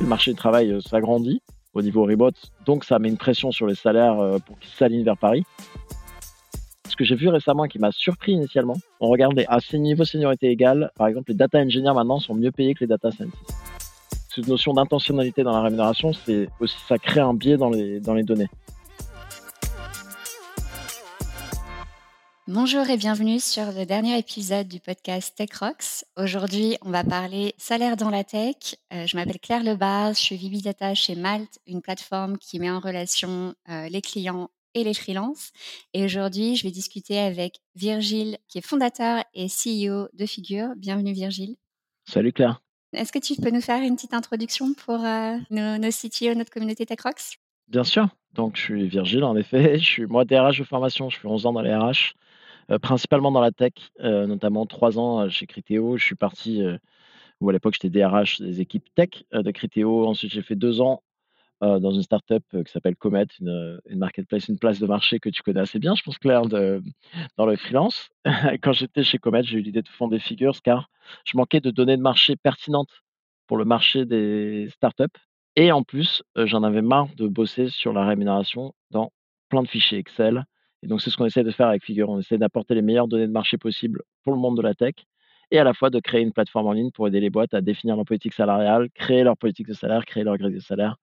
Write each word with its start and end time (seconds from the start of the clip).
Le 0.00 0.06
marché 0.06 0.30
du 0.30 0.36
travail 0.36 0.72
euh, 0.72 0.80
s'agrandit 0.80 1.40
au 1.72 1.80
niveau 1.80 2.04
remote, 2.04 2.34
donc 2.66 2.84
ça 2.84 2.98
met 2.98 3.08
une 3.08 3.16
pression 3.16 3.50
sur 3.50 3.66
les 3.66 3.74
salaires 3.74 4.18
euh, 4.18 4.38
pour 4.38 4.58
qu'ils 4.58 4.70
s'alignent 4.72 5.04
vers 5.04 5.16
Paris. 5.16 5.44
Ce 6.88 6.96
que 6.96 7.04
j'ai 7.04 7.14
vu 7.14 7.28
récemment 7.28 7.64
qui 7.64 7.78
m'a 7.78 7.92
surpris 7.92 8.32
initialement, 8.32 8.76
on 9.00 9.08
regardait 9.08 9.46
à 9.48 9.60
ces 9.60 9.78
niveaux 9.78 10.04
seniorité 10.04 10.48
égale, 10.48 10.90
par 10.96 11.06
exemple, 11.06 11.30
les 11.30 11.36
data 11.36 11.58
engineers 11.58 11.94
maintenant 11.94 12.18
sont 12.18 12.34
mieux 12.34 12.50
payés 12.50 12.74
que 12.74 12.80
les 12.80 12.86
data 12.86 13.10
scientists. 13.10 13.54
Cette 14.34 14.48
notion 14.48 14.74
d'intentionnalité 14.74 15.42
dans 15.42 15.52
la 15.52 15.62
rémunération, 15.62 16.12
c'est 16.12 16.48
aussi 16.60 16.76
ça 16.86 16.98
crée 16.98 17.20
un 17.20 17.32
biais 17.32 17.56
dans 17.56 17.70
les 17.70 18.00
données. 18.00 18.48
Bonjour 22.48 22.88
et 22.88 22.96
bienvenue 22.96 23.40
sur 23.40 23.72
le 23.72 23.84
dernier 23.86 24.16
épisode 24.16 24.68
du 24.68 24.78
podcast 24.78 25.36
Tech 25.36 25.48
Rocks. 25.58 26.04
Aujourd'hui, 26.16 26.76
on 26.82 26.90
va 26.90 27.02
parler 27.02 27.56
salaire 27.58 27.96
dans 27.96 28.08
la 28.08 28.22
tech. 28.22 28.76
Euh, 28.92 29.04
je 29.04 29.16
m'appelle 29.16 29.40
Claire 29.40 29.64
Lebas, 29.64 30.12
je 30.12 30.20
suis 30.20 30.36
VB 30.36 30.62
Data 30.62 30.94
chez 30.94 31.16
Malte, 31.16 31.58
une 31.66 31.82
plateforme 31.82 32.38
qui 32.38 32.60
met 32.60 32.70
en 32.70 32.78
relation 32.78 33.52
euh, 33.68 33.88
les 33.88 34.00
clients 34.00 34.48
et 34.74 34.84
les 34.84 34.94
freelances. 34.94 35.50
Et 35.92 36.04
aujourd'hui, 36.04 36.54
je 36.54 36.62
vais 36.62 36.70
discuter 36.70 37.18
avec 37.18 37.58
Virgile, 37.74 38.38
qui 38.46 38.58
est 38.58 38.64
fondateur 38.64 39.24
et 39.34 39.48
CEO 39.48 40.06
de 40.12 40.24
Figure. 40.24 40.68
Bienvenue 40.76 41.14
Virgile. 41.14 41.56
Salut 42.08 42.32
Claire. 42.32 42.62
Est-ce 42.92 43.10
que 43.10 43.18
tu 43.18 43.34
peux 43.34 43.50
nous 43.50 43.60
faire 43.60 43.82
une 43.82 43.96
petite 43.96 44.14
introduction 44.14 44.72
pour 44.72 45.04
euh, 45.04 45.36
nos, 45.50 45.78
nos 45.78 45.90
CTO, 45.90 46.34
notre 46.36 46.52
communauté 46.52 46.86
Tech 46.86 47.00
Rocks? 47.02 47.40
Bien 47.68 47.84
sûr. 47.84 48.08
Donc, 48.34 48.56
je 48.56 48.62
suis 48.62 48.88
Virgile, 48.88 49.24
en 49.24 49.36
effet. 49.36 49.78
Je 49.78 49.84
suis 49.84 50.06
moi 50.06 50.24
DRH 50.24 50.58
de 50.58 50.64
formation. 50.64 51.10
Je 51.10 51.18
suis 51.18 51.26
11 51.26 51.46
ans 51.46 51.52
dans 51.52 51.62
les 51.62 51.74
RH. 51.74 52.14
Euh, 52.70 52.78
principalement 52.78 53.30
dans 53.30 53.40
la 53.40 53.52
tech, 53.52 53.72
euh, 54.00 54.26
notamment 54.26 54.66
trois 54.66 54.98
ans 54.98 55.20
euh, 55.20 55.28
chez 55.28 55.46
Criteo. 55.46 55.96
Je 55.96 56.04
suis 56.04 56.16
parti, 56.16 56.62
où 57.40 57.48
à 57.48 57.52
l'époque 57.52 57.74
j'étais 57.74 57.90
DRH 57.90 58.40
des 58.40 58.60
équipes 58.60 58.86
tech 58.94 59.24
de 59.32 59.50
Criteo. 59.50 60.06
Ensuite, 60.06 60.32
j'ai 60.32 60.42
fait 60.42 60.56
deux 60.56 60.80
ans 60.80 61.02
dans 61.60 61.90
une 61.90 62.02
startup 62.02 62.44
qui 62.50 62.70
s'appelle 62.70 62.96
Comet, 62.96 63.26
une, 63.40 63.80
marketplace, 63.92 64.48
une 64.48 64.58
place 64.58 64.78
de 64.78 64.86
marché 64.86 65.20
que 65.20 65.30
tu 65.30 65.42
connais 65.42 65.60
assez 65.60 65.78
bien, 65.78 65.94
je 65.94 66.02
pense, 66.02 66.18
Claire, 66.18 66.42
de, 66.42 66.82
dans 67.38 67.46
le 67.46 67.56
freelance. 67.56 68.10
Quand 68.62 68.72
j'étais 68.72 69.02
chez 69.02 69.16
Comet, 69.16 69.42
j'ai 69.42 69.58
eu 69.58 69.62
l'idée 69.62 69.80
de 69.80 69.88
fonder 69.88 70.18
Figures 70.18 70.60
car 70.62 70.90
je 71.24 71.36
manquais 71.36 71.60
de 71.60 71.70
données 71.70 71.96
de 71.96 72.02
marché 72.02 72.36
pertinentes 72.36 73.02
pour 73.46 73.56
le 73.56 73.64
marché 73.64 74.04
des 74.04 74.68
startups. 74.70 75.06
Et 75.56 75.72
en 75.72 75.82
plus, 75.82 76.22
j'en 76.36 76.62
avais 76.62 76.82
marre 76.82 77.08
de 77.16 77.26
bosser 77.26 77.68
sur 77.68 77.92
la 77.92 78.04
rémunération 78.04 78.74
dans 78.90 79.10
plein 79.48 79.62
de 79.62 79.68
fichiers 79.68 79.98
Excel, 79.98 80.44
et 80.82 80.88
donc, 80.88 81.00
c'est 81.00 81.10
ce 81.10 81.16
qu'on 81.16 81.26
essaie 81.26 81.42
de 81.42 81.50
faire 81.50 81.68
avec 81.68 81.84
Figure. 81.84 82.08
On 82.10 82.20
essaie 82.20 82.38
d'apporter 82.38 82.74
les 82.74 82.82
meilleures 82.82 83.08
données 83.08 83.26
de 83.26 83.32
marché 83.32 83.58
possibles 83.58 84.02
pour 84.22 84.32
le 84.34 84.38
monde 84.38 84.56
de 84.56 84.62
la 84.62 84.74
tech 84.74 84.94
et 85.50 85.58
à 85.58 85.64
la 85.64 85.74
fois 85.74 85.90
de 85.90 86.00
créer 86.00 86.20
une 86.20 86.32
plateforme 86.32 86.66
en 86.66 86.72
ligne 86.72 86.90
pour 86.90 87.08
aider 87.08 87.20
les 87.20 87.30
boîtes 87.30 87.54
à 87.54 87.60
définir 87.60 87.96
leur 87.96 88.04
politique 88.04 88.34
salariale, 88.34 88.88
créer 88.94 89.22
leur 89.22 89.36
politique 89.36 89.66
de 89.66 89.74
salaire, 89.74 90.04
créer 90.04 90.24
leur 90.24 90.36
grille 90.36 90.54
de 90.54 90.60
salaire, 90.60 90.96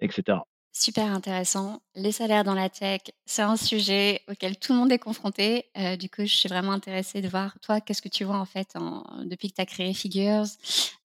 etc. 0.00 0.38
Super 0.72 1.06
intéressant. 1.06 1.80
Les 1.94 2.12
salaires 2.12 2.44
dans 2.44 2.54
la 2.54 2.68
tech, 2.68 3.00
c'est 3.24 3.42
un 3.42 3.56
sujet 3.56 4.20
auquel 4.28 4.58
tout 4.58 4.72
le 4.72 4.78
monde 4.78 4.92
est 4.92 4.98
confronté. 4.98 5.66
Du 5.98 6.08
coup, 6.08 6.22
je 6.22 6.34
suis 6.34 6.48
vraiment 6.48 6.72
intéressée 6.72 7.20
de 7.20 7.28
voir, 7.28 7.58
toi, 7.60 7.80
qu'est-ce 7.80 8.02
que 8.02 8.08
tu 8.08 8.24
vois 8.24 8.38
en 8.38 8.44
fait 8.44 8.74
depuis 9.24 9.48
que 9.48 9.54
tu 9.54 9.62
as 9.62 9.66
créé 9.66 9.92
Figures 9.94 10.44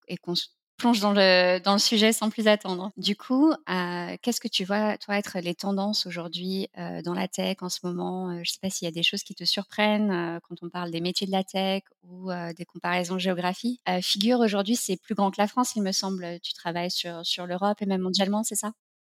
et 0.07 0.17
qu'on 0.17 0.33
plonge 0.77 0.99
dans 0.99 1.13
le, 1.13 1.59
dans 1.59 1.73
le 1.73 1.79
sujet 1.79 2.11
sans 2.13 2.29
plus 2.29 2.47
attendre. 2.47 2.91
Du 2.97 3.15
coup, 3.15 3.51
euh, 3.51 4.15
qu'est-ce 4.21 4.39
que 4.39 4.47
tu 4.47 4.63
vois, 4.63 4.97
toi, 4.97 5.17
être 5.17 5.39
les 5.39 5.55
tendances 5.55 6.05
aujourd'hui 6.05 6.67
euh, 6.77 7.01
dans 7.01 7.13
la 7.13 7.27
tech 7.27 7.57
en 7.61 7.69
ce 7.69 7.79
moment? 7.83 8.29
Euh, 8.29 8.33
Je 8.35 8.39
ne 8.39 8.45
sais 8.45 8.59
pas 8.61 8.69
s'il 8.69 8.85
y 8.85 8.89
a 8.89 8.91
des 8.91 9.03
choses 9.03 9.23
qui 9.23 9.35
te 9.35 9.43
surprennent 9.43 10.39
quand 10.43 10.55
on 10.61 10.69
parle 10.69 10.91
des 10.91 11.01
métiers 11.01 11.27
de 11.27 11.31
la 11.31 11.43
tech 11.43 11.83
ou 12.03 12.29
des 12.57 12.65
comparaisons 12.65 13.17
géographiques. 13.17 13.81
figure, 14.01 14.39
aujourd'hui, 14.39 14.75
c'est 14.75 14.97
plus 14.97 15.15
grand 15.15 15.31
que 15.31 15.39
la 15.39 15.47
France, 15.47 15.75
il 15.75 15.81
me 15.81 15.91
semble. 15.91 16.39
Tu 16.41 16.53
travailles 16.53 16.91
sur, 16.91 17.25
sur 17.25 17.45
l'Europe 17.47 17.81
et 17.81 17.85
même 17.85 18.01
mondialement, 18.01 18.43
c'est 18.43 18.55
ça? 18.55 18.71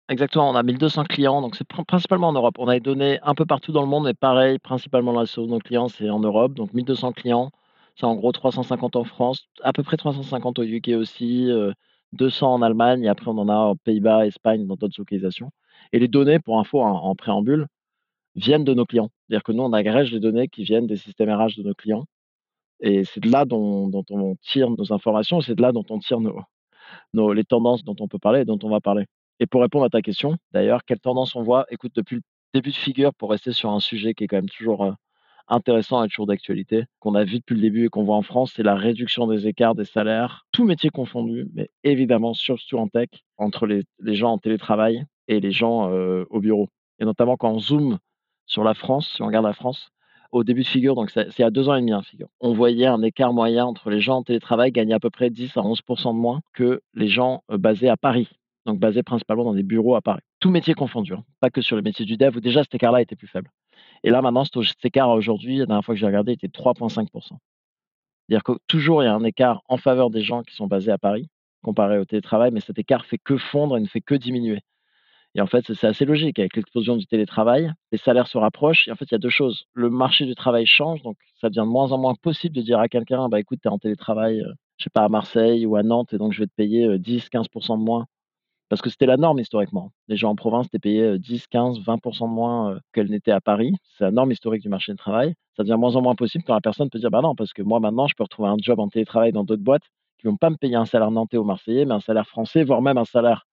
Exactement, 0.08 0.50
on 0.52 0.56
a 0.56 0.62
1200 0.62 1.06
clients, 1.06 1.42
donc 1.42 1.56
c'est 1.56 1.68
principalement 1.68 2.28
en 2.28 2.34
Europe. 2.34 2.56
On 2.60 2.68
a 2.68 2.76
des 2.76 2.80
données 2.80 3.20
un 3.24 3.34
peu 3.34 3.46
partout 3.46 3.72
dans 3.72 3.82
le 3.82 3.88
monde, 3.88 4.04
mais 4.04 4.14
pareil, 4.14 4.60
principalement 4.60 5.12
là, 5.12 5.26
sur 5.26 5.48
nos 5.48 5.58
clients, 5.58 5.88
c'est 5.88 6.10
en 6.12 6.20
Europe, 6.20 6.54
donc 6.54 6.74
1200 6.74 7.12
clients. 7.12 7.52
C'est 7.96 8.06
en 8.06 8.16
gros 8.16 8.32
350 8.32 8.96
en 8.96 9.04
France, 9.04 9.48
à 9.62 9.74
peu 9.74 9.84
près 9.84 9.98
350 9.98 10.60
au 10.60 10.64
UK 10.64 10.90
aussi, 10.90 11.50
200 12.14 12.54
en 12.56 12.62
Allemagne 12.62 13.04
et 13.04 13.08
après 13.08 13.30
on 13.30 13.38
en 13.38 13.50
a 13.50 13.72
aux 13.72 13.76
Pays-Bas, 13.76 14.26
Espagne, 14.28 14.66
dans 14.66 14.76
d'autres 14.76 14.96
localisations. 14.98 15.52
Et 15.94 16.00
les 16.00 16.08
données, 16.08 16.40
pour 16.40 16.60
info, 16.60 16.82
en, 16.82 17.16
préambule, 17.16 17.68
viennent 18.36 18.64
de 18.64 18.74
nos 18.74 18.86
clients. 18.86 19.10
C'est-à-dire 19.28 19.44
que 19.44 19.52
nous, 19.52 19.64
on 19.64 19.74
agrège 19.74 20.12
les 20.12 20.20
données 20.20 20.48
qui 20.48 20.64
viennent 20.64 20.88
des 20.88 20.98
systèmes 20.98 21.30
RH 21.30 21.58
de 21.58 21.64
nos 21.64 21.74
clients. 21.74 22.06
Et 22.82 23.06
c'est 23.06 23.22
de 23.22 23.32
là 23.32 23.46
dont, 23.46 23.90
on 24.10 24.36
tire 24.38 24.70
nos 24.70 24.94
informations, 24.94 25.42
c'est 25.42 25.56
de 25.56 25.62
là 25.62 25.72
dont 25.72 25.86
on 25.90 26.00
tire 26.00 26.20
nos, 26.20 27.34
les 27.34 27.46
tendances 27.46 27.84
dont 27.84 27.96
on 28.00 28.08
peut 28.08 28.20
parler 28.20 28.42
et 28.42 28.46
dont 28.46 28.60
on 28.64 28.70
va 28.70 28.82
parler. 28.82 29.06
Et 29.40 29.48
pour 29.48 29.62
répondre 29.62 29.86
à 29.86 29.90
ta 29.90 30.02
question, 30.02 30.38
d'ailleurs, 30.52 30.84
quelles 30.86 31.00
tendances 31.00 31.36
on 31.36 31.44
voit? 31.44 31.66
Écoute, 31.70 31.94
depuis 31.96 32.18
le 32.18 32.22
début 32.54 32.72
de 32.72 32.76
Figure, 32.76 33.14
pour 33.14 33.32
rester 33.32 33.52
sur 33.54 33.72
un 33.72 33.80
sujet 33.80 34.14
qui 34.14 34.26
est 34.26 34.28
quand 34.28 34.38
même 34.38 34.50
toujours 34.50 34.96
intéressant 35.48 36.04
et 36.04 36.08
toujours 36.08 36.28
d'actualité, 36.28 36.86
qu'on 37.00 37.16
a 37.16 37.24
vu 37.24 37.40
depuis 37.40 37.56
le 37.56 37.62
début 37.62 37.86
et 37.86 37.90
qu'on 37.90 38.04
voit 38.04 38.16
en 38.16 38.22
France, 38.22 38.54
c'est 38.56 38.64
la 38.64 38.76
réduction 38.76 39.28
des 39.28 39.48
écarts 39.48 39.76
des 39.76 39.86
salaires, 39.86 40.46
tous 40.52 40.66
métiers 40.66 40.90
confondus, 40.90 41.48
mais 41.54 41.70
évidemment 41.84 42.34
surtout 42.34 42.78
en 42.78 42.88
tech, 42.88 43.10
entre 43.38 43.68
les, 43.68 43.84
gens 44.16 44.34
en 44.34 44.38
télétravail 44.38 45.06
et 45.28 45.40
les 45.40 45.52
gens 45.52 45.92
euh, 45.92 46.26
au 46.30 46.40
bureau. 46.40 46.70
Et 47.00 47.06
notamment 47.06 47.38
quand 47.38 47.52
on 47.52 47.60
zoome 47.60 48.00
sur 48.46 48.64
la 48.64 48.74
France, 48.74 49.14
si 49.16 49.22
on 49.22 49.28
regarde 49.28 49.46
la 49.46 49.54
France, 49.54 49.92
au 50.32 50.44
début 50.44 50.64
de 50.64 50.68
figure, 50.68 50.96
donc 50.96 51.12
c'est 51.12 51.44
a 51.44 51.50
deux 51.50 51.70
ans 51.70 51.76
et 51.76 51.80
demi, 51.80 51.94
hein, 51.94 52.02
figure, 52.02 52.28
on 52.42 52.54
voyait 52.54 52.88
un 52.88 53.02
écart 53.02 53.32
moyen 53.32 53.66
entre 53.66 53.90
les 53.90 54.02
gens 54.02 54.18
en 54.18 54.24
télétravail 54.24 54.72
gagner 54.72 54.94
à 54.94 55.00
peu 55.00 55.10
près 55.10 55.30
10 55.30 55.56
à 55.56 55.62
11% 55.62 56.14
de 56.14 56.20
moins 56.20 56.42
que 56.54 56.82
les 56.94 57.08
gens 57.08 57.44
euh, 57.52 57.58
basés 57.58 57.90
à 57.90 57.98
Paris, 57.98 58.30
donc 58.66 58.80
basés 58.80 59.04
principalement 59.04 59.46
dans 59.46 59.54
des 59.54 59.64
bureaux 59.64 59.96
à 59.96 60.02
Paris. 60.02 60.22
Tous 60.40 60.50
métiers 60.50 60.74
confondus, 60.74 61.14
hein, 61.14 61.24
pas 61.40 61.50
que 61.50 61.62
sur 61.62 61.76
les 61.76 61.82
métiers 61.82 62.06
du 62.06 62.18
dev 62.18 62.36
où 62.36 62.42
déjà 62.42 62.64
cet 62.64 62.76
écart-là 62.76 63.02
était 63.02 63.16
plus 63.16 63.28
faible. 63.28 63.50
Et 64.06 64.12
là, 64.12 64.22
maintenant, 64.22 64.44
cet 64.46 64.86
écart 64.86 65.10
aujourd'hui, 65.10 65.58
la 65.58 65.66
dernière 65.66 65.84
fois 65.84 65.96
que 65.96 66.00
j'ai 66.00 66.06
regardé, 66.06 66.34
était 66.34 66.48
3,5%. 66.48 67.08
C'est-à-dire 67.10 68.44
que 68.44 68.52
toujours, 68.68 69.02
il 69.02 69.08
y 69.08 69.10
a 69.10 69.16
un 69.16 69.24
écart 69.24 69.64
en 69.68 69.78
faveur 69.78 70.12
des 70.12 70.22
gens 70.22 70.44
qui 70.44 70.54
sont 70.56 70.68
basés 70.68 70.92
à 70.92 71.00
Paris, 71.00 71.28
comparé 71.64 71.98
au 71.98 72.06
télétravail, 72.06 72.52
mais 72.52 72.60
cet 72.60 72.78
écart 72.78 73.04
fait 73.06 73.18
que 73.18 73.38
fondre 73.38 73.78
et 73.78 73.82
ne 73.82 73.88
fait 73.88 74.02
que 74.02 74.14
diminuer. 74.14 74.62
Et 75.34 75.42
en 75.42 75.48
fait, 75.48 75.74
c'est 75.74 75.88
assez 75.88 76.06
logique. 76.06 76.38
Avec 76.38 76.56
l'explosion 76.56 76.98
du 76.98 77.08
télétravail, 77.08 77.74
les 77.92 77.98
salaires 77.98 78.28
se 78.28 78.38
rapprochent. 78.38 78.88
Et 78.88 78.92
en 78.92 78.96
fait, 78.96 79.06
il 79.06 79.14
y 79.14 79.16
a 79.16 79.20
deux 79.20 79.30
choses. 79.30 79.66
Le 79.74 79.90
marché 79.90 80.26
du 80.28 80.36
travail 80.36 80.68
change, 80.68 81.02
donc 81.02 81.18
ça 81.42 81.50
devient 81.50 81.66
de 81.66 81.72
moins 81.72 81.92
en 81.92 81.98
moins 81.98 82.14
possible 82.14 82.56
de 82.56 82.62
dire 82.62 82.80
à 82.80 82.88
quelqu'un, 82.88 83.28
bah 83.28 83.40
écoute, 83.40 83.60
tu 83.64 83.68
es 83.68 83.72
en 83.72 83.80
télétravail, 83.80 84.38
je 84.40 84.46
euh, 84.46 84.54
je 84.78 84.84
sais 84.84 84.90
pas, 84.92 85.04
à 85.04 85.10
Marseille 85.10 85.66
ou 85.66 85.78
à 85.78 85.84
Nantes, 85.84 86.14
et 86.14 86.20
donc 86.20 86.32
je 86.32 86.42
vais 86.42 86.48
te 86.48 86.54
payer 86.56 86.88
10-15% 87.00 87.74
euh, 87.74 87.78
de 87.78 87.82
moins 87.82 88.06
parce 88.70 88.82
que 88.82 88.90
c'était 88.90 89.06
la 89.06 89.18
norme 89.18 89.40
historiquement. 89.40 89.92
Les 90.08 90.18
gens 90.18 90.32
en 90.32 90.36
province 90.36 90.68
étaient 90.68 90.80
payés 90.80 91.20
10, 91.20 91.48
15, 91.48 91.80
20% 91.80 92.28
de 92.28 92.34
moins 92.34 92.72
euh, 92.72 92.80
qu'elles 92.94 93.10
n'étaient 93.10 93.32
à 93.32 93.42
Paris. 93.42 93.74
C'est 93.98 94.04
la 94.04 94.12
norme 94.12 94.32
historique 94.32 94.62
du 94.62 94.70
marché 94.70 94.92
du 94.92 94.98
travail. 94.98 95.36
Ça 95.56 95.64
devient 95.64 95.78
moins 95.78 95.96
en 95.96 96.02
moins 96.02 96.16
possible 96.16 96.44
quand 96.46 96.54
la 96.54 96.62
personne 96.62 96.90
peut 96.90 97.00
dire 97.00 97.12
bah 97.12 97.22
non, 97.22 97.36
parce 97.36 97.54
que 97.54 97.62
moi 97.62 97.80
maintenant, 97.80 98.08
je 98.08 98.16
peux 98.16 98.24
retrouver 98.24 98.50
un 98.50 98.58
job 98.60 98.80
en 98.80 98.90
télétravail 98.90 99.32
dans 99.32 99.44
d'autres 99.44 99.64
boîtes 99.64 99.86
qui 100.20 100.28
ne 100.28 100.32
vont 100.32 100.38
pas 100.38 100.50
me 100.50 100.58
payer 100.58 100.76
un 100.76 100.86
salaire 100.86 101.12
nantais 101.12 101.38
ou 101.38 101.44
marseillais, 101.44 101.86
mais 101.86 101.94
un 101.94 102.00
salaire 102.00 102.28
français, 102.28 102.64
voire 102.64 102.82
même 102.82 102.98
un 102.98 103.06
salaire 103.06 103.46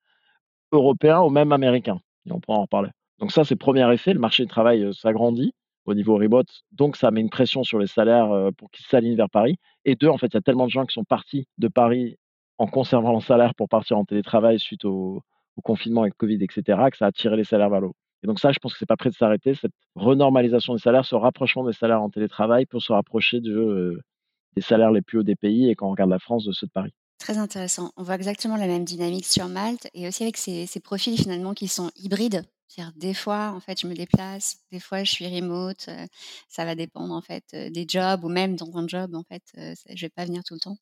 européen 0.73 1.21
ou 1.21 1.29
même 1.29 1.53
américain. 1.53 2.01
Et 2.27 2.33
on 2.33 2.41
pourra 2.41 2.59
en 2.59 2.63
reparler. 2.63 2.91
Donc 3.19 3.33
ça, 3.33 3.45
c'est 3.45 3.55
le 3.55 3.59
premier 3.59 3.91
effet. 3.93 4.15
Le 4.15 4.21
marché 4.21 4.45
du 4.45 4.49
travail 4.49 4.83
euh, 4.83 4.93
s'agrandit 4.93 5.53
au 5.85 5.95
niveau 5.95 6.17
remote. 6.17 6.49
Donc 6.73 6.97
ça 6.97 7.11
met 7.11 7.21
une 7.21 7.31
pression 7.31 7.65
sur 7.65 7.79
les 7.79 7.87
salaires 7.87 8.31
euh, 8.33 8.51
pour 8.53 8.71
qu'ils 8.71 8.87
s'alignent 8.87 9.17
vers 9.17 9.31
Paris. 9.31 9.57
Et 9.85 9.97
deux, 9.97 10.09
en 10.09 10.19
fait, 10.19 10.29
il 10.29 10.35
y 10.35 10.39
a 10.39 10.41
tellement 10.41 10.67
de 10.67 10.71
gens 10.71 10.87
qui 10.87 10.95
sont 10.95 11.05
partis 11.05 11.47
de 11.59 11.69
Paris 11.69 12.17
en 12.59 12.67
conservant 12.67 13.13
leur 13.13 13.23
salaire 13.23 13.55
pour 13.55 13.69
partir 13.69 13.99
en 13.99 14.05
télétravail 14.05 14.59
suite 14.59 14.85
au, 14.85 15.23
confinement 15.63 16.03
avec 16.03 16.17
Covid, 16.17 16.43
etc., 16.43 16.63
que 16.91 16.97
ça 16.97 17.07
a 17.07 17.13
tiré 17.13 17.37
les 17.37 17.45
salaires 17.45 17.71
vers 17.71 17.81
le 17.81 17.89
haut. 17.89 17.97
Et 18.25 18.27
donc 18.27 18.41
ça, 18.41 18.53
je 18.53 18.59
pense 18.59 18.73
que 18.73 18.79
c'est 18.79 18.87
pas 18.87 18.97
prêt 18.97 19.11
de 19.11 19.15
s'arrêter, 19.15 19.55
cette 19.55 19.73
renormalisation 19.95 20.75
des 20.75 20.81
salaires, 20.81 21.05
ce 21.05 21.15
rapprochement 21.15 21.65
des 21.65 21.73
salaires 21.73 22.03
en 22.03 22.09
télétravail 22.09 22.67
pour 22.67 22.81
se 22.81 22.93
rapprocher 22.93 23.41
euh, 23.45 24.01
des 24.57 24.63
salaires 24.63 24.93
les 24.93 25.03
plus 25.03 25.19
hauts 25.19 25.25
des 25.25 25.37
pays 25.37 25.69
et 25.69 25.75
quand 25.75 25.89
on 25.89 25.91
regarde 25.91 26.11
la 26.11 26.19
France, 26.19 26.45
de 26.45 26.53
ceux 26.53 26.67
de 26.67 26.73
Paris. 26.73 26.93
Très 27.19 27.39
intéressant. 27.39 27.93
On 27.97 28.03
voit 28.03 28.15
exactement 28.15 28.57
la 28.57 28.67
même 28.67 28.85
dynamique 28.85 29.27
sur 29.27 29.47
Malte 29.47 29.89
et 29.95 30.09
aussi 30.09 30.23
avec 30.23 30.37
ces 30.37 30.81
profils 30.83 31.17
finalement 31.17 31.55
qui 31.55 31.69
sont 31.69 31.91
hybrides. 31.97 32.45
C'est-à-dire 32.73 32.93
des 32.97 33.13
fois, 33.13 33.53
en 33.55 33.61
fait, 33.61 33.81
je 33.81 33.87
me 33.87 33.95
déplace, 33.95 34.57
des 34.71 34.81
fois, 34.81 35.05
je 35.05 35.11
suis 35.11 35.27
remote. 35.27 35.87
Euh, 35.89 36.07
ça 36.49 36.65
va 36.65 36.75
dépendre 36.75 37.13
en 37.13 37.21
fait 37.21 37.45
euh, 37.53 37.69
des 37.69 37.85
jobs 37.87 38.25
ou 38.25 38.29
même 38.29 38.57
dans 38.57 38.77
un 38.79 38.89
job, 38.89 39.15
en 39.15 39.25
fait, 39.25 39.43
je 39.55 40.01
vais 40.01 40.09
pas 40.11 40.25
venir 40.25 40.43
tout 40.43 40.55
le 40.55 40.61
temps. 40.61 40.77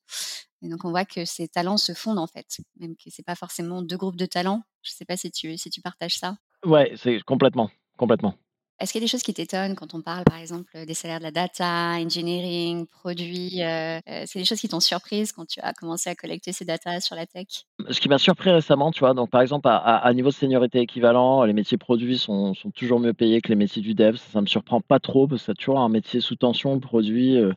Et 0.61 0.69
donc, 0.69 0.85
on 0.85 0.91
voit 0.91 1.05
que 1.05 1.25
ces 1.25 1.47
talents 1.47 1.77
se 1.77 1.93
fondent, 1.93 2.19
en 2.19 2.27
fait, 2.27 2.59
même 2.79 2.95
que 2.95 3.09
c'est 3.09 3.25
pas 3.25 3.35
forcément 3.35 3.81
deux 3.81 3.97
groupes 3.97 4.15
de 4.15 4.25
talents. 4.25 4.63
Je 4.83 4.91
sais 4.91 5.05
pas 5.05 5.17
si 5.17 5.31
tu, 5.31 5.57
si 5.57 5.69
tu 5.69 5.81
partages 5.81 6.17
ça. 6.17 6.37
Ouais, 6.65 6.93
c'est 6.95 7.19
complètement, 7.23 7.69
complètement. 7.97 8.35
Est-ce 8.81 8.93
qu'il 8.93 8.99
y 8.99 9.03
a 9.03 9.05
des 9.05 9.11
choses 9.11 9.21
qui 9.21 9.33
t'étonnent 9.35 9.75
quand 9.75 9.93
on 9.93 10.01
parle, 10.01 10.23
par 10.23 10.37
exemple, 10.37 10.71
des 10.87 10.95
salaires 10.95 11.19
de 11.19 11.23
la 11.23 11.31
data, 11.31 11.91
engineering, 11.99 12.87
produits 12.87 13.61
euh, 13.61 13.99
euh, 14.09 14.23
C'est 14.25 14.39
des 14.39 14.45
choses 14.45 14.59
qui 14.59 14.69
t'ont 14.69 14.79
surprise 14.79 15.31
quand 15.31 15.45
tu 15.45 15.59
as 15.59 15.71
commencé 15.73 16.09
à 16.09 16.15
collecter 16.15 16.51
ces 16.51 16.65
data 16.65 16.99
sur 16.99 17.15
la 17.15 17.27
tech? 17.27 17.45
Ce 17.91 17.99
qui 17.99 18.09
m'a 18.09 18.17
surpris 18.17 18.49
récemment, 18.49 18.89
tu 18.89 19.01
vois, 19.01 19.13
donc 19.13 19.29
par 19.29 19.41
exemple, 19.41 19.69
à, 19.71 20.11
niveau 20.15 20.29
de 20.29 20.33
seniorité 20.33 20.79
équivalent, 20.79 21.43
les 21.43 21.53
métiers 21.53 21.77
produits 21.77 22.17
sont, 22.17 22.53
toujours 22.73 22.99
mieux 22.99 23.13
payés 23.13 23.39
que 23.41 23.49
les 23.49 23.55
métiers 23.55 23.83
du 23.83 23.93
dev. 23.93 24.15
Ça, 24.15 24.39
ne 24.39 24.41
me 24.41 24.47
surprend 24.47 24.81
pas 24.81 24.99
trop 24.99 25.27
parce 25.27 25.41
que 25.41 25.45
c'est 25.45 25.53
toujours 25.53 25.79
un 25.79 25.89
métier 25.89 26.19
sous 26.19 26.35
tension, 26.35 26.79
produit. 26.79 27.37
Euh, 27.37 27.53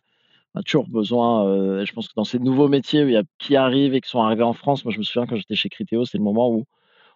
a 0.55 0.63
toujours 0.63 0.87
besoin, 0.87 1.47
heu, 1.47 1.85
je 1.85 1.93
pense 1.95 2.07
que 2.07 2.13
dans 2.15 2.25
ces 2.25 2.39
nouveaux 2.39 2.69
métiers 2.69 3.01
il 3.01 3.11
y 3.11 3.17
a 3.17 3.25
qui 3.39 3.57
arrivent 3.57 3.95
et 3.95 4.01
qui 4.01 4.09
sont 4.09 4.23
arrivés 4.23 4.45
en 4.45 4.53
France, 4.53 4.85
moi 4.85 4.93
je 4.95 4.99
me 4.99 5.03
souviens 5.03 5.27
quand 5.27 5.35
j'étais 5.35 5.57
chez 5.57 5.69
Criteo, 5.69 6.05
c'est 6.05 6.17
le 6.17 6.23
moment 6.23 6.49
où 6.49 6.65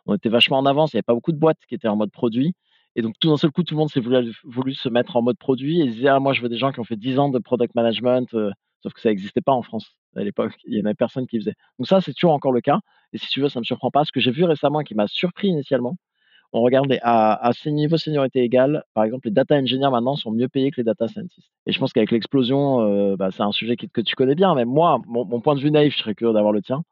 on 0.06 0.16
était 0.16 0.28
vachement 0.28 0.58
en 0.58 0.66
avance, 0.66 0.93
il 0.93 0.96
y 0.96 0.99
avait 0.99 1.02
pas 1.02 1.14
beaucoup 1.14 1.31
de 1.31 1.38
boîtes 1.38 1.58
qui 1.69 1.76
étaient 1.76 1.87
en 1.87 1.94
mode 1.94 2.10
produit 2.10 2.55
et 2.98 3.02
donc 3.02 3.14
tout 3.20 3.28
d'un 3.30 3.36
seul 3.38 3.52
coup, 3.52 3.62
tout 3.64 3.74
le 3.74 3.78
monde 3.80 3.90
s'est 3.90 4.00
voulu 4.44 4.74
se 4.74 4.88
mettre 4.90 5.16
en 5.16 5.22
mode 5.22 5.38
produit 5.38 5.80
et 5.82 5.86
disait: 5.88 6.08
«Ah 6.08 6.20
moi 6.20 6.32
je 6.34 6.42
veux 6.42 6.48
des 6.50 6.58
gens 6.58 6.72
qui 6.72 6.80
ont 6.80 6.84
fait 6.84 6.96
10 6.96 7.18
ans 7.20 7.30
de 7.30 7.38
product 7.38 7.74
management», 7.76 8.32
heu, 8.34 8.50
sauf 8.82 8.92
que 8.94 9.00
ça 9.00 9.10
existait 9.10 9.40
pas 9.42 9.52
en 9.52 9.62
France 9.62 9.86
à 10.16 10.24
l'époque, 10.24 10.54
il 10.66 10.78
y 10.78 10.82
en 10.82 10.86
avait 10.86 10.94
personne 10.94 11.26
qui 11.28 11.38
faisait. 11.38 11.54
Donc 11.78 11.86
ça, 11.88 12.00
c'est 12.00 12.12
toujours 12.14 12.32
encore 12.32 12.52
le 12.52 12.60
cas 12.62 12.80
et 13.14 13.18
si 13.18 13.28
tu 13.28 13.40
veux, 13.40 13.48
ça 13.50 13.60
me 13.60 13.64
surprend 13.64 13.90
pas. 13.92 14.04
Ce 14.04 14.12
que 14.12 14.20
j'ai 14.20 14.32
vu 14.32 14.44
récemment 14.44 14.80
qui 14.82 14.94
m'a 14.94 15.06
surpris 15.08 15.48
initialement, 15.48 15.96
on 16.52 16.62
regarde 16.62 16.88
les 16.88 16.98
à 17.02 17.34
à 17.46 17.52
ces 17.54 17.70
niveaux 17.72 17.98
seniorité 17.98 18.40
égal, 18.42 18.84
par 18.94 19.04
exemple, 19.04 19.28
les 19.28 19.32
data 19.34 19.56
engineers 19.56 19.90
maintenant 19.90 20.16
sont 20.16 20.30
mieux 20.32 20.48
payés 20.48 20.70
que 20.70 20.78
les 20.78 20.84
data 20.84 21.08
scientists 21.08 21.50
et 21.66 21.72
je 21.72 21.78
pense 21.80 21.92
qu'avec 21.92 22.10
l'explosion, 22.12 22.80
heu, 22.82 23.16
bah, 23.16 23.30
c'est 23.32 23.42
un 23.42 23.52
sujet 23.52 23.76
que 23.76 24.00
tu 24.02 24.14
connais 24.16 24.34
bien, 24.34 24.54
mais 24.54 24.64
moi, 24.64 25.00
mon 25.06 25.24
mon 25.26 25.40
point 25.40 25.54
de 25.56 25.60
vue 25.60 25.70
naïf, 25.70 25.94
je 25.94 25.98
serais 26.00 26.14
curieux 26.14 26.34
d'avoir 26.34 26.52
le 26.52 26.62
tien, 26.62 26.82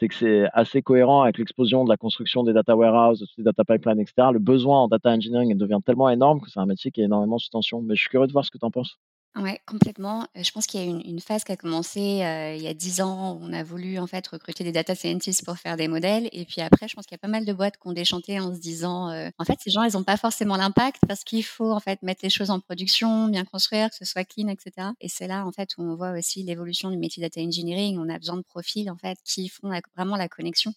c'est 0.00 0.08
que 0.08 0.14
c'est 0.16 0.46
assez 0.54 0.82
cohérent 0.82 1.22
avec 1.22 1.38
l'explosion 1.38 1.84
de 1.84 1.90
la 1.90 1.96
construction 1.96 2.42
des 2.44 2.52
data 2.52 2.76
warehouses, 2.76 3.20
de 3.20 3.26
toutes 3.26 3.38
les 3.38 3.44
data 3.44 3.64
pipelines 3.64 4.00
et 4.00 4.06
cetera. 4.06 4.32
Le 4.32 4.38
besoin 4.40 4.80
en 4.84 4.88
data 4.88 5.10
engineering, 5.12 5.56
devient 5.56 5.78
tellement 5.84 6.10
énorme 6.10 6.40
que 6.40 6.50
c'est 6.50 6.60
un 6.60 6.66
métier 6.66 6.90
qui 6.90 7.02
est 7.02 7.04
énormément 7.04 7.38
sous 7.38 7.50
tension, 7.50 7.82
mais 7.82 7.94
je 7.96 8.00
suis 8.02 8.10
curieux 8.10 8.26
de 8.26 8.32
voir 8.32 8.44
ce 8.44 8.50
que 8.50 8.58
tu 8.58 8.64
en 8.64 8.70
penses? 8.72 8.96
Ouais, 9.36 9.60
complètement. 9.64 10.22
Heu, 10.36 10.42
je 10.42 10.50
pense 10.50 10.66
qu'il 10.66 10.80
y 10.80 10.82
a 10.82 10.86
une 10.86 11.20
phase 11.20 11.44
qui 11.44 11.52
a 11.52 11.56
commencé, 11.56 12.00
heu, 12.24 12.56
il 12.56 12.62
y 12.62 12.66
a 12.66 12.74
10 12.74 13.00
ans 13.00 13.34
où 13.34 13.38
on 13.42 13.52
a 13.52 13.62
voulu 13.62 13.96
en 13.98 14.08
fait 14.08 14.26
recruter 14.26 14.64
des 14.64 14.72
data 14.72 14.96
scientists 14.96 15.44
pour 15.44 15.56
faire 15.56 15.76
des 15.76 15.86
modèles 15.86 16.28
et 16.32 16.44
puis 16.44 16.60
après 16.60 16.88
je 16.88 16.94
pense 16.96 17.06
qu'il 17.06 17.14
y 17.14 17.14
a 17.14 17.18
pas 17.18 17.28
mal 17.28 17.44
de 17.44 17.52
boîtes 17.52 17.76
qui 17.76 17.86
ont 17.86 17.92
déchanté 17.92 18.40
en 18.40 18.52
se 18.52 18.58
disant, 18.60 19.12
heu: 19.12 19.30
«En 19.38 19.44
fait 19.44 19.56
ces 19.62 19.70
gens 19.70 19.84
ils 19.84 19.96
ont 19.96 20.02
pas 20.02 20.16
forcément 20.16 20.56
l'impact 20.56 21.02
parce 21.06 21.22
qu'il 21.22 21.44
faut 21.44 21.70
en 21.70 21.78
fait 21.78 22.02
mettre 22.02 22.20
les 22.24 22.30
choses 22.30 22.50
en 22.50 22.58
production, 22.58 23.28
bien 23.28 23.44
construire, 23.44 23.88
que 23.90 23.96
ce 23.96 24.04
soit 24.04 24.24
clean 24.24 24.48
et 24.48 24.56
cetera» 24.60 24.94
et 25.00 25.08
c'est 25.08 25.28
là 25.28 25.46
en 25.46 25.52
fait 25.52 25.70
où 25.78 25.82
on 25.82 25.94
voit 25.94 26.10
aussi 26.10 26.42
l'évolution 26.42 26.90
du 26.90 26.96
métier 26.98 27.20
data 27.22 27.40
engineering. 27.40 27.98
On 28.00 28.08
a 28.08 28.18
besoin 28.18 28.36
de 28.36 28.42
profils 28.42 28.90
en 28.90 28.96
fait 28.96 29.16
qui 29.24 29.48
font 29.48 29.70
vraiment 29.96 30.16
la 30.16 30.28
connexion 30.28 30.72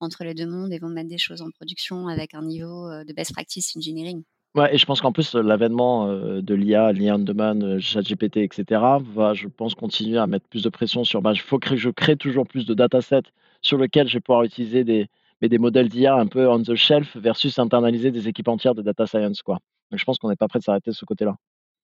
entre 0.00 0.24
les 0.24 0.34
2 0.34 0.46
mondes 0.46 0.72
et 0.72 0.78
vont 0.78 0.88
mettre 0.90 1.08
des 1.10 1.18
choses 1.18 1.42
en 1.42 1.50
production 1.50 2.08
avec 2.08 2.34
un 2.34 2.42
niveau, 2.42 2.88
de 3.04 3.12
best 3.14 3.32
practice 3.32 3.76
engineering. 3.76 4.24
Ouais 4.56 4.74
et 4.74 4.78
je 4.78 4.84
pense 4.84 5.00
qu'en 5.00 5.12
plus, 5.12 5.32
heu, 5.36 5.42
l'avènement, 5.42 6.08
heu, 6.10 6.42
de 6.42 6.54
l'IA, 6.54 6.90
l'IA 6.92 7.14
on 7.14 7.18
demand, 7.20 7.78
ChatGPT 7.78 8.38
et 8.38 8.48
cetera, 8.52 8.98
va, 8.98 9.32
je 9.32 9.46
pense, 9.46 9.76
continuer 9.76 10.18
à 10.18 10.26
mettre 10.26 10.48
plus 10.48 10.64
de 10.64 10.68
pression 10.68 11.04
sur, 11.04 11.22
bah, 11.22 11.30
il 11.32 11.38
faut 11.40 11.60
que 11.60 11.76
je 11.76 11.88
crée 11.88 12.16
toujours 12.16 12.48
plus 12.48 12.66
de 12.66 12.74
datasets 12.74 13.22
sur 13.62 13.78
lesquels 13.78 14.08
je 14.08 14.14
vais 14.14 14.20
pouvoir 14.20 14.42
utiliser 14.42 14.82
des 14.82 15.06
mais 15.40 15.48
des 15.48 15.56
modèles 15.58 15.88
d'IA 15.88 16.16
un 16.16 16.26
peu 16.26 16.48
on 16.48 16.60
the 16.62 16.74
shelf 16.74 17.16
versus 17.16 17.58
internaliser 17.60 18.10
des 18.10 18.26
équipes 18.28 18.48
entières 18.48 18.74
de 18.74 18.82
data 18.82 19.06
science, 19.06 19.40
quoi. 19.40 19.58
Donc 19.92 20.00
je 20.00 20.04
pense 20.04 20.18
qu'on 20.18 20.28
n'est 20.28 20.36
pas 20.36 20.48
prêt 20.48 20.58
de 20.58 20.64
s'arrêter 20.64 20.90
de 20.90 20.96
ce 20.96 21.04
côté-là. 21.04 21.36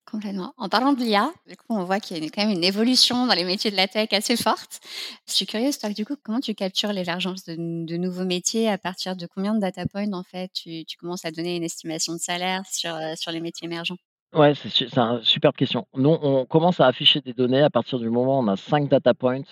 Complètement. 0.08 0.54
En 0.56 0.68
parlant 0.68 0.92
de 0.92 1.00
l'IA, 1.00 1.32
du 1.48 1.56
coup, 1.56 1.64
on 1.70 1.82
voit 1.82 1.98
qu'il 1.98 2.16
y 2.16 2.20
a 2.20 2.22
une 2.22 2.30
quand 2.30 2.46
même 2.46 2.56
une 2.56 2.62
évolution 2.62 3.26
dans 3.26 3.34
les 3.34 3.42
métiers 3.44 3.72
de 3.72 3.76
la 3.76 3.88
tech 3.88 4.08
assez 4.12 4.36
forte. 4.36 4.78
Je 5.26 5.32
suis 5.32 5.46
curieuse, 5.46 5.78
toi, 5.78 5.90
du 5.90 6.06
coup, 6.06 6.14
comment 6.22 6.38
tu 6.38 6.54
captures 6.54 6.92
l'émergence 6.92 7.44
de 7.44 7.56
de 7.56 7.96
nouveaux 7.96 8.24
métiers? 8.24 8.68
À 8.68 8.78
partir 8.78 9.16
de 9.16 9.26
combien 9.26 9.54
de 9.54 9.60
data 9.60 9.84
points, 9.86 10.12
en 10.12 10.22
fait, 10.22 10.52
tu 10.52 10.84
commences 11.00 11.24
à 11.24 11.32
donner 11.32 11.56
une 11.56 11.64
estimation 11.64 12.12
de 12.12 12.18
salaire 12.18 12.62
sur, 12.70 12.96
sur 13.16 13.32
les 13.32 13.40
métiers 13.40 13.66
émergents? 13.66 13.96
Ouais, 14.34 14.54
c'est 14.54 14.68
su 14.68 14.88
c'est 14.88 14.98
un 14.98 15.20
superbe 15.22 15.54
question. 15.56 15.86
Nous, 15.94 16.10
on 16.10 16.44
commence 16.46 16.80
à 16.80 16.86
afficher 16.86 17.20
des 17.20 17.32
données 17.32 17.62
à 17.62 17.70
partir 17.70 17.98
du 17.98 18.10
moment 18.10 18.38
où 18.38 18.42
on 18.42 18.48
a 18.48 18.56
5 18.56 18.88
data 18.88 19.14
points 19.14 19.42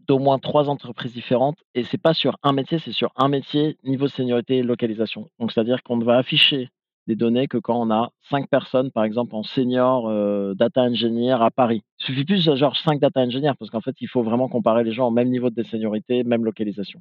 d'au 0.00 0.18
moins 0.18 0.38
3 0.38 0.68
entreprises 0.68 1.12
différentes 1.12 1.58
et 1.74 1.84
c'est 1.84 1.98
pas 1.98 2.12
sur 2.14 2.36
un 2.42 2.52
métier, 2.52 2.78
c'est 2.78 2.92
sur 2.92 3.12
un 3.16 3.28
métier, 3.28 3.78
niveau 3.84 4.08
seniorité 4.08 4.58
et 4.58 4.62
localisation. 4.62 5.28
Donc 5.38 5.52
c'est-à-dire 5.52 5.82
qu'on 5.84 5.98
va 5.98 6.18
afficher 6.18 6.70
des 7.06 7.16
données 7.16 7.48
que 7.48 7.58
quand 7.58 7.80
on 7.80 7.90
a 7.90 8.10
5 8.30 8.48
personnes, 8.48 8.90
par 8.92 9.04
exemple, 9.04 9.34
en 9.34 9.42
senior, 9.42 10.08
heu, 10.10 10.54
data 10.56 10.82
engineer 10.82 11.42
à 11.42 11.50
Paris. 11.50 11.82
Il 12.00 12.06
suffit 12.06 12.24
plus 12.24 12.44
de 12.44 12.54
genre 12.56 12.76
5 12.76 13.00
data 13.00 13.20
engineers 13.20 13.52
parce 13.58 13.70
qu'en 13.70 13.80
fait, 13.80 13.96
il 14.00 14.08
faut 14.08 14.22
vraiment 14.22 14.48
comparer 14.48 14.84
les 14.84 14.92
gens 14.92 15.08
au 15.08 15.10
même 15.10 15.28
niveau 15.30 15.50
de 15.50 15.62
seniorité, 15.64 16.24
même 16.24 16.44
localisation 16.44 17.00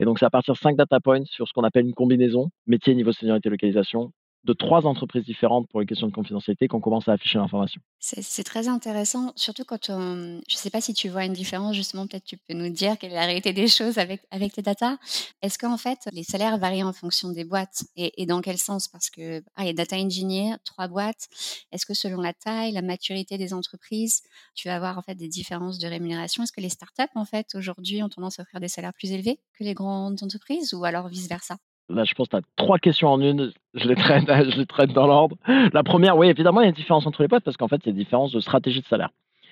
et 0.00 0.04
donc 0.04 0.18
c'est 0.18 0.26
à 0.26 0.30
partir 0.30 0.54
de 0.54 0.58
5 0.58 0.76
data 0.76 1.00
points 1.00 1.24
sur 1.26 1.48
ce 1.48 1.52
qu'on 1.52 1.64
appelle 1.64 1.86
une 1.86 1.94
combinaison, 1.94 2.50
métier, 2.66 2.94
niveau 2.94 3.12
seniorité, 3.12 3.50
localisation, 3.50 4.12
de 4.44 4.52
3 4.52 4.86
entreprises 4.86 5.24
différentes 5.24 5.68
pour 5.68 5.80
les 5.80 5.86
questions 5.86 6.06
de 6.06 6.12
confidentialité 6.12 6.68
qu'on 6.68 6.80
commence 6.80 7.08
à 7.08 7.12
afficher 7.12 7.38
l'information. 7.38 7.80
C'est 8.00 8.44
très 8.44 8.68
intéressant, 8.68 9.32
surtout 9.34 9.64
quand 9.64 9.88
on 9.88 10.40
je 10.46 10.56
sais 10.56 10.68
pas 10.68 10.82
si 10.82 10.92
tu 10.92 11.08
vois 11.08 11.24
une 11.24 11.32
différence 11.32 11.74
justement, 11.74 12.06
peut-être 12.06 12.24
tu 12.24 12.36
peux 12.36 12.52
nous 12.52 12.68
dire 12.68 12.98
quelle 12.98 13.12
est 13.12 13.14
la 13.14 13.24
réalité 13.24 13.54
des 13.54 13.66
choses 13.66 13.96
avec 13.96 14.20
avec 14.30 14.52
tes 14.52 14.60
datas. 14.60 14.98
Est-ce 15.40 15.58
qu'en 15.58 15.78
fait 15.78 16.00
les 16.12 16.22
salaires 16.22 16.58
varient 16.58 16.82
en 16.82 16.92
fonction 16.92 17.30
des 17.30 17.44
boîtes 17.44 17.84
et 17.96 18.26
dans 18.26 18.42
quel 18.42 18.58
sens? 18.58 18.88
Parce 18.88 19.08
que, 19.08 19.42
ah, 19.56 19.62
a 19.62 19.72
data 19.72 19.96
engineer, 19.96 20.56
3 20.64 20.88
boîtes. 20.88 21.28
Est-ce 21.72 21.86
que 21.86 21.94
selon 21.94 22.20
la 22.20 22.34
taille, 22.34 22.72
la 22.72 22.82
maturité 22.82 23.38
des 23.38 23.54
entreprises, 23.54 24.20
tu 24.54 24.68
vas 24.68 24.76
avoir 24.76 24.98
en 24.98 25.02
fait 25.02 25.14
des 25.14 25.28
différences 25.28 25.78
de 25.78 25.86
rémunération? 25.88 26.42
Est-ce 26.42 26.52
que 26.52 26.60
les 26.60 26.68
startups 26.68 27.02
en 27.14 27.24
fait 27.24 27.54
aujourd'hui 27.54 28.02
ont 28.02 28.10
tendance 28.10 28.38
à 28.38 28.42
offrir 28.42 28.60
des 28.60 28.68
salaires 28.68 28.92
plus 28.92 29.12
élevés 29.12 29.40
que 29.58 29.64
les 29.64 29.72
grandes 29.72 30.22
entreprises 30.22 30.74
ou 30.74 30.84
alors 30.84 31.08
vice 31.08 31.28
versa? 31.28 31.56
Là, 31.90 32.04
je 32.04 32.14
pense 32.14 32.28
que 32.28 32.36
tu 32.36 32.42
as 32.42 32.46
3 32.56 32.78
questions 32.78 33.08
en 33.08 33.20
une. 33.20 33.52
Je 33.74 33.88
les 33.88 33.94
traite 33.94 34.24
je 34.50 34.58
les 34.58 34.66
traite 34.66 34.92
dans 34.92 35.06
l'ordre. 35.06 35.36
La 35.72 35.82
première, 35.82 36.16
oui, 36.16 36.28
évidemment, 36.28 36.60
il 36.60 36.64
y 36.64 36.66
a 36.66 36.70
une 36.70 36.74
différence 36.74 37.06
entre 37.06 37.22
les 37.22 37.28
boîtes 37.28 37.44
parce 37.44 37.56
qu'en 37.56 37.68
fait, 37.68 37.76
il 37.84 37.86
y 37.86 37.88
a 37.88 37.92
une 37.92 37.98
différence 37.98 38.32
de 38.32 38.40
stratégie 38.40 38.80
de 38.80 38.86
salaire 38.86 39.10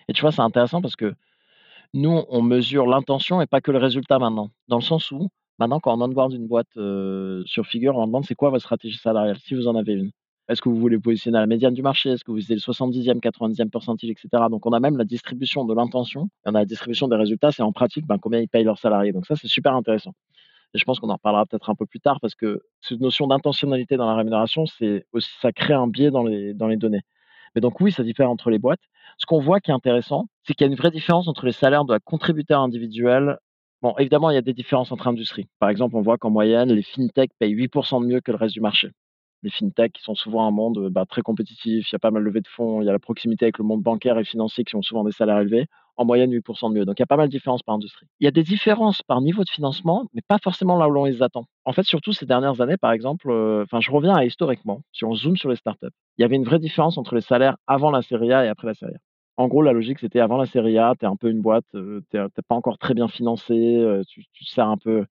et 0.08 0.12
tu 0.14 0.22
vois, 0.22 0.32
c'est 0.32 0.40
intéressant 0.42 0.80
parce 0.80 0.96
que 0.96 1.14
nous, 1.94 2.22
on 2.28 2.42
mesure 2.42 2.86
l'intention 2.86 3.40
et 3.42 3.46
pas 3.46 3.60
que 3.60 3.70
le 3.72 3.78
résultat 3.78 4.18
maintenant. 4.18 4.50
Dans 4.68 4.76
le 4.78 4.82
sens 4.82 5.10
où, 5.12 5.28
maintenant, 5.58 5.80
quand 5.80 5.96
on 5.96 6.02
onboard 6.02 6.32
une 6.34 6.46
boîte, 6.48 6.68
heu, 6.76 7.42
sur 7.46 7.66
Figure, 7.66 7.96
on 7.96 8.06
demande: 8.06 8.24
«C'est 8.26 8.34
quoi 8.34 8.50
votre 8.50 8.62
stratégie 8.64 8.98
salariale?» 8.98 9.38
si 9.38 9.54
vous 9.54 9.68
en 9.68 9.76
avez 9.76 9.94
une. 9.94 10.10
Est-ce 10.48 10.62
que 10.62 10.68
vous 10.70 10.76
voulez 10.76 10.98
positionner 10.98 11.38
à 11.38 11.42
la 11.42 11.46
médiane 11.46 11.74
du 11.74 11.82
marché? 11.82 12.10
Est-ce 12.10 12.24
que 12.24 12.30
vous 12.32 12.38
visez 12.38 12.54
le 12.54 12.60
70e, 12.60 13.20
90e 13.20 13.70
percentile 13.70 14.10
et 14.10 14.16
cetera? 14.20 14.48
Donc 14.50 14.66
on 14.66 14.72
a 14.72 14.80
même 14.80 14.96
la 14.98 15.04
distribution 15.04 15.64
de 15.64 15.74
l'intention 15.74 16.28
on 16.46 16.54
a 16.54 16.60
la 16.60 16.64
distribution 16.66 17.08
des 17.08 17.16
résultats, 17.16 17.52
c'est 17.52 17.62
en 17.62 17.72
pratique, 17.72 18.06
ben, 18.06 18.18
combien 18.18 18.40
ils 18.40 18.48
payent 18.48 18.64
leurs 18.64 18.78
salariés. 18.78 19.12
Donc 19.12 19.26
ça, 19.26 19.36
c'est 19.36 19.48
super 19.48 19.74
intéressant. 19.74 20.12
Et 20.74 20.78
je 20.78 20.84
pense 20.84 21.00
qu'on 21.00 21.10
en 21.10 21.14
reparlera 21.14 21.46
peut-être 21.46 21.70
un 21.70 21.74
peu 21.74 21.86
plus 21.86 22.00
tard 22.00 22.18
parce 22.20 22.34
que 22.34 22.62
cette 22.80 23.00
notion 23.00 23.26
d'intentionnalité 23.26 23.96
dans 23.96 24.06
la 24.06 24.14
rémunération, 24.14 24.66
c'est 24.66 25.06
aussi 25.12 25.30
ça 25.40 25.52
crée 25.52 25.74
un 25.74 25.86
biais 25.86 26.10
dans 26.10 26.24
les 26.24 26.54
données. 26.54 27.02
Mais 27.54 27.60
donc 27.60 27.80
oui, 27.80 27.92
ça 27.92 28.02
diffère 28.02 28.30
entre 28.30 28.50
les 28.50 28.58
boîtes. 28.58 28.80
Ce 29.18 29.26
qu'on 29.26 29.40
voit 29.40 29.60
qui 29.60 29.70
est 29.70 29.74
intéressant, 29.74 30.26
c'est 30.42 30.54
qu'il 30.54 30.66
y 30.66 30.70
a 30.70 30.72
une 30.72 30.78
vraie 30.78 30.90
différence 30.90 31.28
entre 31.28 31.44
les 31.46 31.52
salaires 31.52 31.84
de 31.84 31.92
la 31.92 32.00
contributeur 32.00 32.60
individuel. 32.60 33.38
Bon, 33.82 33.94
évidemment, 33.98 34.30
il 34.30 34.34
y 34.34 34.38
a 34.38 34.42
des 34.42 34.54
différences 34.54 34.92
entre 34.92 35.08
industries. 35.08 35.48
Par 35.58 35.68
exemple, 35.68 35.96
on 35.96 36.02
voit 36.02 36.16
qu'en 36.16 36.30
moyenne, 36.30 36.72
les 36.72 36.82
fintechs 36.82 37.32
payent 37.38 37.54
8% 37.54 38.00
de 38.00 38.06
mieux 38.06 38.20
que 38.20 38.30
le 38.30 38.38
reste 38.38 38.54
du 38.54 38.60
marché. 38.60 38.90
Les 39.42 39.50
fintechs 39.50 39.92
qui 39.92 40.02
sont 40.02 40.14
souvent 40.14 40.46
un 40.46 40.52
monde, 40.52 40.88
bah, 40.90 41.04
très 41.04 41.22
compétitif, 41.22 41.90
il 41.90 41.92
y 41.92 41.96
a 41.96 41.98
pas 41.98 42.12
mal 42.12 42.22
levé 42.22 42.40
de 42.40 42.48
fonds, 42.48 42.80
il 42.80 42.86
y 42.86 42.88
a 42.88 42.92
la 42.92 43.00
proximité 43.00 43.46
avec 43.46 43.58
le 43.58 43.64
monde 43.64 43.82
bancaire 43.82 44.18
et 44.18 44.24
financier 44.24 44.64
qui 44.64 44.76
ont 44.76 44.82
souvent 44.82 45.04
des 45.04 45.12
salaires 45.12 45.38
élevés 45.38 45.66
en 45.96 46.04
moyenne 46.04 46.32
8% 46.32 46.70
de 46.70 46.74
mieux. 46.76 46.84
Donc 46.84 46.98
il 46.98 47.02
y 47.02 47.04
a 47.04 47.06
pas 47.06 47.16
mal 47.16 47.28
de 47.28 47.32
différences 47.32 47.62
par 47.62 47.74
industrie. 47.74 48.06
Il 48.20 48.24
y 48.24 48.28
a 48.28 48.30
des 48.30 48.42
différences 48.42 49.02
par 49.02 49.20
niveau 49.20 49.44
de 49.44 49.50
financement, 49.50 50.06
mais 50.14 50.22
pas 50.26 50.38
forcément 50.42 50.76
là 50.76 50.88
où 50.88 50.90
l'on 50.92 51.04
les 51.04 51.22
attend. 51.22 51.44
En 51.64 51.72
fait, 51.72 51.84
surtout 51.84 52.12
ces 52.12 52.26
dernières 52.26 52.60
années, 52.60 52.76
par 52.76 52.92
exemple, 52.92 53.30
heu, 53.30 53.62
enfin, 53.64 53.80
je 53.80 53.90
reviens 53.90 54.14
à 54.14 54.24
historiquement, 54.24 54.82
si 54.92 55.04
on 55.04 55.14
zoome 55.14 55.36
sur 55.36 55.48
les 55.50 55.56
startups, 55.56 55.86
il 56.18 56.22
y 56.22 56.24
avait 56.24 56.36
une 56.36 56.44
vraie 56.44 56.58
différence 56.58 56.98
entre 56.98 57.14
les 57.14 57.20
salaires 57.20 57.56
avant 57.66 57.90
la 57.90 58.02
série 58.02 58.32
A 58.32 58.44
et 58.44 58.48
après 58.48 58.66
la 58.68 58.74
série 58.74 58.94
A. 58.94 58.98
En 59.38 59.48
gros, 59.48 59.62
la 59.62 59.72
logique, 59.72 59.98
c'était 59.98 60.20
avant 60.20 60.36
la 60.36 60.44
série 60.46 60.76
A, 60.78 60.94
tu 60.98 61.06
es 61.06 61.08
un 61.08 61.16
peu 61.16 61.30
une 61.30 61.40
boîte, 61.40 61.64
heu, 61.74 62.02
tu 62.10 62.16
es 62.18 62.20
pas 62.48 62.54
encore 62.54 62.78
très 62.78 62.92
bien 62.94 63.08
financé, 63.08 63.54
heu, 63.78 64.02
tu 64.06 64.24
tu 64.32 64.44
serres 64.44 64.68
un 64.68 64.76
peu 64.76 65.06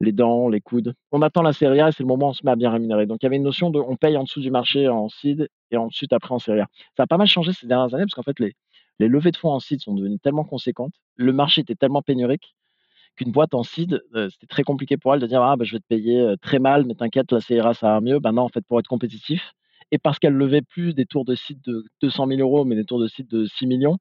les 0.00 0.12
dents, 0.12 0.48
les 0.48 0.60
coudes. 0.60 0.94
On 1.12 1.22
attend 1.22 1.42
la 1.42 1.52
série 1.52 1.80
A 1.80 1.88
et 1.88 1.92
c'est 1.92 2.02
le 2.02 2.06
moment 2.08 2.26
où 2.28 2.30
on 2.30 2.32
se 2.32 2.44
met 2.44 2.50
à 2.52 2.56
bien 2.56 2.70
rémunérer. 2.70 3.06
Donc 3.06 3.18
il 3.22 3.26
y 3.26 3.28
avait 3.28 3.36
une 3.36 3.42
notion 3.42 3.70
de 3.70 3.78
on 3.78 3.96
paye 3.96 4.16
en 4.16 4.24
dessous 4.24 4.40
du 4.40 4.50
marché 4.50 4.88
en 4.88 5.08
seed 5.08 5.48
et 5.70 5.76
ensuite 5.76 6.12
après 6.12 6.34
en 6.34 6.38
série 6.38 6.60
A. 6.60 6.66
Ça 6.96 7.02
a 7.04 7.06
pas 7.06 7.18
mal 7.18 7.26
changé 7.26 7.52
ces 7.52 7.66
dernières 7.66 7.94
années 7.94 8.04
parce 8.04 8.14
qu'en 8.14 8.22
fait 8.22 8.38
les 8.40 8.54
les 9.00 9.08
levées 9.08 9.30
de 9.32 9.36
fonds 9.36 9.50
en 9.52 9.60
seed 9.60 9.80
sont 9.80 9.94
devenues 9.94 10.18
tellement 10.20 10.44
conséquentes, 10.44 10.94
le 11.16 11.32
marché 11.32 11.62
était 11.62 11.74
tellement 11.76 12.02
pénurique 12.02 12.54
qu'une 13.16 13.32
boîte 13.32 13.54
en 13.54 13.62
seed, 13.64 14.02
heu, 14.16 14.30
c'était 14.30 14.46
très 14.48 14.64
compliqué 14.64 14.96
pour 14.98 15.14
elle 15.14 15.20
de 15.20 15.26
dire: 15.26 15.42
«Ah 15.42 15.56
bah, 15.56 15.64
je 15.64 15.72
vais 15.74 15.80
te 15.80 15.86
payer, 15.88 16.34
très 16.42 16.58
mal, 16.60 16.84
mais 16.86 16.94
t'inquiète, 16.94 17.32
la 17.32 17.40
CRA, 17.40 17.74
ça 17.74 17.88
va 17.94 18.00
mieux». 18.02 18.18
Bah 18.20 18.32
non, 18.32 18.42
en 18.42 18.48
fait, 18.50 18.62
pour 18.66 18.78
être 18.80 18.88
compétitif 18.88 19.52
et 19.92 19.98
parce 19.98 20.18
qu'elle 20.18 20.34
levait 20.34 20.62
plus 20.62 20.94
des 20.94 21.06
tours 21.06 21.24
de 21.26 21.34
seed 21.36 21.60
de 21.66 21.84
200 22.02 22.26
000 22.26 22.42
€, 22.42 22.64
mais 22.66 22.76
des 22.76 22.84
tours 22.86 23.00
de 23.00 23.08
seed 23.08 23.28
de 23.28 23.46
6 23.46 23.66
millions, 23.68 23.98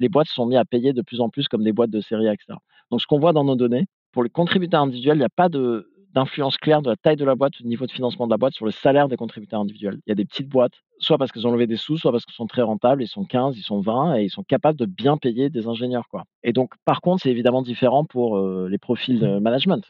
les 0.00 0.08
boîtes 0.10 0.28
se 0.28 0.34
sont 0.34 0.46
mis 0.46 0.56
à 0.56 0.64
payer 0.66 0.92
de 0.94 1.02
plus 1.02 1.20
en 1.20 1.30
plus 1.30 1.48
comme 1.48 1.64
des 1.64 1.72
boîtes 1.72 1.90
de 1.90 2.00
série 2.00 2.28
A 2.28 2.34
et 2.34 2.38
cetera. 2.40 2.60
Donc 2.90 3.02
ce 3.02 3.06
qu'on 3.08 3.20
voit 3.20 3.32
dans 3.34 3.44
nos 3.44 3.56
données, 3.56 3.86
pour 4.12 4.24
les 4.24 4.30
contributeurs 4.30 4.82
individuels, 4.82 5.16
il 5.16 5.20
n'y 5.20 5.24
a 5.26 5.30
pas 5.30 5.48
de 5.50 5.91
d'influence 6.12 6.56
claire 6.58 6.82
de 6.82 6.90
la 6.90 6.96
taille 6.96 7.16
de 7.16 7.24
la 7.24 7.34
boîte, 7.34 7.54
du 7.54 7.66
niveau 7.66 7.86
de 7.86 7.92
financement 7.92 8.26
de 8.26 8.30
la 8.32 8.36
boîte 8.38 8.54
sur 8.54 8.64
le 8.66 8.70
salaire 8.72 9.08
des 9.08 9.16
contributeurs 9.16 9.60
individuels. 9.60 9.98
Il 10.06 10.10
y 10.10 10.12
a 10.12 10.14
des 10.14 10.24
petites 10.24 10.48
boîtes, 10.48 10.74
soit 10.98 11.18
parce 11.18 11.32
qu'elles 11.32 11.46
ont 11.46 11.52
levé 11.52 11.66
des 11.66 11.76
sous, 11.76 11.96
soit 11.98 12.12
parce 12.12 12.24
qu'elles 12.24 12.34
sont 12.34 12.46
très 12.46 12.62
rentables, 12.62 13.02
ils 13.02 13.08
sont 13.08 13.24
15, 13.24 13.56
ils 13.58 13.62
sont 13.62 13.80
20 13.80 14.16
et 14.18 14.24
ils 14.24 14.30
sont 14.30 14.42
capables 14.44 14.78
de 14.78 14.86
bien 14.86 15.16
payer 15.16 15.50
des 15.50 15.66
ingénieurs, 15.68 16.08
quoi. 16.08 16.24
Et 16.44 16.52
donc, 16.52 16.72
par 16.84 17.00
contre, 17.00 17.22
c'est 17.22 17.30
évidemment 17.30 17.62
différent 17.62 18.04
pour, 18.04 18.36
heu, 18.38 18.68
les 18.70 18.78
profils 18.78 19.18
de 19.18 19.38
management. 19.38 19.84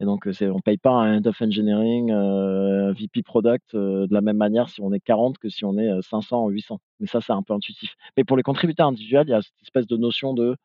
Et 0.00 0.04
donc, 0.04 0.28
c'est 0.32 0.48
on 0.48 0.60
paye 0.60 0.78
pas 0.78 0.90
un 0.92 1.16
Head 1.16 1.26
of 1.26 1.40
Engineering, 1.42 2.12
heu, 2.12 2.92
VP 2.92 3.22
Product, 3.22 3.74
heu, 3.74 4.06
de 4.06 4.14
la 4.14 4.20
même 4.20 4.36
manière 4.36 4.68
si 4.68 4.80
on 4.80 4.92
est 4.92 5.00
40 5.00 5.38
que 5.38 5.48
si 5.48 5.64
on 5.64 5.76
est, 5.78 5.88
heu, 5.90 6.02
500 6.02 6.44
ou 6.44 6.50
800. 6.50 6.78
Mais 7.00 7.06
ça, 7.08 7.20
c'est 7.20 7.32
un 7.32 7.42
peu 7.42 7.52
intuitif. 7.54 7.96
Mais 8.16 8.22
pour 8.24 8.36
les 8.36 8.44
contributeurs 8.44 8.86
individuels, 8.88 9.26
il 9.26 9.30
y 9.32 9.34
a 9.34 9.42
cette 9.42 9.54
espèce 9.62 9.86
de 9.88 9.96
notion 9.96 10.34
de 10.34 10.56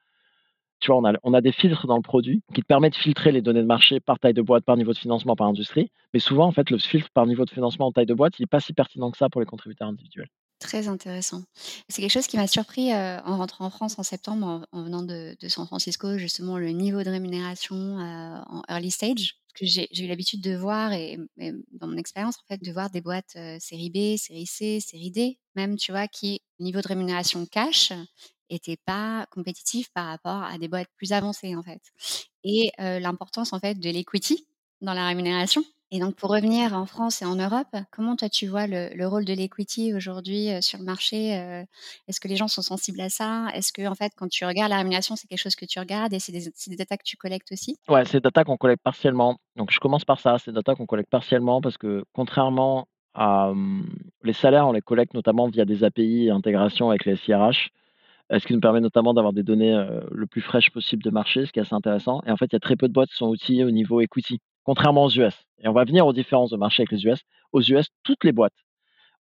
on 0.90 1.34
a 1.34 1.42
des 1.42 1.52
filtres 1.52 1.88
dans 1.88 1.96
le 1.96 2.02
produit 2.02 2.42
qui 2.54 2.62
te 2.62 2.66
permettent 2.68 2.94
de 2.94 2.98
filtrer 2.98 3.32
les 3.32 3.42
données 3.42 3.62
de 3.62 3.68
marché 3.68 4.00
par 4.00 4.20
taille 4.20 4.34
de 4.34 4.42
boîte, 4.42 4.66
par 4.66 4.78
niveau 4.78 4.94
de 4.94 4.98
financement, 4.98 5.36
par 5.36 5.48
industrie. 5.48 5.92
Mais 6.14 6.20
souvent, 6.20 6.46
en 6.48 6.52
fait, 6.52 6.70
le 6.70 6.78
filtre 6.78 7.10
par 7.14 7.26
niveau 7.26 7.46
de 7.46 7.50
financement 7.52 7.88
en 7.88 7.92
taille 7.92 8.06
de 8.06 8.14
boîte, 8.14 8.34
il 8.40 8.44
est 8.44 8.48
pas 8.48 8.60
si 8.60 8.74
pertinent 8.74 9.12
que 9.12 9.18
ça 9.18 9.30
pour 9.30 9.42
les 9.42 9.48
contributeurs 9.48 9.88
individuels. 9.88 10.30
Très 10.60 10.88
intéressant. 10.88 11.44
C'est 11.90 12.02
quelque 12.02 12.12
chose 12.12 12.28
qui 12.28 12.38
m'a 12.38 12.48
surpris, 12.48 12.94
heu, 12.94 13.18
en 13.26 13.38
rentrant 13.38 13.66
en 13.66 13.70
France 13.70 14.00
en 14.00 14.04
septembre, 14.04 14.46
en 14.72 14.80
en 14.80 14.84
venant 14.84 15.04
de 15.04 15.36
San 15.48 15.66
Francisco, 15.66 16.18
justement 16.18 16.58
le 16.58 16.70
niveau 16.70 17.04
de 17.04 17.10
rémunération, 17.10 17.76
heu, 17.76 18.42
en 18.48 18.62
early 18.70 18.92
stage. 18.92 19.36
Que 19.56 19.68
j'ai 19.68 19.88
eu 20.04 20.08
l'habitude 20.08 20.42
de 20.42 20.56
voir 20.56 20.94
et 20.94 21.20
dans 21.74 21.86
mon 21.88 21.98
expérience, 21.98 22.38
en 22.40 22.48
fait, 22.48 22.64
de 22.64 22.72
voir 22.72 22.90
des 22.90 23.02
boîtes, 23.02 23.36
heu, 23.36 23.58
série 23.60 23.92
B, 23.92 24.18
série 24.18 24.48
C, 24.48 24.80
série 24.80 25.12
D, 25.12 25.38
même, 25.56 25.76
tu 25.76 25.92
vois, 25.92 26.08
qui, 26.08 26.42
niveau 26.60 26.82
de 26.82 26.88
rémunération 26.88 27.46
cash, 27.46 27.94
était 28.54 28.78
pas 28.86 29.26
compétitif 29.32 29.90
par 29.94 30.08
rapport 30.08 30.44
à 30.44 30.58
des 30.58 30.68
boîtes 30.68 30.90
plus 30.98 31.12
avancées, 31.14 31.56
en 31.56 31.64
fait 31.64 31.82
et 32.44 32.72
heu, 32.80 33.00
l'importance, 33.00 33.54
en 33.54 33.60
fait, 33.60 33.76
de 33.80 33.90
l'equity 33.90 34.46
dans 34.82 34.94
la 34.94 35.08
rémunération 35.08 35.64
et 35.96 36.00
donc 36.00 36.16
pour 36.16 36.32
revenir 36.32 36.74
en 36.74 36.88
France 36.88 37.22
et 37.22 37.26
en 37.26 37.36
Europe, 37.36 37.68
comment 37.92 38.16
toi 38.16 38.28
tu 38.28 38.48
vois 38.48 38.66
le 38.66 38.90
le 38.96 39.08
rôle 39.08 39.26
de 39.26 39.34
l'equity 39.34 39.94
aujourd'hui, 39.94 40.50
sur 40.60 40.80
le 40.80 40.86
marché? 40.86 41.30
Est-ce 42.08 42.20
que 42.20 42.28
les 42.28 42.36
gens 42.36 42.48
sont 42.48 42.64
sensibles 42.64 43.00
à 43.00 43.10
ça? 43.10 43.50
Est-ce 43.54 43.72
qu'en 43.72 43.94
fait, 43.94 44.12
quand 44.18 44.28
tu 44.28 44.44
regardes 44.44 44.72
la 44.72 44.78
rémunération, 44.78 45.16
c'est 45.16 45.28
quelque 45.28 45.38
chose 45.38 45.56
que 45.56 45.66
tu 45.66 45.78
regardes 45.80 46.12
et 46.12 46.18
c'est 46.20 46.32
des 46.32 46.50
c'est 46.56 46.72
des 46.72 46.78
data 46.78 46.98
que 46.98 47.04
tu 47.06 47.16
collectes 47.16 47.52
aussi? 47.52 47.78
Ouais, 47.88 48.06
c'est 48.06 48.24
data 48.24 48.44
qu'on 48.44 48.58
collecte 48.58 48.82
partiellement. 48.82 49.38
Donc 49.56 49.70
je 49.72 49.80
commence 49.80 50.04
par 50.04 50.20
ça, 50.20 50.40
c'est 50.40 50.52
data 50.52 50.74
qu'on 50.74 50.88
collecte 50.88 51.12
partiellement 51.12 51.62
parce 51.62 51.78
que 51.78 52.04
contrairement 52.12 52.88
à, 53.14 53.52
mmh, 53.54 53.86
les 54.24 54.34
salaires, 54.34 54.68
on 54.68 54.72
les 54.72 54.82
collecte 54.82 55.14
notamment 55.14 55.48
via 55.48 55.64
des 55.64 55.84
API 55.84 56.26
et 56.26 56.32
intégrations 56.32 56.90
avec 56.90 57.06
les 57.06 57.18
SIRH, 57.18 57.70
ce 58.32 58.46
qui 58.48 58.54
nous 58.54 58.60
permet 58.62 58.80
notamment 58.82 59.14
d'avoir 59.14 59.34
des 59.34 59.44
données, 59.44 59.74
heu, 59.76 60.02
le 60.12 60.28
plus 60.28 60.42
fraîches 60.42 60.72
possible 60.72 61.04
de 61.04 61.10
marché, 61.10 61.46
ce 61.46 61.52
qui 61.52 61.60
est 61.60 61.64
assez 61.64 61.76
intéressant 61.76 62.22
et 62.26 62.32
en 62.32 62.38
fait, 62.38 62.46
il 62.48 62.54
y 62.54 62.58
a 62.58 62.60
très 62.60 62.76
peu 62.76 62.88
de 62.88 62.94
boîtes 62.94 63.10
qui 63.10 63.16
sont 63.18 63.28
outillées 63.30 63.64
au 63.64 63.72
niveau 63.72 64.02
equity, 64.02 64.40
contrairement 64.64 65.06
aux 65.06 65.10
US 65.12 65.46
et 65.64 65.68
on 65.68 65.74
va 65.74 65.84
venir 65.86 66.06
aux 66.08 66.14
différences 66.14 66.52
de 66.52 66.58
marché 66.58 66.82
avec 66.84 66.92
les 66.92 67.06
US. 67.06 67.22
Aux 67.54 67.62
US, 67.62 67.88
toutes 68.04 68.24
les 68.24 68.32
boîtes 68.32 68.54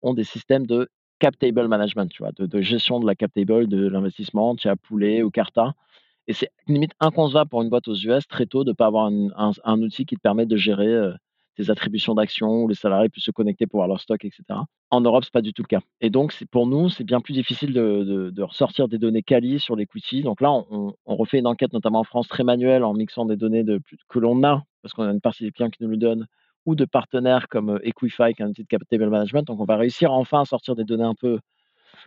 ont 0.03 0.15
des 0.15 0.25
systèmes 0.25 0.67
de 0.67 0.89
cap 1.21 1.39
table 1.39 1.69
management, 1.69 2.09
tu 2.11 2.23
vois? 2.23 2.33
De 2.39 2.61
gestion 2.63 3.01
de 3.01 3.07
la 3.07 3.15
cap 3.15 3.33
table 3.35 3.69
de 3.69 3.89
l'investissement, 3.89 4.57
tu 4.57 4.69
as 4.69 4.77
Poulet 4.77 5.23
ou 5.23 5.31
Carta 5.31 5.75
et 6.29 6.33
c'est 6.35 6.51
limite 6.69 6.93
inconcevable 7.01 7.51
pour 7.51 7.63
une 7.63 7.71
boîte 7.71 7.89
aux 7.89 7.95
US 7.97 8.27
très 8.29 8.47
tôt 8.47 8.65
de 8.65 8.73
pas 8.73 8.87
avoir 8.87 9.07
un 9.09 9.83
outil 9.83 10.07
qui 10.07 10.17
te 10.17 10.21
permet 10.23 10.47
de 10.47 10.57
gérer, 10.57 10.89
heu, 10.89 11.15
tes 11.57 11.71
attributions 11.71 12.15
d'actions, 12.15 12.63
où 12.65 12.69
les 12.69 12.75
salariés 12.75 13.09
puissent 13.09 13.25
se 13.25 13.31
connecter 13.31 13.67
pour 13.67 13.79
voir 13.79 13.89
leur 13.89 14.01
stock 14.01 14.25
et 14.25 14.31
cetera. 14.31 14.67
En 14.91 15.01
Europe, 15.01 15.25
c'est 15.25 15.33
pas 15.33 15.43
du 15.43 15.53
tout 15.53 15.63
le 15.63 15.69
cas 15.69 15.81
et 16.01 16.11
donc 16.11 16.35
pour 16.51 16.67
nous, 16.67 16.89
c'est 16.89 17.05
bien 17.05 17.21
plus 17.21 17.33
difficile 17.35 17.73
de 17.73 18.31
de 18.31 18.43
ressortir 18.43 18.89
des 18.89 18.99
données 18.99 19.23
quali 19.23 19.59
sur 19.59 19.77
l'equity. 19.77 20.23
Donc 20.23 20.41
là, 20.41 20.51
on 20.53 20.95
refait 21.17 21.39
une 21.39 21.47
enquête, 21.47 21.73
notamment 21.73 22.01
en 22.01 22.05
France, 22.05 22.29
très 22.29 22.45
manuelle, 22.45 22.85
en 22.85 22.95
mixant 22.95 23.25
des 23.25 23.37
données 23.37 23.65
que 24.09 24.19
l'on 24.19 24.43
a, 24.45 24.63
parce 24.83 24.93
qu'on 24.95 25.05
a 25.05 25.13
une 25.13 25.21
partie 25.21 25.45
des 25.45 25.51
clients 25.53 25.71
qui 25.71 25.83
nous 25.83 25.89
le 25.91 25.97
donnent 25.97 26.27
ou 26.67 26.75
de 26.77 26.85
partenaires 26.85 27.49
comme, 27.49 27.71
heu, 27.71 27.81
Equify, 27.87 28.35
qui 28.35 28.43
est 28.43 28.45
un 28.45 28.51
outil 28.51 28.63
de 28.63 28.69
cap 28.69 28.83
table 28.89 29.09
management. 29.11 29.43
Donc 29.47 29.61
on 29.61 29.65
va 29.65 29.77
réussir 29.77 30.13
enfin 30.13 30.43
à 30.43 30.45
sortir 30.45 30.77
des 30.77 30.85
données 30.85 31.05
un 31.05 31.15
peu 31.15 31.41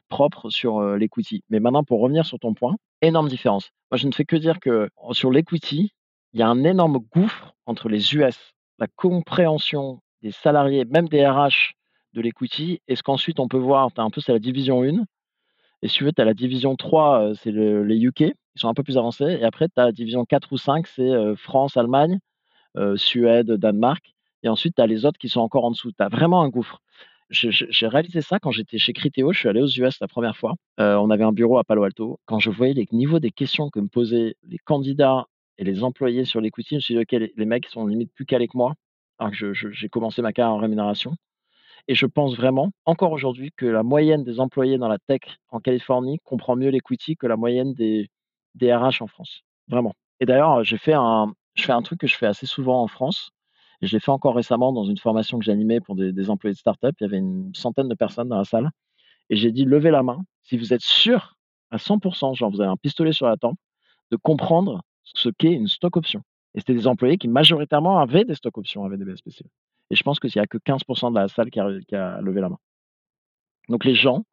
propres 0.09 0.49
sur, 0.49 0.79
heu, 0.81 0.97
l'equity. 0.97 1.43
Mais 1.49 1.59
maintenant 1.59 1.83
pour 1.83 2.01
revenir 2.01 2.25
sur 2.25 2.39
ton 2.39 2.53
point, 2.53 2.75
énorme 3.01 3.27
différence. 3.29 3.71
Moi, 3.91 3.97
je 3.97 4.07
ne 4.07 4.13
fais 4.13 4.25
que 4.25 4.35
dire 4.37 4.59
que 4.59 4.89
sur 5.11 5.31
l'equity, 5.31 5.91
il 6.33 6.39
y 6.39 6.43
a 6.43 6.47
un 6.49 6.63
énorme 6.63 6.99
gouffre 7.13 7.53
entre 7.65 7.89
les 7.89 8.15
US, 8.15 8.54
la 8.79 8.87
compréhension 8.87 10.01
des 10.23 10.31
salariés, 10.31 10.85
même 10.85 11.07
des 11.09 11.25
RH 11.27 11.73
de 12.13 12.21
l'equity 12.21 12.81
et 12.87 12.95
ce 12.95 13.03
qu'ensuite 13.03 13.39
on 13.39 13.47
peut 13.47 13.57
voir. 13.57 13.91
Tu 13.93 14.01
as 14.01 14.03
un 14.03 14.09
peu 14.09 14.21
c'est 14.21 14.33
la 14.33 14.39
division 14.39 14.83
1 14.83 15.05
et 15.83 15.89
si 15.89 15.97
tu 15.99 16.05
veux, 16.05 16.13
tu 16.13 16.21
as 16.21 16.25
la 16.25 16.33
division 16.35 16.75
3, 16.77 17.31
heu, 17.31 17.35
c'est 17.35 17.51
le 17.51 17.83
les 17.85 17.97
UK, 18.05 18.21
ils 18.21 18.33
sont 18.57 18.69
un 18.69 18.73
peu 18.75 18.83
plus 18.83 18.97
avancés 18.97 19.25
et 19.41 19.43
après 19.45 19.67
tu 19.69 19.81
as 19.81 19.85
la 19.85 19.91
division 19.93 20.25
4 20.25 20.51
ou 20.53 20.57
5, 20.57 20.87
c'est, 20.87 21.03
heu, 21.09 21.35
France, 21.35 21.77
Allemagne, 21.77 22.19
heu, 22.77 22.97
Suède, 22.97 23.51
Danemark 23.53 24.13
et 24.43 24.49
ensuite 24.49 24.75
tu 24.77 24.81
as 24.83 24.87
les 24.87 25.05
autres 25.05 25.19
qui 25.19 25.29
sont 25.29 25.41
encore 25.41 25.65
en 25.65 25.71
dessous. 25.71 25.91
Tu 25.91 26.03
as 26.03 26.09
vraiment 26.09 26.41
un 26.43 26.49
gouffre. 26.49 26.81
J'ai 27.31 27.87
réalisé 27.87 28.21
ça 28.21 28.39
quand 28.39 28.51
j'étais 28.51 28.77
chez 28.79 28.93
Criteo, 28.93 29.33
je 29.33 29.39
suis 29.39 29.49
allé 29.49 29.61
aux 29.61 29.67
US 29.67 29.99
la 30.01 30.07
1re 30.09 30.37
fois, 30.37 30.55
on 30.79 31.09
avait 31.11 31.23
un 31.25 31.33
bureau 31.33 31.57
à 31.59 31.63
Palo 31.65 31.83
Alto. 31.83 32.19
Quand 32.25 32.39
je 32.39 32.49
voyais 32.51 32.73
les 32.75 32.87
niveaux 32.93 33.19
des 33.19 33.31
questions 33.31 33.69
que 33.71 33.79
me 33.81 33.87
posaient 33.89 34.35
les 34.43 34.59
candidats 34.59 35.25
et 35.57 35.63
les 35.63 35.83
employés 35.83 36.25
sur 36.25 36.41
l'equity, 36.41 36.71
je 36.71 36.75
me 36.77 36.81
suis 36.81 36.95
dit: 36.95 37.01
«OK, 37.01 37.11
les 37.35 37.45
mecs 37.45 37.67
sont 37.67 37.85
limite 37.87 38.11
plus 38.13 38.25
calés 38.25 38.47
que 38.47 38.57
moi», 38.57 38.75
alors 39.19 39.31
que 39.33 39.53
j'ai 39.53 39.89
commencé 39.89 40.21
ma 40.21 40.33
carrière 40.33 40.53
en 40.55 40.59
rémunération 40.59 41.15
et 41.87 41.95
je 41.95 42.05
pense 42.07 42.35
vraiment, 42.37 42.71
encore 42.85 43.11
aujourd'hui, 43.11 43.51
que 43.57 43.65
la 43.65 43.83
moyenne 43.83 44.23
des 44.23 44.39
employés 44.39 44.77
dans 44.77 44.87
la 44.87 44.97
tech 44.99 45.21
en 45.49 45.59
Californie 45.59 46.19
comprend 46.23 46.55
mieux 46.55 46.69
l'equity 46.69 47.15
que 47.17 47.27
la 47.27 47.37
moyenne 47.37 47.73
des 47.73 48.09
des 48.55 48.73
RH 48.73 49.01
en 49.01 49.07
France, 49.07 49.43
vraiment 49.67 49.93
et 50.21 50.25
d'ailleurs, 50.25 50.63
j'ai 50.63 50.77
fait 50.77 50.93
un 50.93 51.33
je 51.55 51.63
fais 51.63 51.73
un 51.73 51.81
truc 51.83 51.99
que 52.01 52.07
je 52.07 52.15
fais 52.17 52.25
assez 52.27 52.45
souvent 52.47 52.81
en 52.83 52.87
France 52.87 53.31
et 53.81 53.87
je 53.87 53.95
l'ai 53.95 53.99
fait 54.01 54.11
encore 54.11 54.35
récemment 54.35 54.73
dans 54.73 54.85
une 54.85 54.97
formation 54.97 55.39
que 55.39 55.45
j'animais 55.45 55.81
pour 55.81 55.95
des 55.95 56.13
des 56.13 56.29
employés 56.29 56.53
de 56.53 56.59
start-up. 56.59 56.95
Il 57.01 57.03
y 57.05 57.07
avait 57.07 57.17
une 57.19 57.53
centaine 57.55 57.89
de 57.89 57.95
personnes 57.95 58.29
dans 58.29 58.37
la 58.37 58.45
salle 58.45 58.71
et 59.29 59.35
j'ai 59.37 59.51
dit: 59.51 59.65
«Levez 59.65 59.91
la 59.91 60.03
main 60.03 60.19
si 60.43 60.57
vous 60.57 60.73
êtes 60.73 60.81
sûrs 60.83 61.35
à 61.71 61.77
100% 61.79 62.33
genre 62.35 62.51
vous 62.51 62.61
avez 62.61 62.71
un 62.71 62.77
pistolet 62.77 63.13
sur 63.13 63.27
la 63.27 63.37
tempe, 63.37 63.57
de 64.11 64.17
comprendre 64.17 64.81
ce 65.05 65.29
qu'est 65.29 65.53
une 65.53 65.67
stock 65.67 65.97
option» 65.97 66.21
et 66.55 66.59
c'était 66.59 66.73
des 66.75 66.87
employés 66.87 67.17
qui 67.17 67.27
majoritairement 67.27 67.99
avaient 67.99 68.25
des 68.25 68.35
stock 68.35 68.57
options, 68.57 68.85
avaient 68.85 68.97
des 68.97 69.05
BSPCE 69.05 69.43
et 69.91 69.95
je 69.95 70.03
pense 70.03 70.19
qu'il 70.19 70.35
y 70.35 70.39
a 70.39 70.47
que 70.47 70.57
15% 70.57 71.11
de 71.11 71.15
la 71.19 71.27
salle 71.27 71.49
qui 71.51 71.59
a 71.59 72.21
levé 72.21 72.41
la 72.41 72.49
main. 72.49 72.57
Donc 73.69 73.85
les 73.85 73.95
gens 73.95 74.25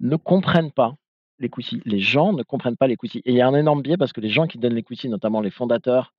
ne 0.00 0.16
comprennent 0.16 0.72
pas 0.72 0.94
l'equity. 1.38 1.82
Les 1.84 2.00
gens 2.00 2.32
ne 2.32 2.42
comprennent 2.42 2.76
pas 2.76 2.86
l'equity 2.88 3.20
et 3.24 3.32
il 3.32 3.36
y 3.36 3.40
a 3.40 3.48
un 3.48 3.54
énorme 3.54 3.82
biais 3.82 3.96
parce 3.96 4.12
que 4.12 4.20
les 4.20 4.30
gens 4.30 4.46
qui 4.46 4.58
donnent 4.58 4.74
l'equity, 4.74 5.08
notamment 5.08 5.40
les 5.40 5.50
fondateurs, 5.50 6.14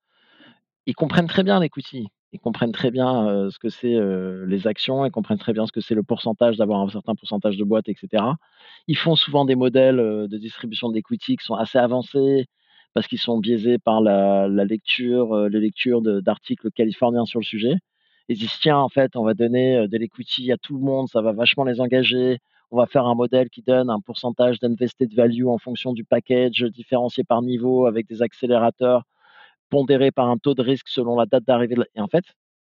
ils 0.86 0.94
comprennent 0.94 1.28
très 1.28 1.42
bien 1.44 1.60
l'equity. 1.60 2.08
Ils 2.32 2.40
comprennent 2.40 2.72
très 2.72 2.90
bien, 2.90 3.28
heu, 3.28 3.50
ce 3.50 3.58
que 3.58 3.68
c'est, 3.70 3.94
heu, 3.94 4.44
les 4.46 4.66
actions, 4.66 5.06
ils 5.06 5.12
comprennent 5.12 5.38
très 5.38 5.52
bien 5.54 5.66
ce 5.66 5.72
que 5.72 5.80
c'est 5.80 5.94
le 5.94 6.02
pourcentage, 6.04 6.56
d'avoir 6.58 6.80
un 6.80 6.88
certain 6.90 7.14
pourcentage 7.14 7.56
de 7.58 7.64
boîtes 7.64 7.88
et 7.88 7.96
cetera. 8.00 8.36
Ils 8.88 8.98
font 8.98 9.16
souvent 9.16 9.44
des 9.44 9.56
modèles, 9.56 10.00
heu, 10.00 10.28
de 10.28 10.38
distribution 10.38 10.90
d'equity 10.90 11.36
qui 11.36 11.44
sont 11.44 11.54
assez 11.54 11.78
avancés 11.78 12.46
parce 12.94 13.06
qu'ils 13.08 13.18
sont 13.20 13.38
biaisés 13.38 13.78
par 13.78 14.00
la 14.00 14.48
lecture, 14.64 15.34
heu, 15.36 15.48
les 15.48 15.60
lectures 15.60 16.02
d'articles 16.02 16.70
californiens 16.72 17.26
sur 17.26 17.40
le 17.40 17.44
sujet. 17.44 17.74
Ils 18.28 18.38
disent: 18.38 18.58
«Tiens, 18.60 18.78
en 18.78 18.88
fait, 18.88 19.16
on 19.16 19.24
va 19.24 19.34
donner, 19.34 19.76
heu, 19.78 19.88
de 19.88 19.98
l'equity 19.98 20.52
à 20.52 20.56
tout 20.58 20.74
le 20.78 20.82
monde, 20.84 21.08
ça 21.08 21.20
va 21.22 21.32
vachement 21.32 21.64
les 21.64 21.80
engager. 21.80 22.38
On 22.70 22.76
va 22.78 22.86
faire 22.86 23.06
un 23.06 23.14
modèle 23.14 23.50
qui 23.50 23.62
donne 23.62 23.90
un 23.90 24.00
pourcentage 24.00 24.58
d'invested 24.60 25.12
value 25.14 25.46
en 25.46 25.58
fonction 25.58 25.92
du 25.92 26.04
package, 26.04 26.64
différencié 26.72 27.24
par 27.24 27.42
niveau 27.42 27.86
avec 27.86 28.06
des 28.08 28.22
accélérateurs, 28.22 29.04
pondérés 29.70 30.10
par 30.12 30.28
un 30.30 30.38
taux 30.38 30.54
de 30.54 30.62
risque 30.62 30.88
selon 30.88 31.16
la 31.18 31.26
date 31.26 31.44
d'arrivée 31.44 31.76
la» 31.76 31.86
et 31.94 32.00
en 32.00 32.08
fait, 32.08 32.24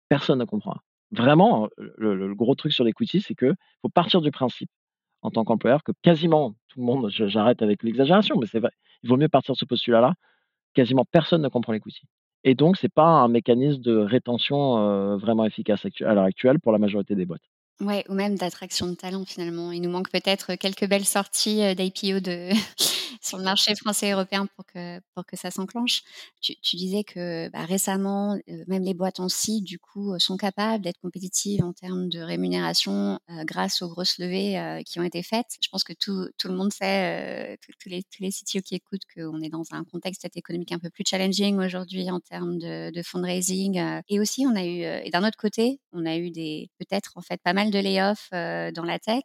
personne 0.10 0.40
ne 0.40 0.46
comprend. 0.46 0.78
Vraiment, 1.12 1.70
le 1.98 2.16
le 2.16 2.36
gros 2.36 2.56
truc 2.56 2.74
sur 2.74 2.84
l'equity, 2.86 3.22
c'est 3.22 3.36
qu'il 3.36 3.56
faut 3.82 3.90
partir 3.90 4.22
du 4.22 4.32
principe, 4.32 4.70
en 5.24 5.32
tant 5.32 5.44
qu'employeur, 5.46 5.84
que 5.84 5.92
quasiment 6.04 6.54
tout 6.70 6.80
le 6.82 6.86
monde 6.86 7.10
j'arrête 7.12 7.62
avec 7.64 7.84
l'exagération, 7.84 8.38
mais 8.40 8.48
c'est 8.48 8.60
vrai, 8.60 8.72
il 9.04 9.10
vaut 9.10 9.18
mieux 9.18 9.30
partir 9.30 9.54
de 9.54 9.60
ce 9.60 9.66
postulat-là, 9.66 10.14
quasiment 10.74 11.06
personne 11.06 11.42
ne 11.42 11.50
comprend 11.50 11.74
l'equity 11.74 12.04
et 12.44 12.56
donc 12.56 12.78
c'est 12.78 12.94
pas 12.94 13.04
un 13.04 13.28
mécanisme 13.28 13.82
de 13.82 13.98
rétention, 13.98 15.18
vraiment 15.18 15.46
efficace 15.46 15.86
à 15.86 16.14
l'heure 16.14 16.24
actuelle 16.24 16.60
pour 16.60 16.72
la 16.72 16.78
majorité 16.78 17.16
des 17.16 17.26
boîtes. 17.26 17.42
Ouais 17.82 18.06
ou 18.10 18.14
même 18.14 18.36
d'attraction 18.36 18.88
de 18.88 18.96
talent 18.96 19.26
finalement. 19.26 19.72
Il 19.72 19.82
nous 19.82 19.90
manque 19.90 20.10
peut-être 20.10 20.56
quelques 20.56 20.88
belles 20.88 21.06
sorties, 21.06 21.76
d'IPO 21.76 22.20
de 22.20 22.50
sur 23.22 23.38
le 23.38 23.44
marché 23.44 23.76
français 23.76 24.08
et 24.10 24.12
européen 24.12 24.46
pour 24.56 24.66
que 24.66 25.00
pour 25.16 25.26
que 25.26 25.36
ça 25.38 25.52
s'enclenche. 25.52 26.02
Tu 26.42 26.56
disais 26.78 27.04
que, 27.04 27.50
bah, 27.50 27.66
récemment, 27.66 28.36
heu, 28.50 28.64
même 28.68 28.84
les 28.84 28.94
boîtes 28.94 29.20
en 29.20 29.30
seed 29.30 29.64
du 29.64 29.80
coup, 29.80 30.14
heu, 30.16 30.20
sont 30.20 30.38
capables 30.38 30.84
d'être 30.84 31.00
compétitives 31.02 31.64
en 31.64 31.74
termes 31.74 32.10
de 32.10 32.20
rémunération, 32.22 33.20
heu, 33.30 33.44
grâce 33.46 33.82
aux 33.82 33.90
grosses 33.90 34.18
levées, 34.20 34.82
qui 34.86 35.00
ont 35.00 35.04
été 35.04 35.24
faites. 35.24 35.58
Je 35.62 35.68
pense 35.70 35.84
que 35.84 35.94
tout 35.94 36.30
tout 36.38 36.48
le 36.48 36.56
monde 36.56 36.72
sait, 36.74 37.58
tous 37.80 37.90
les 37.90 38.04
les 38.20 38.32
CTO 38.32 38.62
qui 38.62 38.76
écoutent 38.76 39.04
qu'on 39.16 39.42
est 39.42 39.50
dans 39.50 39.64
un 39.72 39.84
contexte 39.84 40.26
économique 40.36 40.72
un 40.72 40.80
peu 40.80 40.90
plus 40.90 41.04
challenging 41.08 41.58
aujourd'hui 41.60 42.10
en 42.12 42.20
termes 42.20 42.58
de 42.58 42.92
de 42.92 43.02
fundraising, 43.04 43.82
et 44.10 44.20
aussi 44.20 44.46
on 44.48 44.56
a 44.56 44.64
eu, 44.66 44.82
et 45.06 45.10
d'un 45.12 45.28
autre 45.28 45.38
côté, 45.38 45.80
on 45.94 46.06
a 46.06 46.18
eu 46.18 46.32
des 46.32 46.70
peut-être 46.80 47.14
en 47.18 47.22
fait 47.22 47.42
pas 47.44 47.54
mal 47.54 47.72
de 47.72 47.80
layoffs, 47.80 48.30
dans 48.32 48.84
la 48.86 49.00
tech. 49.00 49.24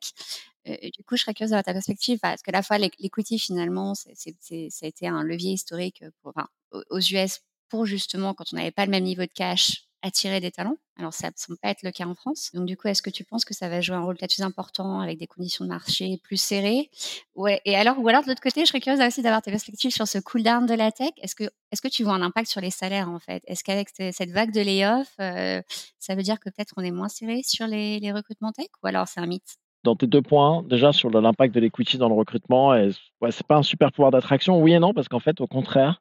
Du 0.66 1.04
coup, 1.04 1.16
je 1.16 1.22
serais 1.22 1.34
curieuse 1.34 1.50
d'avoir 1.50 1.64
ta 1.64 1.72
perspective 1.74 2.18
parce 2.20 2.42
que 2.42 2.50
la 2.50 2.62
fois 2.62 2.78
l'eq 2.78 2.94
l'equity 2.98 3.38
finalement, 3.38 3.94
c'est 3.94 4.14
c'est 4.16 4.70
ça 4.70 4.86
a 4.86 4.88
été 4.88 5.06
un 5.08 5.22
levier 5.22 5.52
historique, 5.52 6.02
pour 6.22 6.32
enfin 6.34 6.48
aux 6.90 6.98
US 7.00 7.40
pour 7.68 7.86
justement 7.86 8.34
quand 8.34 8.44
on 8.52 8.56
n'avait 8.56 8.70
pas 8.70 8.84
le 8.86 8.90
même 8.90 9.04
niveau 9.04 9.22
de 9.22 9.30
cash, 9.34 9.84
attirer 10.02 10.40
des 10.40 10.50
talents. 10.50 10.76
Alors 10.98 11.12
ça 11.12 11.28
me 11.28 11.32
semble 11.36 11.58
pas 11.58 11.68
être 11.70 11.82
le 11.82 11.90
cas 11.90 12.06
en 12.06 12.14
France. 12.14 12.50
Donc 12.54 12.66
du 12.66 12.76
coup, 12.76 12.88
est-ce 12.88 13.02
que 13.02 13.10
tu 13.10 13.24
penses 13.24 13.44
que 13.44 13.52
ça 13.54 13.68
va 13.68 13.80
jouer 13.80 13.96
un 13.96 14.02
rôle 14.04 14.16
peut-être 14.16 14.34
plus 14.34 14.42
important 14.44 15.00
avec 15.00 15.18
des 15.18 15.26
conditions 15.26 15.64
de 15.64 15.70
marché 15.70 16.18
plus 16.22 16.36
serrées? 16.38 16.90
Ouais 17.34 17.60
et 17.64 17.76
alors 17.76 17.98
ou 17.98 18.08
alors 18.08 18.22
de 18.22 18.28
l'autre 18.28 18.40
côté, 18.42 18.60
je 18.62 18.66
serais 18.66 18.80
curieuse 18.80 19.00
aussi 19.06 19.22
d'avoir 19.22 19.42
tes 19.42 19.50
perspectives 19.50 19.90
sur 19.92 20.06
ce 20.08 20.18
cool 20.18 20.42
down 20.42 20.66
de 20.66 20.74
la 20.74 20.92
tech. 20.92 21.10
Est-ce 21.18 21.34
que 21.34 21.44
est-ce 21.72 21.82
que 21.82 21.88
tu 21.88 22.04
vois 22.04 22.14
un 22.14 22.22
impact 22.22 22.48
sur 22.48 22.60
les 22.60 22.70
salaires 22.70 23.10
en 23.10 23.18
fait? 23.18 23.42
Est-ce 23.46 23.64
qu'avec 23.64 23.88
ce 23.90 24.12
cette 24.12 24.30
vague 24.30 24.52
de 24.52 24.60
layoffs, 24.62 25.14
heu, 25.20 25.62
ça 25.98 26.14
veut 26.14 26.22
dire 26.22 26.38
que 26.40 26.48
peut-être 26.50 26.72
on 26.76 26.82
est 26.82 26.90
moins 26.92 27.08
serré 27.08 27.42
sur 27.42 27.66
les 27.66 28.12
recrutements 28.12 28.52
tech 28.52 28.68
ou 28.82 28.86
alors 28.86 29.08
c'est 29.08 29.20
un 29.20 29.26
mythe? 29.26 29.56
Dans 29.84 29.94
tes 29.96 30.06
2 30.08 30.22
points, 30.22 30.64
déjà 30.64 30.92
sur 30.92 31.10
l'impact 31.10 31.54
de 31.54 31.60
l'equity 31.60 31.96
dans 31.98 32.08
le 32.08 32.14
recrutement 32.14 32.70
ouais, 32.70 32.90
c'est 33.30 33.46
pas 33.46 33.56
un 33.56 33.62
super 33.62 33.92
pouvoir 33.92 34.10
d'attraction. 34.10 34.60
Oui 34.60 34.72
et 34.72 34.78
non, 34.80 34.92
parce 34.94 35.08
qu'en 35.08 35.20
fait, 35.20 35.40
au 35.40 35.46
contraire, 35.46 36.00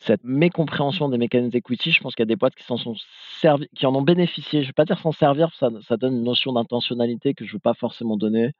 cette 0.00 0.24
mécompréhension 0.24 1.08
des 1.10 1.18
mécanismes 1.18 1.50
d'equity, 1.52 1.92
je 1.92 2.00
pense 2.02 2.14
qu'il 2.14 2.22
y 2.22 2.28
a 2.28 2.34
des 2.34 2.36
boîtes 2.36 2.54
qui 2.56 3.86
en 3.86 3.94
ont 3.96 4.02
bénéficié. 4.02 4.62
Je 4.62 4.68
vais 4.68 4.72
pas 4.74 4.84
dire 4.86 4.98
s'en 5.00 5.12
servir, 5.12 5.54
ça 5.54 5.96
donne 5.98 6.16
une 6.18 6.24
notion 6.24 6.52
d'intentionnalité 6.52 7.34
que 7.34 7.44
je 7.46 7.54
veux 7.54 7.58
pas 7.60 7.74
forcément 7.74 8.16
donner. 8.16 8.52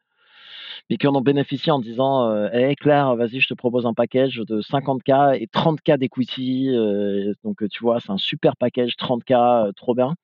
mais 0.90 0.96
qui 0.96 1.06
en 1.06 1.14
ont 1.14 1.20
bénéficié 1.20 1.72
en 1.72 1.78
disant, 1.80 2.28
heu: 2.30 2.50
«Eh 2.52 2.74
Claire, 2.76 3.16
vas-y, 3.16 3.40
je 3.40 3.48
te 3.48 3.54
propose 3.54 3.86
un 3.86 3.94
package 3.94 4.36
de 4.46 4.60
50 4.60 5.02
K 5.02 5.12
et 5.40 5.46
30 5.48 5.80
K 5.82 5.96
d'equity», 5.98 6.68
heu, 6.70 7.34
donc 7.44 7.66
tu 7.70 7.82
vois, 7.82 8.00
c'est 8.00 8.10
un 8.10 8.18
super 8.18 8.56
package 8.56 8.96
30 8.96 9.24
K, 9.24 9.32
heu, 9.32 9.72
trop 9.74 9.94
bien. 9.94 10.14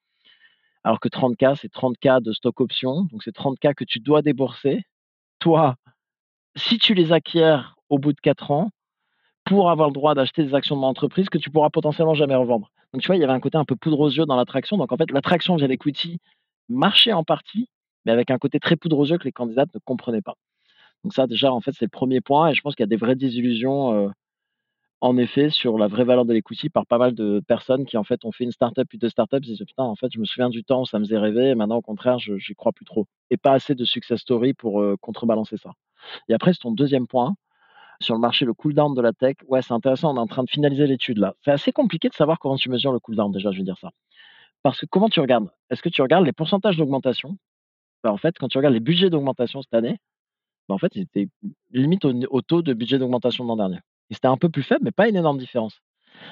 Alors 0.83 0.99
que 0.99 1.09
30 1.09 1.35
K, 1.37 1.55
c'est 1.55 1.71
30 1.71 1.97
K 1.97 2.21
de 2.21 2.33
stock 2.33 2.59
options, 2.61 3.03
donc 3.11 3.23
c'est 3.23 3.33
30 3.33 3.59
K 3.59 3.73
que 3.75 3.83
tu 3.83 3.99
dois 3.99 4.21
débourser, 4.21 4.83
toi, 5.39 5.75
si 6.55 6.77
tu 6.79 6.93
les 6.93 7.11
acquiers 7.13 7.59
au 7.89 7.99
bout 7.99 8.13
de 8.13 8.19
4 8.21 8.51
ans, 8.51 8.71
pour 9.45 9.69
avoir 9.69 9.89
le 9.89 9.93
droit 9.93 10.15
d'acheter 10.15 10.43
des 10.43 10.53
actions 10.53 10.75
de 10.75 10.81
mon 10.81 10.87
entreprise 10.87 11.29
que 11.29 11.37
tu 11.37 11.49
pourras 11.49 11.69
potentiellement 11.69 12.13
jamais 12.13 12.35
revendre. 12.35 12.71
Donc 12.93 13.01
tu 13.01 13.07
vois, 13.07 13.15
il 13.15 13.19
y 13.19 13.23
avait 13.23 13.33
un 13.33 13.39
côté 13.39 13.57
un 13.57 13.65
peu 13.65 13.75
poudre 13.75 13.99
aux 13.99 14.09
yeux 14.09 14.25
dans 14.25 14.35
l'attraction. 14.35 14.77
Donc 14.77 14.91
en 14.91 14.97
fait, 14.97 15.11
l'attraction 15.11 15.55
via 15.55 15.67
l'equity 15.67 16.19
marchait 16.69 17.13
en 17.13 17.23
partie, 17.23 17.67
mais 18.05 18.11
avec 18.11 18.31
un 18.31 18.37
côté 18.37 18.59
très 18.59 18.75
poudre 18.75 18.99
aux 18.99 19.05
yeux 19.05 19.17
que 19.17 19.23
les 19.25 19.31
candidates 19.31 19.73
ne 19.73 19.79
comprenaient 19.83 20.21
pas. 20.21 20.35
Donc 21.03 21.13
ça, 21.13 21.27
déjà, 21.27 21.51
en 21.51 21.61
fait, 21.61 21.71
c'est 21.73 21.85
le 21.85 21.89
premier 21.89 22.21
point 22.21 22.49
et 22.49 22.53
je 22.53 22.61
pense 22.61 22.75
qu'il 22.75 22.83
y 22.83 22.85
a 22.85 22.87
des 22.87 22.97
vraies 22.97 23.15
désillusions, 23.15 23.93
heu, 24.07 24.11
en 25.01 25.17
effet, 25.17 25.49
sur 25.49 25.77
la 25.77 25.87
vraie 25.87 26.03
valeur 26.05 26.25
de 26.25 26.33
l'equity 26.33 26.69
par 26.69 26.85
pas 26.85 26.97
mal 26.97 27.13
de 27.15 27.41
personnes 27.47 27.85
qui, 27.85 27.97
en 27.97 28.03
fait, 28.03 28.23
ont 28.25 28.31
fait 28.31 28.43
une 28.43 28.51
start-up 28.51 28.87
puis 28.87 28.97
2 28.97 29.09
start-up, 29.09 29.43
ils 29.43 29.47
se 29.47 29.51
disent: 29.63 29.67
«Putain, 29.67 29.83
en 29.83 29.95
fait, 29.95 30.09
je 30.13 30.19
me 30.19 30.25
souviens 30.25 30.49
du 30.49 30.63
temps 30.63 30.81
où 30.81 30.85
ça 30.85 30.99
me 30.99 31.03
faisait 31.05 31.17
rêver 31.17 31.49
et 31.49 31.55
maintenant, 31.55 31.77
au 31.77 31.81
contraire, 31.81 32.19
je 32.19 32.37
j'y 32.37 32.55
crois 32.55 32.71
plus 32.71 32.85
trop» 32.85 33.07
et 33.31 33.37
pas 33.37 33.53
assez 33.53 33.75
de 33.75 33.85
success 33.85 34.19
story 34.21 34.53
pour, 34.53 34.83
contrebalancer 35.01 35.57
ça. 35.57 35.71
Et 36.29 36.33
après, 36.33 36.53
sur 36.53 36.63
ton 36.63 36.71
deuxième 36.71 37.07
point, 37.07 37.35
sur 38.01 38.15
le 38.15 38.21
marché, 38.21 38.45
le 38.45 38.53
cool 38.53 38.73
down 38.73 38.93
de 38.95 39.01
la 39.01 39.13
tech, 39.13 39.37
ouais, 39.47 39.61
c'est 39.61 39.73
intéressant, 39.73 40.13
on 40.13 40.17
est 40.17 40.19
en 40.19 40.27
train 40.27 40.43
de 40.43 40.49
finaliser 40.49 40.87
l'étude 40.87 41.17
là. 41.19 41.35
C'est 41.43 41.51
assez 41.51 41.71
compliqué 41.71 42.09
de 42.09 42.13
savoir 42.15 42.39
comment 42.39 42.57
tu 42.57 42.69
mesures 42.69 42.91
le 42.93 42.99
cool 42.99 43.15
down 43.15 43.31
déjà, 43.31 43.51
je 43.51 43.57
vais 43.59 43.63
dire 43.63 43.77
ça. 43.79 43.91
Parce 44.63 44.79
que 44.79 44.85
comment 44.87 45.09
tu 45.09 45.19
regardes? 45.19 45.49
Est-ce 45.69 45.81
que 45.81 45.89
tu 45.89 46.01
regardes 46.01 46.25
les 46.25 46.33
pourcentages 46.33 46.77
d'augmentation? 46.77 47.37
Bah, 48.03 48.11
en 48.11 48.17
fait, 48.17 48.37
quand 48.39 48.47
tu 48.47 48.57
regardes 48.57 48.73
les 48.75 48.79
budgets 48.79 49.09
d'augmentation 49.09 49.61
cette 49.61 49.73
année, 49.73 49.99
bah, 50.69 50.75
en 50.75 50.77
fait, 50.79 50.95
ils 50.95 51.03
étaient 51.03 51.29
limite 51.71 52.05
au 52.05 52.13
au 52.31 52.41
taux 52.41 52.61
de 52.61 52.73
budget 52.73 52.99
d'augmentation 52.99 53.43
de 53.45 53.49
l'an 53.49 53.57
dernier. 53.57 53.79
Et 54.11 54.13
c'était 54.13 54.27
un 54.27 54.37
peu 54.37 54.49
plus 54.49 54.63
faible, 54.63 54.81
mais 54.83 54.91
pas 54.91 55.09
une 55.09 55.15
énorme 55.15 55.39
différence. 55.39 55.81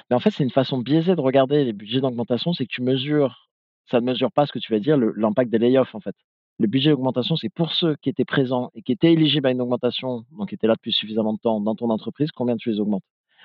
Mais 0.09 0.15
en 0.15 0.19
fait, 0.19 0.31
c'est 0.31 0.43
une 0.43 0.51
façon 0.51 0.77
biaisée 0.77 1.15
de 1.15 1.21
regarder 1.21 1.63
les 1.63 1.73
budgets 1.73 2.01
d'augmentation, 2.01 2.53
c'est 2.53 2.65
que 2.65 2.71
tu 2.71 2.83
mesures 2.83 3.49
ça 3.89 3.99
ne 4.01 4.05
mesure 4.05 4.31
pas 4.31 4.45
ce 4.45 4.51
que 4.51 4.59
tu 4.59 4.71
vas 4.71 4.79
dire, 4.79 4.97
l'impact 4.97 5.51
des 5.51 5.57
layoffs, 5.57 5.95
en 5.95 5.99
fait. 5.99 6.15
Le 6.59 6.67
budget 6.67 6.91
d'augmentation, 6.91 7.35
c'est 7.35 7.49
pour 7.49 7.73
ceux 7.73 7.95
qui 7.95 8.09
étaient 8.09 8.25
présents 8.25 8.69
et 8.75 8.81
qui 8.81 8.91
étaient 8.91 9.13
éligibles 9.13 9.47
à 9.47 9.51
une 9.51 9.61
augmentation, 9.61 10.25
donc 10.31 10.49
qui 10.49 10.55
étaient 10.55 10.67
là 10.67 10.75
depuis 10.75 10.91
suffisamment 10.91 11.33
de 11.33 11.39
temps 11.39 11.59
dans 11.61 11.75
ton 11.75 11.89
entreprise, 11.89 12.31
combien 12.31 12.57
tu 12.57 12.69
les 12.69 12.79
augmentes? 12.79 13.03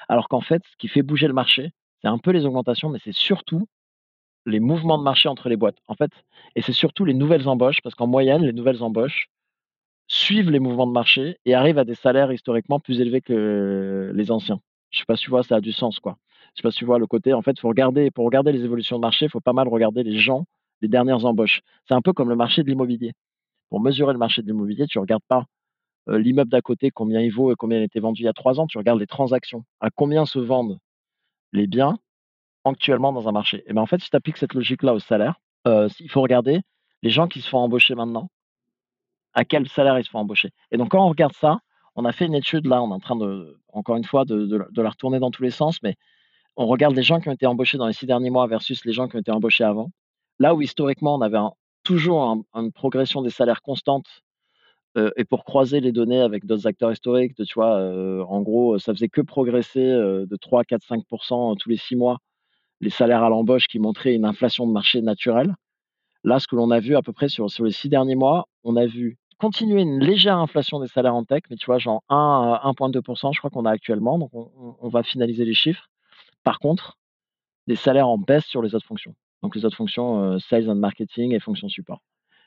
Alors 0.08 0.28
qu'en 0.28 0.40
fait, 0.40 0.62
ce 0.70 0.76
qui 0.76 0.88
fait 0.88 1.02
bouger 1.02 1.28
le 1.28 1.32
marché, 1.32 1.70
c'est 2.02 2.08
un 2.08 2.18
peu 2.18 2.30
les 2.32 2.44
augmentations, 2.44 2.90
mais 2.90 2.98
c'est 3.02 3.14
surtout 3.14 3.66
les 4.46 4.60
mouvements 4.60 4.98
de 4.98 5.04
marché 5.04 5.28
entre 5.28 5.48
les 5.48 5.56
boîtes. 5.56 5.78
En 5.88 5.94
fait, 5.94 6.10
et 6.56 6.60
c'est 6.62 6.72
surtout 6.72 7.04
les 7.04 7.14
nouvelles 7.14 7.48
embauches, 7.48 7.80
parce 7.82 7.94
qu'en 7.94 8.06
moyenne, 8.06 8.42
les 8.44 8.52
nouvelles 8.52 8.82
embauches 8.82 9.28
suivent 10.06 10.50
les 10.50 10.60
mouvements 10.60 10.86
de 10.86 10.92
marché 10.92 11.38
et 11.44 11.54
arrivent 11.54 11.78
à 11.78 11.84
des 11.84 11.94
salaires 11.94 12.32
historiquement 12.32 12.80
plus 12.80 13.00
élevés 13.00 13.20
que 13.20 14.12
les 14.14 14.30
anciens. 14.30 14.60
Je 14.90 15.00
sais 15.00 15.04
pas 15.06 15.16
si 15.16 15.24
tu 15.24 15.30
vois, 15.30 15.42
ça 15.42 15.56
a 15.56 15.60
du 15.60 15.72
sens, 15.72 15.98
quoi. 15.98 16.18
Je 16.54 16.60
sais 16.60 16.62
pas 16.62 16.70
si 16.70 16.78
tu 16.78 16.84
vois 16.84 16.98
le 16.98 17.06
côté, 17.06 17.32
en 17.32 17.42
fait, 17.42 17.58
faut 17.58 17.68
regarder, 17.68 18.10
pour 18.10 18.24
regarder 18.24 18.52
les 18.52 18.64
évolutions 18.64 18.96
de 18.96 19.00
marché, 19.00 19.26
il 19.26 19.30
faut 19.30 19.40
pas 19.40 19.52
mal 19.52 19.66
regarder 19.68 20.04
les 20.04 20.18
gens, 20.18 20.44
les 20.82 20.88
dernières 20.88 21.24
embauches. 21.24 21.62
C'est 21.88 21.94
un 21.94 22.02
peu 22.02 22.12
comme 22.12 22.28
le 22.28 22.36
marché 22.36 22.62
de 22.62 22.68
l'immobilier. 22.68 23.12
Pour 23.70 23.80
mesurer 23.80 24.12
le 24.12 24.18
marché 24.18 24.42
de 24.42 24.46
l'immobilier, 24.46 24.86
tu 24.86 24.98
regardes 24.98 25.24
pas 25.26 25.46
euh, 26.08 26.18
l'immeuble 26.18 26.50
d'à 26.50 26.60
côté, 26.60 26.90
combien 26.90 27.20
il 27.20 27.30
vaut 27.32 27.50
et 27.52 27.56
combien 27.56 27.78
il 27.78 27.82
a 27.82 27.84
été 27.84 27.98
vendu 28.00 28.22
il 28.22 28.24
y 28.26 28.28
a 28.28 28.32
trois 28.32 28.60
ans, 28.60 28.66
tu 28.66 28.78
regardes 28.78 29.00
les 29.00 29.06
transactions. 29.06 29.64
À 29.80 29.90
combien 29.90 30.26
se 30.26 30.38
vendent 30.38 30.78
les 31.52 31.66
biens 31.66 31.98
actuellement 32.64 33.12
dans 33.12 33.28
un 33.28 33.32
marché? 33.32 33.64
Et 33.66 33.72
ben 33.72 33.82
en 33.82 33.86
fait, 33.86 34.00
si 34.00 34.10
tu 34.10 34.16
appliques 34.16 34.36
cette 34.36 34.54
logique-là 34.54 34.94
au 34.94 34.98
salaire, 35.00 35.40
euh, 35.66 35.88
il 36.00 36.10
faut 36.10 36.22
regarder 36.22 36.60
les 37.02 37.10
gens 37.10 37.26
qui 37.28 37.40
se 37.40 37.48
font 37.48 37.58
embaucher 37.58 37.94
maintenant, 37.94 38.28
à 39.34 39.44
quel 39.44 39.68
salaire 39.68 39.98
ils 39.98 40.04
se 40.04 40.10
font 40.10 40.20
embaucher. 40.20 40.50
Et 40.70 40.76
donc, 40.76 40.90
quand 40.90 41.04
on 41.04 41.08
regarde 41.08 41.34
ça, 41.34 41.58
on 41.96 42.04
a 42.04 42.12
fait 42.12 42.26
une 42.26 42.34
étude 42.34 42.66
là, 42.66 42.82
on 42.82 42.90
est 42.90 42.94
en 42.94 43.00
train 43.00 43.16
de, 43.16 43.56
encore 43.72 43.96
une 43.96 44.04
fois, 44.04 44.24
de, 44.24 44.66
la 44.76 44.90
retourner 44.90 45.18
dans 45.18 45.30
tous 45.30 45.42
les 45.42 45.50
sens, 45.50 45.82
mais 45.82 45.96
on 46.56 46.66
regarde 46.66 46.94
les 46.94 47.02
gens 47.02 47.20
qui 47.20 47.28
ont 47.28 47.32
été 47.32 47.46
embauchés 47.46 47.78
dans 47.78 47.86
les 47.86 47.92
six 47.92 48.06
derniers 48.06 48.30
mois 48.30 48.46
versus 48.46 48.84
les 48.84 48.92
gens 48.92 49.08
qui 49.08 49.16
ont 49.16 49.20
été 49.20 49.30
embauchés 49.30 49.64
avant. 49.64 49.90
Là 50.38 50.54
où 50.54 50.62
historiquement, 50.62 51.14
on 51.16 51.20
avait 51.20 51.38
toujours 51.84 52.22
un, 52.22 52.42
une 52.54 52.72
progression 52.72 53.22
des 53.22 53.30
salaires 53.30 53.62
constante 53.62 54.06
euh, 54.96 55.10
et 55.16 55.24
pour 55.24 55.44
croiser 55.44 55.80
les 55.80 55.92
données 55.92 56.20
avec 56.20 56.46
d'autres 56.46 56.66
acteurs 56.66 56.92
historiques, 56.92 57.36
de, 57.36 57.44
tu 57.44 57.54
vois, 57.54 57.76
euh, 57.78 58.22
en 58.24 58.42
gros, 58.42 58.78
ça 58.78 58.92
faisait 58.94 59.08
que 59.08 59.20
progresser 59.20 59.84
euh, 59.84 60.26
de 60.26 60.36
3, 60.36 60.64
4, 60.64 60.82
5% 60.84 61.56
tous 61.58 61.68
les 61.68 61.76
six 61.76 61.96
mois 61.96 62.18
les 62.80 62.90
salaires 62.90 63.22
à 63.22 63.28
l'embauche 63.28 63.66
qui 63.66 63.78
montraient 63.78 64.14
une 64.14 64.24
inflation 64.24 64.66
de 64.66 64.72
marché 64.72 65.00
naturelle. 65.00 65.54
Là, 66.22 66.38
ce 66.38 66.46
que 66.46 66.56
l'on 66.56 66.70
a 66.70 66.80
vu 66.80 66.96
à 66.96 67.02
peu 67.02 67.12
près 67.12 67.28
sur 67.28 67.46
les 67.60 67.72
six 67.72 67.88
derniers 67.88 68.14
mois, 68.14 68.46
on 68.62 68.76
a 68.76 68.86
vu 68.86 69.18
continuer 69.38 69.82
une 69.82 70.00
légère 70.00 70.38
inflation 70.38 70.80
des 70.80 70.88
salaires 70.88 71.14
en 71.14 71.24
tech, 71.24 71.42
mais 71.50 71.56
tu 71.56 71.66
vois, 71.66 71.78
genre 71.78 72.02
1 72.08 72.60
à 72.62 72.70
1,2%, 72.70 73.32
je 73.32 73.38
crois 73.38 73.50
qu'on 73.50 73.64
a 73.64 73.70
actuellement, 73.70 74.18
donc 74.18 74.30
on, 74.34 74.76
on, 74.80 74.88
va 74.88 75.02
finaliser 75.02 75.44
les 75.44 75.54
chiffres. 75.54 75.88
Par 76.42 76.58
contre, 76.58 76.98
des 77.66 77.76
salaires 77.76 78.08
en 78.08 78.18
baisse 78.18 78.44
sur 78.44 78.62
les 78.62 78.74
autres 78.74 78.86
fonctions. 78.86 79.14
Donc 79.42 79.54
les 79.54 79.64
autres 79.64 79.76
fonctions, 79.76 80.22
euh, 80.22 80.38
sales 80.38 80.70
and 80.70 80.76
marketing 80.76 81.32
et 81.34 81.40
fonctions 81.40 81.68
support. 81.68 82.00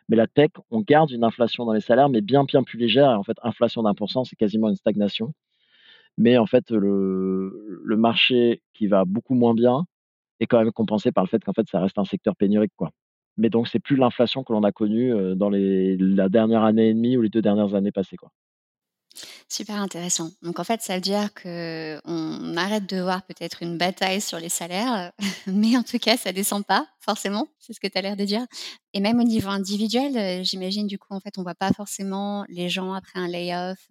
Mais 0.10 0.16
la 0.16 0.28
tech, 0.28 0.52
on 0.72 0.82
garde 0.82 1.12
une 1.12 1.24
inflation 1.24 1.66
dans 1.66 1.74
les 1.74 1.82
salaires, 1.82 2.10
mais 2.10 2.22
bien, 2.22 2.44
bien 2.46 2.64
plus 2.64 2.78
légère. 2.78 3.12
Et 3.12 3.16
en 3.16 3.24
fait, 3.24 3.38
inflation 3.44 3.84
d'un 3.84 3.94
pour 3.94 4.10
cent, 4.10 4.24
c'est 4.24 4.36
quasiment 4.38 4.70
une 4.70 4.76
stagnation. 4.76 5.34
Mais 6.18 6.38
en 6.38 6.46
fait, 6.46 6.72
le, 6.72 7.82
le 7.84 7.98
marché 7.98 8.62
qui 8.74 8.88
va 8.88 9.06
beaucoup 9.06 9.36
moins 9.36 9.54
bien, 9.54 9.86
est 10.40 10.46
quand 10.46 10.60
même 10.60 10.72
compensé 10.72 11.12
par 11.12 11.24
le 11.24 11.30
fait 11.30 11.44
qu'en 11.44 11.54
fait, 11.54 11.68
ça 11.70 11.80
reste 11.80 11.98
un 11.98 12.06
secteur 12.06 12.36
pénurique, 12.36 12.74
quoi. 12.76 12.92
Mais 13.38 13.50
donc, 13.50 13.68
c'est 13.68 13.80
plus 13.80 13.96
l'inflation 13.96 14.44
que 14.44 14.54
l'on 14.54 14.64
a 14.64 14.72
connue 14.72 15.14
dans 15.36 15.50
la 15.50 16.30
dernière 16.30 16.64
année 16.64 16.90
et 16.90 16.94
demie 16.94 17.18
ou 17.18 17.22
les 17.22 17.30
deux 17.30 17.42
dernières 17.42 17.76
années 17.76 17.92
passées, 17.92 18.18
quoi. 18.18 18.32
Super 19.50 19.78
intéressant. 19.78 20.30
Donc 20.42 20.60
en 20.60 20.64
fait, 20.64 20.82
ça 20.82 20.96
veut 20.96 21.02
dire 21.02 21.34
qu'on 21.34 22.58
arrête 22.58 22.88
de 22.90 23.02
voir 23.02 23.24
peut-être 23.26 23.64
une 23.64 23.78
bataille 23.78 24.22
sur 24.22 24.40
les 24.40 24.50
salaires, 24.50 25.12
mais 25.48 25.78
en 25.78 25.84
tout 25.84 26.00
cas, 26.00 26.18
ça 26.18 26.34
descend 26.34 26.66
pas 26.66 26.86
forcément, 27.00 27.48
c'est 27.58 27.74
ce 27.74 27.80
que 27.80 27.88
tu 27.88 27.98
as 27.98 28.02
l'air 28.02 28.18
de 28.18 28.26
dire. 28.26 28.46
Et 28.94 29.00
même 29.00 29.20
au 29.20 29.24
niveau 29.24 29.50
individuel, 29.50 30.44
j'imagine 30.44 30.88
du 30.88 31.00
coup, 31.00 31.14
en 31.14 31.20
fait, 31.20 31.38
on 31.38 31.44
voit 31.44 31.56
pas 31.56 31.72
forcément 31.72 32.46
les 32.50 32.70
gens 32.70 32.94
après 32.94 33.20
un 33.20 33.28
layoff 33.28 33.88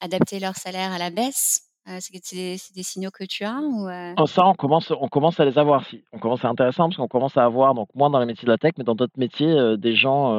adapter 0.00 0.38
leur 0.38 0.56
salaire 0.56 0.92
à 0.92 0.98
la 0.98 1.10
baisse. 1.10 1.73
Euh, 1.86 1.98
c'est 2.00 2.72
des, 2.74 2.82
signaux 2.82 3.10
que 3.10 3.24
tu 3.24 3.44
as 3.44 3.60
ou 3.60 3.88
euh? 3.88 4.14
Oh, 4.18 4.26
ça, 4.26 4.46
on 4.46 4.54
commence, 4.54 4.90
on 4.90 5.08
commence 5.08 5.38
à 5.38 5.44
les 5.44 5.58
avoir. 5.58 5.84
Si. 5.84 6.02
On 6.12 6.18
commence 6.18 6.42
à 6.44 6.48
intéressant 6.48 6.84
parce 6.84 6.96
qu'on 6.96 7.08
commence 7.08 7.36
à 7.36 7.44
avoir, 7.44 7.74
donc 7.74 7.88
moins 7.94 8.08
dans 8.08 8.18
les 8.20 8.26
métiers 8.26 8.46
de 8.46 8.50
la 8.50 8.56
tech, 8.56 8.72
mais 8.78 8.84
dans 8.84 8.94
d'autres 8.94 9.18
métiers, 9.18 9.50
euh, 9.50 9.76
des 9.76 9.94
gens 9.94 10.30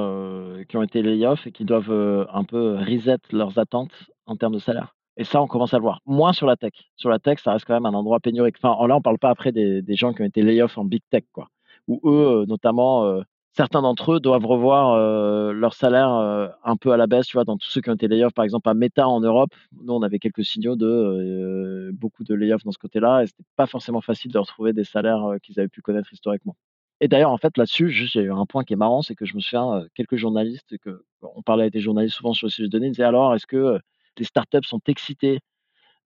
qui 0.67 0.77
ont 0.77 0.81
été 0.81 1.03
lay-off 1.03 1.45
et 1.45 1.51
qui 1.51 1.63
doivent 1.63 2.27
un 2.33 2.43
peu 2.43 2.77
reset 2.77 3.17
leurs 3.31 3.59
attentes 3.59 3.93
en 4.25 4.35
termes 4.35 4.53
de 4.53 4.59
salaire. 4.59 4.95
Et 5.17 5.23
ça, 5.23 5.41
on 5.41 5.47
commence 5.47 5.73
à 5.73 5.77
le 5.77 5.83
voir. 5.83 5.99
Moins 6.05 6.33
sur 6.33 6.47
la 6.47 6.55
tech. 6.55 6.73
Sur 6.95 7.09
la 7.09 7.19
tech, 7.19 7.39
ça 7.39 7.53
reste 7.53 7.65
quand 7.65 7.75
même 7.75 7.85
un 7.85 7.93
endroit 7.93 8.19
pénurique. 8.19 8.55
Enfin, 8.61 8.75
là, 8.87 8.95
on 8.95 9.01
parle 9.01 9.19
pas 9.19 9.29
après 9.29 9.51
des, 9.51 9.81
des 9.81 9.95
gens 9.95 10.13
qui 10.13 10.23
ont 10.23 10.25
été 10.25 10.41
lay-off 10.41 10.77
en 10.77 10.83
big 10.83 11.03
tech, 11.11 11.23
quoi. 11.31 11.49
Où 11.87 12.01
eux, 12.09 12.45
notamment, 12.47 13.21
certains 13.55 13.81
d'entre 13.81 14.13
eux 14.13 14.19
doivent 14.19 14.45
revoir 14.45 14.93
euh, 14.93 15.53
leur 15.53 15.73
salaire 15.73 16.13
euh, 16.13 16.47
un 16.63 16.75
peu 16.75 16.91
à 16.91 16.97
la 16.97 17.07
baisse, 17.07 17.27
tu 17.27 17.37
vois, 17.37 17.45
dans 17.45 17.57
tous 17.57 17.69
ceux 17.69 17.81
qui 17.81 17.89
ont 17.89 17.93
été 17.93 18.07
layoffs, 18.07 18.33
par 18.33 18.43
exemple 18.43 18.67
à 18.69 18.73
Meta 18.73 19.07
en 19.07 19.21
Europe. 19.21 19.51
Nous, 19.81 19.93
on 19.93 20.01
avait 20.01 20.19
quelques 20.19 20.43
signaux 20.43 20.75
de 20.75 20.85
euh, 20.85 21.91
beaucoup 21.93 22.23
de 22.23 22.35
layoffs 22.35 22.63
dans 22.63 22.71
ce 22.71 22.77
côté-là, 22.77 23.23
et 23.23 23.27
c'était 23.27 23.43
pas 23.55 23.65
forcément 23.65 24.01
facile 24.01 24.31
de 24.31 24.37
retrouver 24.37 24.73
des 24.73 24.83
salaires 24.83 25.35
qu'ils 25.41 25.57
avaient 25.59 25.69
pu 25.69 25.81
connaître 25.81 26.11
historiquement. 26.11 26.55
Et 27.01 27.07
d'ailleurs, 27.07 27.31
en 27.31 27.37
fait, 27.37 27.57
là-dessus, 27.57 27.89
j'ai 27.89 28.29
un 28.29 28.45
point 28.45 28.63
qui 28.63 28.73
est 28.73 28.77
marrant, 28.77 29.01
c'est 29.01 29.15
que 29.15 29.25
je 29.25 29.35
me 29.35 29.39
souviens, 29.39 29.85
quelques 29.95 30.15
journalistes, 30.15 30.77
que 30.79 31.03
on 31.21 31.41
parlait 31.41 31.63
avec 31.63 31.73
des 31.73 31.81
journalistes 31.81 32.15
souvent 32.15 32.33
sur 32.33 32.47
le 32.47 32.51
sujet 32.51 32.67
de 32.67 32.71
données, 32.71 32.87
ils 32.87 32.91
disaient 32.91 33.03
alors, 33.03 33.35
est-ce 33.35 33.47
que 33.47 33.79
les 34.17 34.25
startups 34.25 34.63
sont 34.63 34.81
excitées 34.87 35.39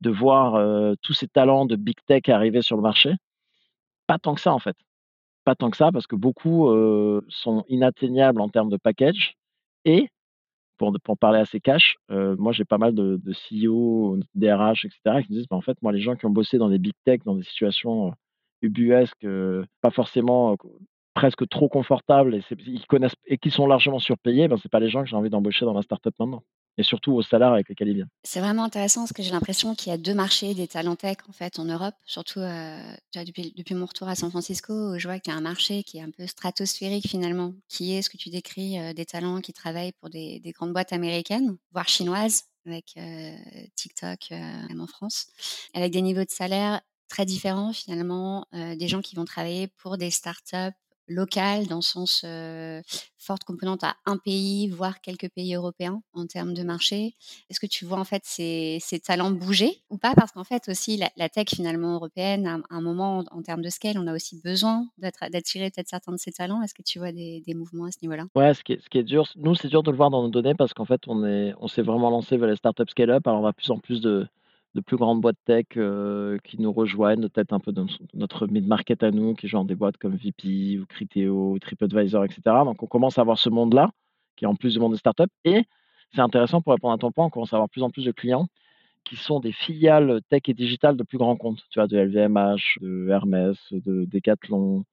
de 0.02 0.10
voir 0.10 0.60
tous 1.02 1.14
ces 1.14 1.28
talents 1.28 1.66
de 1.66 1.76
big 1.76 1.98
tech 2.08 2.30
arriver 2.30 2.62
sur 2.62 2.76
le 2.76 2.82
marché? 2.82 3.14
Pas 4.08 4.18
tant 4.18 4.34
que 4.34 4.42
ça, 4.42 4.52
en 4.54 4.60
fait 4.60 4.76
pas 5.50 5.56
tant 5.56 5.72
que 5.72 5.78
ça 5.78 5.92
parce 5.92 6.06
que 6.06 6.16
beaucoup 6.16 6.68
sont 7.28 7.64
inatteignables 7.70 8.40
en 8.40 8.50
termes 8.50 8.70
de 8.70 8.78
package. 8.78 9.34
Et 9.84 10.08
pour, 10.78 10.94
pour 11.04 11.18
parler 11.18 11.40
assez 11.40 11.60
cash, 11.60 11.96
moi 12.10 12.52
j'ai 12.52 12.66
pas 12.66 12.78
mal 12.78 12.94
de, 12.94 13.20
de 13.24 13.34
CEO, 13.34 14.20
DRH, 14.36 14.86
etc. 14.86 15.24
qui 15.24 15.34
me 15.34 15.38
disent 15.38 15.48
bah, 15.50 15.56
en 15.58 15.62
fait, 15.62 15.76
moi 15.82 15.92
les 15.92 16.02
gens 16.02 16.16
qui 16.16 16.28
ont 16.28 16.30
bossé 16.30 16.60
dans 16.60 16.70
des 16.70 16.78
big 16.78 16.94
tech, 17.04 17.22
dans 17.26 17.34
des 17.34 17.44
situations 17.44 18.14
ubuesques, 18.62 19.26
pas 19.82 19.90
forcément 19.90 20.56
presque 21.16 21.50
trop 21.50 21.68
confortables 21.68 22.36
et, 22.36 22.42
et 23.26 23.38
qui 23.40 23.50
sont 23.50 23.66
largement 23.66 24.00
surpayés, 24.00 24.48
ben, 24.48 24.58
c'est 24.58 24.72
pas 24.72 24.80
les 24.80 24.90
gens 24.90 25.02
que 25.02 25.10
j'ai 25.10 25.16
envie 25.16 25.32
d'embaucher 25.32 25.66
dans 25.66 25.74
la 25.74 25.82
startup 25.82 26.14
maintenant 26.20 26.44
et 26.80 26.84
surtout 26.84 27.12
au 27.12 27.22
salaire 27.22 27.52
avec 27.52 27.68
lesquels 27.68 27.90
ils 27.90 27.96
viennent. 27.96 28.10
C'est 28.24 28.40
vraiment 28.40 28.64
intéressant 28.64 29.02
parce 29.02 29.12
que 29.12 29.22
j'ai 29.22 29.32
l'impression 29.32 29.76
qu'il 29.76 29.92
y 29.92 29.94
a 29.94 29.98
deux 29.98 30.14
marchés 30.14 30.54
des 30.54 30.68
talents 30.68 30.96
tech 30.96 31.18
en 31.28 31.34
fait 31.34 31.60
en 31.60 31.66
Europe, 31.66 31.94
surtout 32.06 32.40
euh, 32.40 32.82
depuis, 33.14 33.76
mon 33.76 33.86
retour 33.86 34.08
à 34.08 34.16
San 34.16 34.30
Francisco, 34.30 34.98
je 34.98 35.08
vois 35.08 35.20
qu'il 35.20 35.34
y 35.34 35.36
a 35.36 35.38
un 35.38 35.42
marché 35.42 35.84
qui 35.84 35.98
est 35.98 36.02
un 36.02 36.10
peu 36.10 36.26
stratosphérique 36.26 37.08
finalement, 37.08 37.54
qui 37.68 37.94
est 37.94 38.02
ce 38.02 38.10
que 38.10 38.16
tu 38.16 38.30
décris 38.30 38.80
euh, 38.80 38.94
des 38.94 39.06
talents 39.06 39.42
qui 39.42 39.52
travaillent 39.52 39.92
pour 39.92 40.10
des, 40.10 40.40
des, 40.40 40.52
grandes 40.52 40.72
boîtes 40.72 40.94
américaines, 40.94 41.58
voire 41.74 41.90
chinoises, 41.90 42.46
avec 42.66 42.94
euh, 42.98 43.36
TikTok, 43.76 44.32
même 44.32 44.80
en 44.80 44.88
France, 44.88 45.28
avec 45.74 45.92
des 45.92 46.02
niveaux 46.02 46.24
de 46.24 46.30
salaire 46.30 46.82
très 47.10 47.26
différents 47.26 47.74
finalement, 47.74 48.46
des 48.54 48.88
gens 48.88 49.02
qui 49.02 49.16
vont 49.16 49.26
travailler 49.26 49.68
pour 49.68 49.98
des 49.98 50.12
startups 50.12 50.76
local 51.10 51.68
dans 51.68 51.78
le 51.78 51.82
sens, 51.82 52.26
forte 53.18 53.44
composante 53.44 53.84
à 53.84 53.96
un 54.06 54.18
pays, 54.18 54.70
voire 54.70 55.02
quelques 55.02 55.30
pays 55.30 55.54
européens 55.56 56.02
en 56.14 56.26
termes 56.26 56.54
de 56.54 56.64
marché. 56.64 57.16
Est-ce 57.50 57.60
que 57.60 57.68
tu 57.68 57.86
vois 57.86 58.00
en 58.00 58.06
fait 58.06 58.22
ces 58.26 58.78
ces 58.82 59.00
talents 59.00 59.32
bouger 59.32 59.82
ou 59.90 59.98
pas? 59.98 60.14
Parce 60.16 60.32
qu'en 60.32 60.44
fait 60.44 60.70
aussi 60.70 61.02
la 61.18 61.30
tech 61.30 61.50
finalement 61.50 61.96
européenne 61.96 62.48
à 62.48 62.76
un 62.76 62.82
moment 62.82 63.24
en 63.32 63.42
termes 63.42 63.62
de 63.62 63.70
scale, 63.70 63.98
on 63.98 64.08
a 64.08 64.14
aussi 64.14 64.40
besoin 64.42 64.88
d'attirer 64.98 65.70
peut-être 65.70 65.90
certains 65.90 66.12
de 66.12 66.18
ces 66.18 66.32
talents. 66.32 66.62
Est-ce 66.62 66.74
que 66.74 66.84
tu 66.84 67.00
vois 67.00 67.12
des 67.12 67.42
des 67.46 67.54
mouvements 67.54 67.86
à 67.86 67.92
ce 67.92 67.98
niveau-là? 68.02 68.26
Ouais, 68.36 68.54
ce 68.54 68.64
qui 68.64 68.74
est 68.74 68.82
ce 68.82 68.90
qui 68.90 68.98
est 68.98 69.04
dur, 69.04 69.28
nous, 69.36 69.56
c'est 69.56 69.68
dur 69.68 69.84
de 69.84 69.92
le 69.92 69.98
voir 69.98 70.10
dans 70.10 70.22
nos 70.24 70.30
données 70.30 70.56
parce 70.56 70.74
qu'en 70.74 70.86
fait, 70.86 71.02
on 71.08 71.26
est 71.26 71.54
on 71.60 71.68
s'est 71.68 71.82
vraiment 71.82 72.10
lancé 72.10 72.38
vers 72.38 72.50
les 72.50 72.56
startups 72.56 72.90
scale-up. 72.90 73.28
Alors, 73.28 73.42
on 73.42 73.46
a 73.48 73.52
de 73.52 73.56
plus 73.56 73.72
en 73.72 73.80
plus 73.80 74.02
de 74.02 74.28
de 74.76 74.82
plus 74.82 74.98
grandes 74.98 75.22
boîtes 75.22 75.38
tech, 75.46 75.66
heu, 75.78 76.40
qui 76.44 76.60
nous 76.62 76.72
rejoignent, 76.72 77.28
peut-être 77.30 77.54
un 77.54 77.60
peu 77.60 77.72
dans 77.72 77.88
notre 78.14 78.48
mid-market 78.48 79.04
à 79.04 79.12
nous, 79.12 79.34
qui 79.36 79.48
est 79.48 79.50
genre 79.50 79.66
des 79.66 79.76
boîtes 79.76 79.98
comme 79.98 80.16
Vip 80.16 80.36
ou 80.82 80.86
Criteo 80.88 81.52
ou 81.54 81.60
TripAdvisor 81.60 82.26
et 82.26 82.30
cetera. 82.30 82.64
Donc 82.66 82.82
on 82.84 82.88
commence 82.88 83.18
à 83.18 83.22
avoir 83.22 83.38
ce 83.40 83.50
monde-là, 83.50 83.92
qui 84.36 84.46
est 84.46 84.48
en 84.48 84.56
plus 84.56 84.74
du 84.74 84.80
monde 84.80 84.94
des 84.94 85.00
startups 85.00 85.24
et 85.46 85.64
c'est 86.14 86.22
intéressant 86.22 86.62
pour 86.62 86.74
répondre 86.74 86.94
à 86.94 86.98
ton 86.98 87.12
point, 87.12 87.26
on 87.26 87.30
commence 87.30 87.54
à 87.54 87.58
avoir 87.58 87.68
de 87.68 87.72
plus 87.72 87.84
en 87.84 87.90
plus 87.92 88.06
de 88.06 88.12
clients 88.12 88.48
qui 89.06 89.16
sont 89.16 89.40
des 89.40 89.52
filiales 89.52 90.22
tech 90.30 90.42
et 90.48 90.54
digitales 90.54 90.98
de 90.98 91.04
plus 91.04 91.18
grands 91.18 91.36
comptes, 91.38 91.64
tu 91.72 91.80
vois? 91.80 91.88
De 91.88 91.98
LVMH, 91.98 92.80
de 92.82 93.08
Hermès, 93.10 93.58
de 93.72 94.06
Decathlon, 94.06 94.84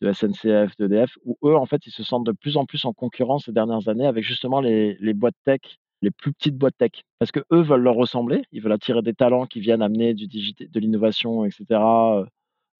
de 0.00 0.12
SNCF, 0.12 0.76
d'EDF, 0.78 1.16
où 1.24 1.36
eux, 1.44 1.56
en 1.56 1.66
fait, 1.66 1.86
ils 1.86 1.90
se 1.92 2.04
sentent 2.04 2.26
de 2.26 2.32
plus 2.32 2.56
en 2.56 2.66
plus 2.66 2.84
en 2.84 2.92
concurrence 2.92 3.46
ces 3.46 3.52
dernières 3.52 3.88
années 3.88 4.06
avec 4.06 4.24
justement 4.24 4.60
les 4.60 4.96
les 5.00 5.14
boîtes 5.14 5.36
tech, 5.44 5.60
les 6.04 6.10
plus 6.12 6.32
petites 6.32 6.56
boîtes 6.56 6.76
tech. 6.78 6.92
Parce 7.18 7.32
qu'eux 7.32 7.62
veulent 7.62 7.82
leur 7.82 7.96
ressembler, 7.96 8.44
ils 8.52 8.62
veulent 8.62 8.72
attirer 8.72 9.02
des 9.02 9.14
talents 9.14 9.46
qui 9.46 9.60
viennent 9.60 9.82
amener 9.82 10.14
du 10.14 10.26
de 10.26 10.80
l'innovation 10.80 11.44
et 11.44 11.50
cetera, 11.50 12.20
heu, 12.20 12.26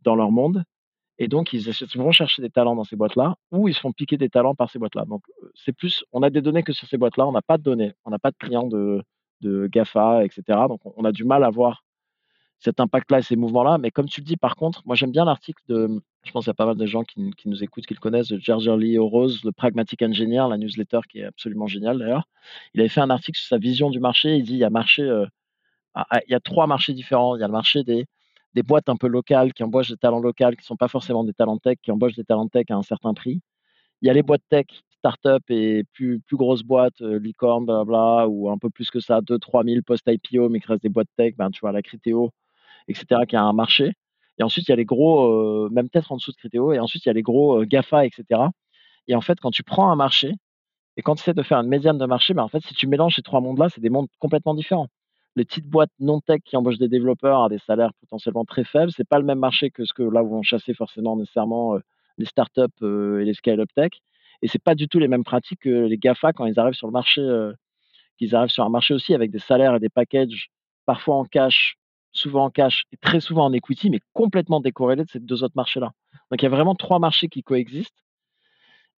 dans 0.03 0.17
leur 0.17 0.31
monde 0.31 0.65
et 1.19 1.29
donc 1.29 1.53
ils 1.53 1.63
vont 1.97 2.13
chercher 2.13 2.43
des 2.43 2.51
talents 2.51 2.77
dans 2.77 2.85
ces 2.85 2.97
boîtes-là 2.97 3.37
ou 3.53 3.69
ils 3.69 3.75
se 3.75 3.81
font 3.81 3.93
piquer 3.93 4.17
des 4.19 4.29
talents 4.31 4.55
par 4.57 4.71
ces 4.71 4.79
boîtes-là. 4.81 5.05
Donc, 5.07 5.23
c'est 5.55 5.73
plus 5.73 6.05
on 6.13 6.23
a 6.23 6.31
des 6.31 6.43
données 6.43 6.63
que 6.65 6.73
sur 6.73 6.89
ces 6.89 6.99
boîtes-là, 6.99 7.27
on 7.27 7.33
n'a 7.33 7.43
pas 7.43 7.59
de 7.59 7.63
données, 7.63 7.95
on 8.05 8.11
n'a 8.11 8.19
pas 8.19 8.31
de 8.33 8.37
clients 8.37 8.67
de 8.69 9.03
de 9.43 9.69
GAFA 9.69 10.25
et 10.25 10.31
cetera. 10.31 10.69
Donc 10.69 10.81
on 10.85 11.05
a 11.05 11.13
du 11.13 11.25
mal 11.25 11.45
à 11.45 11.51
voir 11.51 11.84
cet 12.65 12.81
impact-là 12.81 13.19
et 13.19 13.23
ces 13.23 13.37
mouvements-là. 13.37 13.79
Mais 13.79 13.91
comme 13.91 14.09
tu 14.09 14.21
le 14.21 14.27
dis, 14.27 14.37
par 14.37 14.57
contre, 14.57 14.83
moi 14.87 14.97
j'aime 14.97 15.13
bien 15.13 15.25
l'article 15.25 15.63
de, 15.69 16.01
je 16.25 16.33
pense 16.33 16.45
qu'il 16.45 16.51
y 16.51 16.53
a 16.53 16.55
pas 16.55 16.67
mal 16.67 16.77
de 16.77 16.87
gens 16.87 17.05
qui, 17.05 17.33
nous 17.45 17.63
écoutent, 17.63 17.87
qui 17.87 17.95
le 17.95 18.01
connaissent, 18.01 18.29
de 18.29 18.39
Gergerly 18.39 18.99
Rose, 18.99 19.45
le 19.45 19.53
Pragmatic 19.53 20.03
Engineer, 20.03 20.49
la 20.49 20.57
newsletter 20.57 21.01
qui 21.09 21.19
est 21.21 21.25
absolument 21.25 21.67
géniale 21.67 21.99
d'ailleurs. 21.99 22.27
Il 22.73 22.81
avait 22.81 22.89
fait 22.89 23.03
un 23.03 23.11
article 23.11 23.39
sur 23.39 23.49
sa 23.49 23.59
vision 23.59 23.91
du 23.91 24.01
marché. 24.01 24.37
Il 24.37 24.45
dit 24.45 24.55
il 24.55 24.59
y 24.59 24.65
a 24.65 24.71
marché, 24.71 25.03
euh, 25.03 25.27
y 26.29 26.35
a 26.35 26.41
trois 26.41 26.67
marchés 26.67 26.95
différents. 26.95 27.37
Il 27.37 27.41
y 27.41 27.45
a 27.45 27.47
le 27.47 27.53
marché 27.53 27.85
des, 27.85 28.07
des 28.55 28.63
boîtes 28.63 28.89
un 28.89 28.97
peu 28.97 29.09
locales 29.09 29.53
qui 29.53 29.63
embauchent 29.63 29.91
des 29.91 29.97
talents 29.99 30.21
locaux, 30.21 30.51
qui 30.51 30.59
ne 30.59 30.63
sont 30.63 30.77
pas 30.77 30.89
forcément 30.89 31.25
des 31.25 31.35
talents 31.35 31.59
tech, 31.59 31.77
qui 31.83 31.91
embauchent 31.91 32.17
des 32.17 32.25
talents 32.25 32.49
tech 32.49 32.67
à 32.71 32.75
un 32.77 32.83
certain 32.83 33.15
prix. 33.15 33.43
Il 34.03 34.07
y 34.09 34.11
a 34.11 34.15
les 34.15 34.23
boîtes 34.23 34.43
tech, 34.49 34.67
start-up 34.99 35.43
et 35.51 35.85
plus, 35.93 36.21
plus 36.21 36.37
grosses 36.37 36.63
boîtes, 36.63 37.01
euh, 37.03 37.19
licorne, 37.19 37.67
blabla, 37.67 38.27
ou 38.29 38.51
un 38.51 38.59
peu 38.59 38.71
plus 38.71 38.91
que 38.91 39.01
ça, 39.01 39.21
2-3 39.21 39.65
000 39.69 39.83
post-IPO, 39.83 40.49
mais 40.49 40.61
qui 40.61 40.67
restent 40.67 40.83
des 40.83 40.89
boîtes 40.89 41.09
tech, 41.17 41.35
ben, 41.37 41.51
tu 41.51 41.61
vois, 41.61 41.73
la 41.73 41.83
Criteo, 41.83 42.31
et 42.89 42.95
cetera, 42.95 43.27
qui 43.27 43.37
a 43.37 43.43
un 43.43 43.53
marché. 43.53 43.93
Et 44.39 44.43
ensuite, 44.43 44.67
il 44.69 44.71
y 44.71 44.73
a 44.73 44.77
les 44.77 44.85
gros, 44.85 45.27
euh, 45.27 45.69
même 45.71 45.89
peut-être 45.89 46.11
en 46.13 46.17
dessous 46.17 46.33
de 46.33 46.37
Criteo, 46.37 46.73
et 46.73 46.81
ensuite, 46.81 47.05
il 47.05 47.09
y 47.09 47.11
a 47.11 47.15
les 47.15 47.23
gros 47.23 47.61
euh, 47.61 47.65
GAFA, 47.65 48.07
et 48.07 48.11
cetera. 48.11 48.51
Et 49.07 49.15
en 49.15 49.21
fait, 49.21 49.39
quand 49.41 49.51
tu 49.51 49.63
prends 49.63 49.91
un 49.91 49.97
marché, 49.97 50.33
et 50.97 51.03
quand 51.03 51.15
tu 51.15 51.23
essaies 51.23 51.35
de 51.35 51.43
faire 51.43 51.59
une 51.59 51.69
médiane 51.69 51.99
de 51.99 52.07
marché, 52.07 52.35
ben, 52.35 52.43
en 52.43 52.49
fait, 52.49 52.65
si 52.65 52.75
tu 52.75 52.87
mélanges 52.87 53.17
ces 53.17 53.23
trois 53.23 53.41
mondes-là, 53.41 53.69
c'est 53.69 53.81
des 53.81 53.91
mondes 53.91 54.09
complètement 54.19 54.55
différents. 54.55 54.89
Les 55.37 55.45
petites 55.45 55.67
boîtes 55.67 55.91
non 55.99 56.21
tech 56.21 56.41
qui 56.45 56.57
embauchent 56.57 56.79
des 56.79 56.89
développeurs 56.89 57.43
à 57.43 57.49
des 57.49 57.59
salaires 57.59 57.93
potentiellement 58.01 58.45
très 58.45 58.65
faibles, 58.65 58.93
c'est 58.93 59.09
pas 59.09 59.19
le 59.19 59.25
même 59.25 59.41
marché 59.41 59.71
que 59.71 59.85
ce 59.85 59.93
que 59.93 60.05
là 60.05 60.23
où 60.23 60.29
vont 60.29 60.43
chasser 60.43 60.75
forcément 60.75 61.17
nécessairement 61.17 61.77
les 62.19 62.27
startups 62.27 62.63
et 62.83 63.25
les 63.25 63.35
scale-up 63.35 63.69
tech. 63.75 63.91
Et 64.43 64.47
c'est 64.49 64.63
pas 64.63 64.77
du 64.77 64.87
tout 64.87 65.01
les 65.01 65.09
mêmes 65.09 65.25
pratiques 65.25 65.61
que 65.61 65.87
les 65.87 65.99
GAFA 65.99 66.33
quand 66.33 66.47
ils 66.47 66.61
arrivent 66.61 66.75
sur 66.75 66.87
le 66.87 66.93
marché, 66.93 67.21
qu'ils 68.17 68.37
arrivent 68.37 68.53
sur 68.53 68.65
un 68.65 68.69
marché 68.69 68.95
aussi 68.95 69.13
avec 69.13 69.33
des 69.33 69.41
salaires 69.41 69.75
et 69.75 69.81
des 69.81 69.89
packages, 69.89 70.51
parfois 70.87 71.17
en 71.17 71.25
cash, 71.25 71.77
souvent 72.15 72.45
en 72.45 72.51
cash 72.51 72.85
et 72.93 72.97
très 72.97 73.21
souvent 73.21 73.45
en 73.45 73.53
equity, 73.53 73.91
mais 73.91 74.01
complètement 74.13 74.61
décorrélés 74.61 75.05
de 75.05 75.11
ces 75.11 75.21
deux 75.21 75.45
autres 75.45 75.57
marchés-là. 75.57 75.93
Donc 76.31 76.41
il 76.41 76.45
y 76.45 76.47
a 76.47 76.51
vraiment 76.51 76.75
trois 76.75 76.99
marchés 76.99 77.29
qui 77.29 77.43
coexistent. 77.43 78.03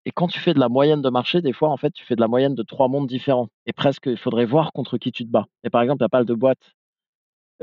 Et 0.04 0.12
quand 0.12 0.28
tu 0.28 0.38
fais 0.38 0.54
de 0.54 0.60
la 0.60 0.68
moyenne 0.68 1.02
de 1.02 1.10
marché, 1.10 1.42
des 1.42 1.52
fois, 1.52 1.70
en 1.70 1.76
fait, 1.76 1.90
tu 1.90 2.04
fais 2.04 2.14
de 2.14 2.20
la 2.20 2.28
moyenne 2.28 2.54
de 2.54 2.62
trois 2.62 2.86
mondes 2.86 3.08
différents. 3.08 3.48
Et 3.66 3.72
presque, 3.72 4.06
il 4.06 4.16
faudrait 4.16 4.44
voir 4.44 4.72
contre 4.72 4.98
qui 4.98 5.10
tu 5.10 5.24
te 5.26 5.30
bats. 5.30 5.46
Et 5.64 5.70
par 5.70 5.82
exemple, 5.82 5.98
il 6.00 6.04
y 6.04 6.06
a 6.06 6.08
pas 6.08 6.18
mal 6.18 6.26
de 6.26 6.34
boîtes. 6.34 6.76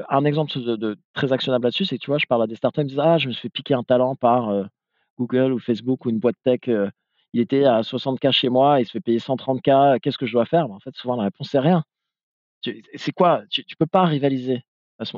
Un 0.10 0.26
exemple 0.26 0.52
de, 0.60 0.98
très 1.13 1.32
actionnable 1.32 1.63
là-dessus, 1.66 1.86
c'est 1.86 1.98
que 1.98 2.04
tu 2.04 2.10
vois, 2.10 2.18
je 2.18 2.26
parle 2.26 2.44
à 2.44 2.48
des 2.48 2.56
startups, 2.56 2.82
ils 2.82 2.88
disent 2.88 3.00
Ah, 3.00 3.18
je 3.18 3.28
me 3.28 3.32
suis 3.32 3.44
fait 3.44 3.50
piquer 3.50 3.76
un 3.76 3.84
talent 3.84 4.16
par 4.16 4.52
Google 5.18 5.54
ou 5.54 5.60
Facebook 5.60 6.06
ou 6.06 6.10
une 6.10 6.20
boîte 6.20 6.36
tech. 6.44 6.62
il 7.34 7.39
était 7.39 7.66
à 7.66 7.82
60K 7.82 8.32
chez 8.32 8.50
moi, 8.50 8.82
il 8.82 8.86
se 8.86 8.92
fait 8.92 9.00
payer 9.00 9.20
130K, 9.20 10.00
qu'est-ce 10.00 10.18
que 10.18 10.26
je 10.26 10.34
dois 10.34 10.46
faire? 10.46 10.68
Ben, 10.68 10.76
En 10.76 10.80
fait, 10.80 10.96
souvent, 10.96 11.16
la 11.16 11.24
réponse, 11.26 11.50
c'est 11.50 11.60
rien. 11.60 11.84
C'est 12.96 13.12
quoi? 13.12 13.44
Tu 13.50 13.62
ne 13.62 13.76
peux 13.78 13.86
pas 13.86 14.06
rivaliser. 14.06 14.63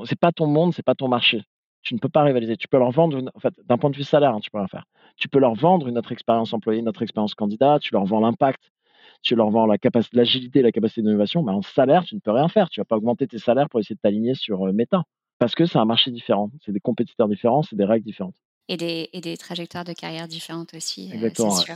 C'est 0.06 0.20
pas 0.20 0.32
ton 0.32 0.48
monde, 0.48 0.74
c'est 0.74 0.84
pas 0.86 0.96
ton 0.96 1.08
marché. 1.08 1.44
Tu 1.84 1.94
ne 1.94 2.00
peux 2.00 2.10
pas 2.10 2.24
rivaliser. 2.24 2.58
Tu 2.58 2.68
peux 2.68 2.78
leur 2.78 2.92
vendre, 2.92 3.22
en 3.34 3.40
fait, 3.40 3.54
d'un 3.66 3.78
point 3.78 3.90
de 3.90 3.96
vue 3.96 4.04
salaire, 4.04 4.34
hein, 4.34 4.40
tu 4.40 4.50
peux 4.50 4.58
rien 4.58 4.68
faire. 4.68 4.86
Tu 5.18 5.28
peux 5.30 5.40
leur 5.40 5.54
vendre 5.54 5.88
une 5.88 5.98
autre 5.98 6.12
expérience 6.12 6.54
employée, 6.54 6.80
une 6.80 6.90
autre 6.90 7.04
expérience 7.04 7.36
candidat, 7.36 7.78
tu 7.80 7.94
leur 7.94 8.06
vends 8.06 8.20
l'impact, 8.20 8.72
tu 9.22 9.36
leur 9.36 9.50
vends 9.52 9.66
la 9.66 9.78
capacité, 9.78 10.18
l'agilité, 10.18 10.62
la 10.62 10.72
capacité 10.72 11.02
d'innovation, 11.02 11.44
mais 11.44 11.52
en 11.52 11.62
salaire, 11.62 12.04
tu 12.06 12.16
ne 12.16 12.20
peux 12.20 12.32
rien 12.32 12.48
faire. 12.48 12.70
Tu 12.70 12.80
vas 12.80 12.86
pas 12.86 12.98
augmenter 12.98 13.28
tes 13.28 13.40
salaires 13.40 13.70
pour 13.70 13.80
essayer 13.80 13.96
de 13.96 14.02
t'aligner 14.02 14.34
sur 14.34 14.62
Meta. 14.74 15.04
Parce 15.40 15.54
que 15.56 15.66
c'est 15.66 15.78
un 15.78 15.86
marché 15.86 16.12
différent, 16.12 16.50
c'est 16.62 16.72
des 16.72 16.80
compétiteurs 16.80 17.28
différents, 17.28 17.62
c'est 17.62 17.76
des 17.76 17.86
règles 17.86 18.06
différentes. 18.06 18.36
Et 18.68 18.78
des 18.78 19.10
et 19.14 19.22
des 19.22 19.38
trajectoires 19.38 19.84
de 19.84 19.94
carrière 19.94 20.28
différentes 20.28 20.74
aussi, 20.74 21.10
c'est 21.10 21.16
Exactement, 21.16 21.56
ouais. 21.56 21.62
sûr. 21.66 21.76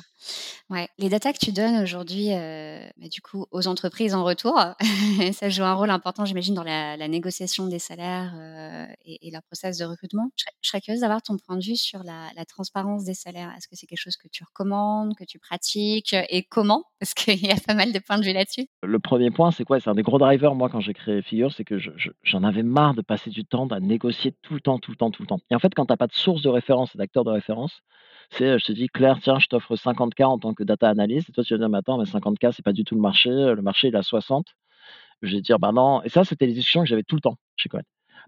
Ouais, 0.71 0.87
les 0.97 1.09
data 1.09 1.31
que 1.33 1.37
tu 1.37 1.51
donnes 1.51 1.81
aujourd'hui, 1.83 2.31
heu, 2.33 2.79
bah, 2.97 3.07
du 3.09 3.21
coup, 3.21 3.45
aux 3.51 3.67
entreprises 3.67 4.15
en 4.15 4.23
retour, 4.23 4.57
ça 5.33 5.49
joue 5.49 5.63
un 5.63 5.73
rôle 5.75 5.91
important, 5.91 6.25
j'imagine, 6.25 6.55
dans 6.55 6.63
la 6.63 6.97
la 6.97 7.07
négociation 7.07 7.67
des 7.67 7.79
salaires, 7.79 8.33
heu, 8.35 8.87
et 9.05 9.27
et 9.27 9.31
leur 9.31 9.43
process 9.43 9.77
de 9.77 9.85
recrutement. 9.85 10.31
Je 10.35 10.43
serais 10.43 10.51
je 10.61 10.69
serais 10.69 10.81
curieuse 10.81 11.01
d'avoir 11.01 11.21
ton 11.21 11.37
point 11.37 11.57
de 11.57 11.63
vue 11.63 11.75
sur 11.77 12.03
la 12.03 12.29
la 12.35 12.45
transparence 12.45 13.03
des 13.05 13.13
salaires. 13.13 13.53
Est-ce 13.57 13.67
que 13.67 13.75
c'est 13.75 13.85
quelque 13.87 14.01
chose 14.01 14.17
que 14.17 14.27
tu 14.27 14.43
recommandes, 14.43 15.15
que 15.15 15.25
tu 15.25 15.37
pratiques, 15.39 16.13
et 16.29 16.43
comment? 16.43 16.85
Parce 16.99 17.13
qu'il 17.13 17.45
y 17.45 17.51
a 17.51 17.55
pas 17.55 17.75
mal 17.75 17.91
de 17.93 17.99
points 17.99 18.17
de 18.17 18.25
vue 18.25 18.33
là-dessus. 18.33 18.67
Le 18.83 18.99
premier 18.99 19.29
point, 19.31 19.51
c'est 19.51 19.63
quoi? 19.65 19.79
C'est 19.79 19.89
un 19.89 19.95
des 19.95 20.03
gros 20.03 20.17
drivers, 20.19 20.55
moi, 20.55 20.69
quand 20.69 20.79
j'ai 20.79 20.93
créé 20.93 21.21
Figure, 21.21 21.51
c'est 21.53 21.65
que 21.65 21.77
je 21.79 21.91
je 21.97 22.09
j'en 22.23 22.43
avais 22.43 22.63
marre 22.63 22.93
de 22.93 23.01
passer 23.01 23.29
du 23.29 23.43
temps 23.45 23.67
à 23.67 23.79
négocier 23.81 24.33
tout 24.41 24.53
le 24.53 24.61
temps, 24.61 24.79
tout 24.79 24.91
le 24.91 24.97
temps, 24.97 25.11
tout 25.11 25.21
le 25.21 25.27
temps. 25.27 25.39
Et 25.51 25.55
en 25.55 25.59
fait, 25.59 25.73
quand 25.75 25.85
tu 25.85 25.93
as 25.93 25.97
pas 25.97 26.07
de 26.07 26.13
source 26.13 26.41
de 26.41 26.49
référence 26.49 26.78
et 26.95 26.97
d'acteur 26.97 27.23
de 27.25 27.31
référence, 27.31 27.81
c'est, 28.31 28.45
heu, 28.45 28.57
je 28.59 28.65
te 28.65 28.71
dis: 28.73 28.87
«Claire, 28.89 29.19
tiens, 29.21 29.39
je 29.39 29.47
t'offre 29.47 29.75
50 29.75 30.15
K 30.15 30.21
en 30.21 30.39
tant 30.39 30.53
que 30.53 30.63
data 30.63 30.89
analyst» 30.89 31.29
et 31.29 31.33
toi, 31.33 31.43
tu 31.43 31.53
vas 31.53 31.59
dire: 31.59 31.69
«Mais 31.69 31.79
attends, 31.79 31.97
mais 31.99 32.05
50 32.05 32.39
K, 32.39 32.47
c'est 32.53 32.63
pas 32.65 32.73
du 32.73 32.83
tout 32.85 32.95
le 32.95 33.01
marché, 33.01 33.29
heu, 33.31 33.55
le 33.55 33.61
marché, 33.61 33.89
il 33.89 33.95
à 33.95 34.03
60». 34.03 34.47
Je 35.23 35.35
vais 35.37 35.41
dire: 35.41 35.59
«Bah 35.59 35.71
non» 35.73 36.01
et 36.03 36.09
ça, 36.09 36.23
c'était 36.25 36.45
les 36.47 36.53
discussions 36.53 36.81
que 36.83 36.87
j'avais 36.89 37.03
tout 37.03 37.15
le 37.15 37.21
temps 37.21 37.37
chez 37.57 37.69
Cohen. 37.69 37.81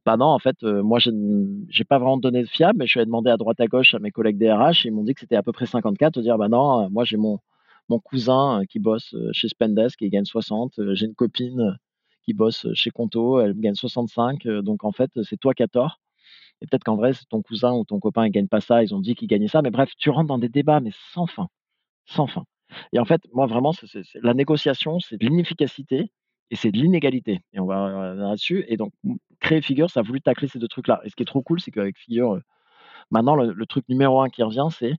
«Bah 0.06 0.18
non, 0.18 0.28
en 0.28 0.40
fait, 0.40 0.58
heu, 0.64 0.82
moi, 0.84 1.00
je 1.00 1.12
n 1.12 1.66
j'ai 1.70 1.84
pas 1.86 1.98
vraiment 2.00 2.18
de 2.18 2.22
données 2.24 2.46
fiables, 2.46 2.80
mais 2.80 2.86
je 2.88 2.92
suis 2.92 3.00
allé 3.02 3.08
demander 3.08 3.32
à 3.32 3.38
droite 3.38 3.60
à 3.62 3.68
gauche 3.68 3.94
à 3.96 4.00
mes 4.00 4.12
collègues 4.12 4.38
DRH 4.40 4.86
et 4.86 4.90
ils 4.90 4.94
m'ont 4.94 5.04
dit 5.04 5.14
que 5.16 5.22
c'était 5.22 5.36
à 5.38 5.44
peu 5.44 5.52
près 5.54 5.66
50 5.68 5.98
K». 5.98 6.12
Te 6.12 6.20
dire: 6.22 6.38
«Bah 6.40 6.50
non, 6.50 6.90
moi, 6.92 7.04
j'ai 7.06 7.18
mon 7.18 7.40
cousin, 8.00 8.64
qui 8.70 8.80
bosse, 8.80 9.16
chez 9.34 9.48
Spendesk 9.50 10.02
et 10.02 10.10
gagne 10.10 10.26
60, 10.26 10.80
heu, 10.80 10.96
j'ai 10.96 11.06
une 11.08 11.16
copine, 11.16 11.78
qui 12.26 12.34
bosse, 12.34 12.68
chez 12.74 12.92
Conto, 12.92 13.40
elle 13.42 13.54
gagne 13.60 13.76
65, 13.76 14.46
heu, 14.48 14.62
donc 14.64 14.84
en 14.86 14.92
fait, 14.94 15.12
c'est 15.24 15.38
toi 15.40 15.54
qui 15.54 15.64
as 15.64 15.68
tort 15.68 16.00
et 16.62 16.68
peut-être 16.68 16.84
qu'en 16.84 16.96
vrai, 16.98 17.12
ton 17.30 17.42
cousin 17.42 17.74
ou 17.74 17.86
ton 17.86 18.00
copain, 18.00 18.26
il 18.28 18.32
gagne 18.32 18.48
pas 18.48 18.62
ça, 18.62 18.84
ils 18.84 18.94
ont 18.96 19.00
dit 19.02 19.16
qu'ils 19.16 19.28
gagnaient 19.30 19.48
ça». 19.50 19.62
Mais 19.64 19.72
bref, 19.72 19.92
tu 19.98 20.10
rentres 20.12 20.28
dans 20.30 20.40
des 20.40 20.50
débats, 20.50 20.80
mais 20.82 20.92
sans 21.14 21.28
fin, 21.28 21.48
sans 22.06 22.28
fin. 22.28 22.46
Et 22.94 23.00
en 23.00 23.06
fait, 23.06 23.22
moi, 23.34 23.48
vraiment, 23.48 23.74
la 24.24 24.34
négociation, 24.36 25.00
c'est 25.02 25.18
de 25.18 25.26
l'inefficacité 25.28 26.12
et 26.52 26.56
c'est 26.58 26.72
de 26.72 26.78
l'inégalité. 26.80 27.42
Et 27.54 27.60
on 27.62 27.66
va 27.68 27.86
revenir 28.12 28.28
là-dessus. 28.30 28.66
Et 28.70 28.78
donc 28.78 28.94
créer 29.42 29.62
Figure, 29.62 29.90
ça 29.92 30.02
a 30.02 30.04
voulu 30.04 30.22
tacler 30.22 30.48
ces 30.50 30.60
2 30.60 30.68
trucs-là. 30.70 31.02
Et 31.06 31.10
ce 31.12 31.16
qui 31.18 31.24
est 31.24 31.28
trop 31.28 31.42
cool, 31.44 31.60
c'est 31.62 31.72
qu'avec 31.72 31.98
Figure, 32.00 32.36
heu, 32.36 32.42
maintenant 33.12 33.36
le 33.36 33.66
truc 33.68 33.88
numéro 33.90 34.22
un 34.22 34.30
qui 34.30 34.44
revient, 34.44 34.68
c'est 34.72 34.96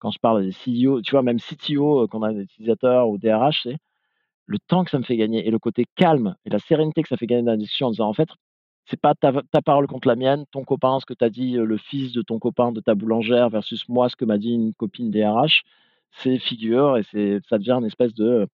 quand 0.00 0.10
je 0.12 0.18
parle 0.20 0.44
des 0.44 0.52
CEO, 0.52 1.02
tu 1.02 1.12
vois, 1.12 1.22
même 1.22 1.38
CTO, 1.40 2.04
heu, 2.04 2.08
qu'on 2.08 2.22
a 2.22 2.32
des 2.34 2.42
utilisateurs 2.44 3.08
ou 3.10 3.18
DRH, 3.18 3.62
c'est 3.64 3.76
le 4.46 4.58
temps 4.60 4.84
que 4.84 4.90
ça 4.92 4.98
me 4.98 5.04
fait 5.04 5.16
gagner 5.16 5.46
et 5.48 5.50
le 5.52 5.58
côté 5.60 5.86
calme 5.96 6.36
et 6.46 6.50
la 6.50 6.58
sérénité 6.60 7.02
que 7.02 7.08
ça 7.08 7.16
fait 7.18 7.26
gagner 7.28 7.42
dans 7.44 7.52
la 7.52 7.56
discussion 7.58 7.88
en 7.88 7.90
disant: 7.92 8.08
«En 8.08 8.14
fait, 8.14 8.28
c'est 8.86 9.00
pas 9.00 9.14
ta 9.14 9.62
parole 9.62 9.86
contre 9.86 10.08
la 10.08 10.16
mienne, 10.16 10.44
ton 10.52 10.64
copain, 10.64 11.00
ce 11.00 11.06
que 11.06 11.14
tu 11.14 11.24
as 11.24 11.30
dit, 11.30 11.52
le 11.52 11.76
fils 11.76 12.12
de 12.12 12.22
ton 12.22 12.38
copain 12.38 12.72
de 12.72 12.80
ta 12.80 12.94
boulangère 12.94 13.50
versus 13.50 13.88
moi, 13.88 14.08
ce 14.08 14.16
que 14.16 14.24
m'a 14.24 14.38
dit 14.38 14.52
une 14.52 14.74
copine 14.74 15.10
DRH, 15.10 15.64
c'est 16.12 16.38
Figure» 16.38 16.96
et 16.98 17.02
c'est 17.04 17.40
ça 17.48 17.58
devient 17.58 17.78
une 17.80 17.86
espèce 17.86 18.14
de, 18.14 18.48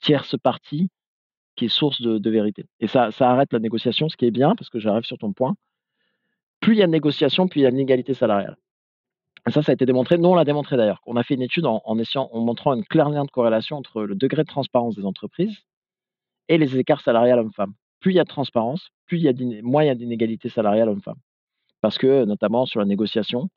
tierce 0.00 0.36
partie 0.38 0.90
qui 1.56 1.66
est 1.66 1.68
source 1.68 2.00
de 2.02 2.30
vérité 2.30 2.66
et 2.80 2.86
ça 2.86 3.10
ça 3.12 3.30
arrête 3.30 3.52
la 3.52 3.58
négociation, 3.60 4.08
ce 4.08 4.16
qui 4.16 4.26
est 4.26 4.30
bien 4.30 4.54
parce 4.56 4.70
que 4.70 4.78
j'arrive 4.78 5.04
sur 5.04 5.18
ton 5.18 5.32
point. 5.32 5.54
Plus 6.60 6.74
il 6.74 6.78
y 6.78 6.82
a 6.82 6.86
de 6.86 6.92
négociation, 6.92 7.48
plus 7.48 7.60
il 7.60 7.64
y 7.64 7.66
a 7.66 7.70
de 7.70 7.76
l'inégalité 7.76 8.14
salariale 8.14 8.56
et 9.46 9.50
ça, 9.50 9.62
ça 9.62 9.72
a 9.72 9.74
été 9.74 9.86
démontré. 9.86 10.18
Nous, 10.18 10.28
on 10.28 10.34
l'a 10.34 10.44
démontré 10.44 10.76
d'ailleurs. 10.76 11.00
On 11.06 11.16
a 11.16 11.22
fait 11.22 11.34
une 11.34 11.42
étude 11.42 11.66
en 11.66 11.82
en 11.84 12.40
montrant 12.40 12.74
une 12.74 12.84
claire 12.84 13.08
lien 13.08 13.24
de 13.24 13.30
corrélation 13.30 13.76
entre 13.76 14.02
le 14.02 14.14
degré 14.14 14.42
de 14.42 14.48
transparence 14.48 14.96
des 14.96 15.06
entreprises 15.06 15.56
et 16.48 16.58
les 16.58 16.78
écarts 16.78 17.00
salariales 17.00 17.38
hommes-femmes. 17.38 17.74
Plus 18.00 18.12
il 18.12 18.16
y 18.16 18.20
a 18.20 18.24
de 18.24 18.28
transparence, 18.28 18.88
plus 19.06 19.18
il 19.18 19.24
y 19.24 19.28
a 19.28 19.62
moins 19.62 19.84
il 19.84 19.88
y 19.88 19.90
a 19.90 19.94
d'inégalité 19.94 20.48
salariale 20.48 20.88
hommes-femmes. 20.88 21.18
Parce 21.82 21.98
que, 21.98 22.24
notamment 22.24 22.66
sur 22.66 22.80
la 22.80 22.86
négociation 22.86 23.48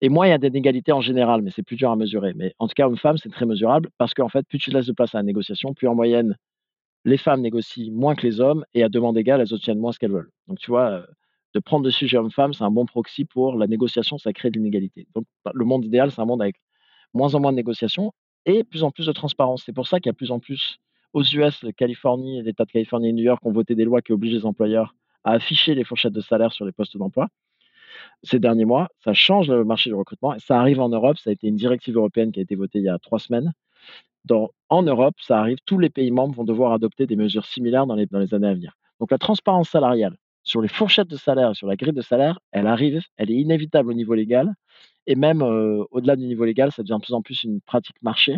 Et 0.00 0.08
moins 0.08 0.26
il 0.26 0.30
y 0.30 0.32
a 0.32 0.38
d'inégalités 0.38 0.92
en 0.92 1.00
général, 1.00 1.42
mais 1.42 1.50
c'est 1.50 1.62
plus 1.62 1.76
dur 1.76 1.90
à 1.90 1.96
mesurer. 1.96 2.32
Mais 2.34 2.54
en 2.58 2.68
tout 2.68 2.74
cas, 2.74 2.86
homme-femme, 2.86 3.18
c'est 3.18 3.30
très 3.30 3.46
mesurable 3.46 3.90
parce 3.98 4.14
qu'en 4.14 4.28
fait, 4.28 4.46
plus 4.48 4.58
tu 4.58 4.70
laisses 4.70 4.86
de 4.86 4.92
place 4.92 5.14
à 5.14 5.18
la 5.18 5.24
négociation, 5.24 5.74
plus 5.74 5.88
en 5.88 5.94
moyenne, 5.94 6.36
les 7.04 7.18
femmes 7.18 7.40
négocient 7.42 7.92
moins 7.92 8.14
que 8.14 8.26
les 8.26 8.40
hommes 8.40 8.64
et 8.74 8.82
à 8.84 8.88
demande 8.88 9.16
égale, 9.18 9.40
elles 9.40 9.54
obtiennent 9.54 9.78
moins 9.78 9.92
ce 9.92 9.98
qu'elles 9.98 10.12
veulent. 10.12 10.30
Donc 10.48 10.58
tu 10.58 10.70
vois, 10.70 10.90
euh, 10.90 11.06
de 11.54 11.60
prendre 11.60 11.84
le 11.84 11.90
sujet 11.90 12.18
homme-femme, 12.18 12.52
c'est 12.54 12.64
un 12.64 12.70
bon 12.70 12.86
proxy 12.86 13.24
pour 13.24 13.56
la 13.56 13.66
négociation, 13.66 14.18
ça 14.18 14.32
crée 14.32 14.50
de 14.50 14.58
l'inégalité. 14.58 15.06
Donc 15.14 15.24
bah, 15.44 15.52
le 15.54 15.64
monde 15.64 15.84
idéal, 15.84 16.10
c'est 16.12 16.20
un 16.20 16.26
monde 16.26 16.42
avec 16.42 16.56
moins 17.14 17.34
en 17.34 17.40
moins 17.40 17.52
de 17.52 17.56
négociations 17.56 18.12
et 18.46 18.64
plus 18.64 18.82
en 18.84 18.90
plus 18.90 19.06
de 19.06 19.12
transparence. 19.12 19.62
C'est 19.64 19.72
pour 19.72 19.88
ça 19.88 20.00
qu'il 20.00 20.10
y 20.10 20.10
a 20.10 20.14
plus 20.14 20.30
en 20.30 20.40
plus 20.40 20.78
aux 21.12 21.22
US, 21.22 21.64
Californie, 21.76 22.42
l'État 22.42 22.64
de 22.64 22.70
Californie 22.70 23.08
et 23.08 23.12
New 23.12 23.24
York 23.24 23.44
ont 23.44 23.52
voté 23.52 23.74
des 23.74 23.84
lois 23.84 24.02
qui 24.02 24.12
obligent 24.12 24.34
les 24.34 24.46
employeurs 24.46 24.94
à 25.24 25.32
afficher 25.32 25.74
les 25.74 25.84
fourchettes 25.84 26.12
de 26.12 26.20
salaire 26.20 26.52
sur 26.52 26.64
les 26.64 26.72
postes 26.72 26.96
d'emploi. 26.96 27.28
Ces 28.22 28.38
derniers 28.38 28.64
mois, 28.64 28.88
ça 29.04 29.14
change 29.14 29.50
le 29.50 29.64
marché 29.64 29.90
du 29.90 29.94
recrutement 29.94 30.34
et 30.34 30.40
ça 30.40 30.58
arrive 30.60 30.80
en 30.80 30.88
Europe. 30.88 31.18
Ça 31.18 31.30
a 31.30 31.32
été 31.32 31.48
une 31.48 31.56
directive 31.56 31.96
européenne 31.96 32.32
qui 32.32 32.40
a 32.40 32.42
été 32.42 32.54
votée 32.54 32.78
il 32.78 32.84
y 32.84 32.88
a 32.88 32.98
trois 32.98 33.18
semaines. 33.18 33.52
En 34.68 34.82
Europe, 34.82 35.14
ça 35.20 35.38
arrive, 35.40 35.58
tous 35.64 35.78
les 35.78 35.88
pays 35.90 36.10
membres 36.10 36.34
vont 36.34 36.44
devoir 36.44 36.72
adopter 36.72 37.06
des 37.06 37.16
mesures 37.16 37.46
similaires 37.46 37.86
dans 37.86 37.94
les, 37.94 38.06
années 38.34 38.48
à 38.48 38.54
venir. 38.54 38.74
Donc 39.00 39.10
la 39.10 39.18
transparence 39.18 39.70
salariale 39.70 40.16
sur 40.42 40.60
les 40.60 40.68
fourchettes 40.68 41.08
de 41.08 41.16
salaire, 41.16 41.54
sur 41.54 41.66
la 41.66 41.76
grille 41.76 41.92
de 41.92 42.02
salaire, 42.02 42.38
elle 42.52 42.66
arrive, 42.66 43.02
elle 43.16 43.30
est 43.30 43.36
inévitable 43.36 43.90
au 43.90 43.94
niveau 43.94 44.14
légal. 44.14 44.54
Et 45.06 45.14
même 45.14 45.42
euh, 45.42 45.84
au-delà 45.90 46.16
du 46.16 46.26
niveau 46.26 46.44
légal, 46.44 46.72
ça 46.72 46.82
devient 46.82 46.98
de 46.98 47.04
plus 47.04 47.14
en 47.14 47.22
plus 47.22 47.44
une 47.44 47.60
pratique 47.60 48.00
marché 48.02 48.36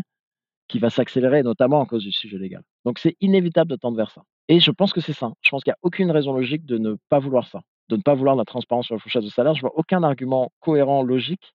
qui 0.71 0.79
va 0.79 0.89
s'accélérer, 0.89 1.43
notamment 1.43 1.83
à 1.83 1.87
cause 1.87 2.05
du 2.05 2.13
sujet 2.13 2.39
légal. 2.39 2.63
Donc 2.85 2.99
c'est 3.01 3.17
inévitable 3.21 3.71
de 3.71 3.77
tendre 3.77 3.97
vers 3.97 4.11
ça. 4.11 4.23
Et 4.49 4.61
je 4.61 4.71
pense 4.71 4.93
que 4.93 5.01
c'est 5.01 5.13
ça. 5.13 5.33
Je 5.43 5.51
pense 5.51 5.65
qu'il 5.65 5.71
n'y 5.71 5.75
a 5.75 5.79
aucune 5.83 6.11
raison 6.11 6.33
logique 6.33 6.65
de 6.65 6.79
ne 6.79 6.97
pas 7.09 7.19
vouloir 7.19 7.47
ça, 7.49 7.61
de 7.89 7.97
ne 7.97 8.03
pas 8.03 8.15
vouloir 8.15 8.37
la 8.37 8.45
transparence 8.45 8.87
sur 8.87 8.95
la 8.95 9.01
fourchette 9.01 9.25
de 9.25 9.29
salaire. 9.29 9.55
Je 9.55 9.63
vois 9.63 9.73
aucun 9.77 10.03
argument 10.05 10.53
cohérent, 10.61 11.03
logique 11.03 11.55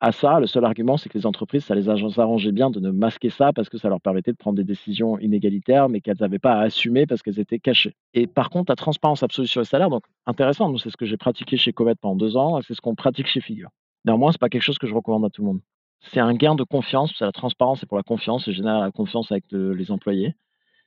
à 0.00 0.12
ça. 0.12 0.40
Le 0.40 0.46
seul 0.46 0.66
argument, 0.66 0.98
c'est 0.98 1.08
que 1.08 1.16
les 1.16 1.24
entreprises, 1.24 1.64
ça 1.64 1.74
les 1.74 1.88
arrangeait 1.88 2.52
bien 2.52 2.68
de 2.68 2.80
ne 2.80 2.90
masquer 2.90 3.30
ça 3.30 3.54
parce 3.54 3.70
que 3.70 3.78
ça 3.78 3.88
leur 3.88 4.00
permettait 4.02 4.32
de 4.32 4.36
prendre 4.36 4.56
des 4.56 4.64
décisions 4.64 5.18
inégalitaires, 5.18 5.88
mais 5.88 6.02
qu'elles 6.02 6.18
n'avaient 6.20 6.38
pas 6.38 6.52
à 6.52 6.60
assumer 6.60 7.06
parce 7.06 7.22
qu'elles 7.22 7.40
étaient 7.40 7.58
cachées. 7.58 7.94
Et 8.12 8.26
par 8.26 8.50
contre, 8.50 8.70
la 8.70 8.76
transparence 8.76 9.22
absolue 9.22 9.48
sur 9.48 9.60
les 9.62 9.66
salaires, 9.66 9.90
donc 9.90 10.04
intéressant, 10.26 10.76
c'est 10.76 10.90
ce 10.90 10.98
que 10.98 11.06
j'ai 11.06 11.16
pratiqué 11.16 11.56
chez 11.56 11.72
Comet 11.72 11.94
pendant 11.94 12.16
deux 12.16 12.36
ans, 12.36 12.60
c'est 12.60 12.74
ce 12.74 12.82
qu'on 12.82 12.94
pratique 12.94 13.26
chez 13.26 13.40
Figure. 13.40 13.70
Néanmoins, 14.04 14.32
c'est 14.32 14.40
pas 14.40 14.50
quelque 14.50 14.62
chose 14.62 14.78
que 14.78 14.86
je 14.86 14.94
recommande 14.94 15.24
à 15.24 15.30
tout 15.30 15.42
le 15.42 15.48
monde. 15.48 15.60
C'est 16.00 16.20
un 16.20 16.34
gain 16.34 16.54
de 16.54 16.64
confiance, 16.64 17.14
c'est 17.18 17.24
la 17.24 17.32
transparence 17.32 17.82
et 17.82 17.86
pour 17.86 17.96
la 17.96 18.02
confiance, 18.02 18.44
c'est 18.44 18.52
général 18.52 18.82
la 18.82 18.92
confiance 18.92 19.32
avec 19.32 19.44
les 19.50 19.90
employés, 19.90 20.34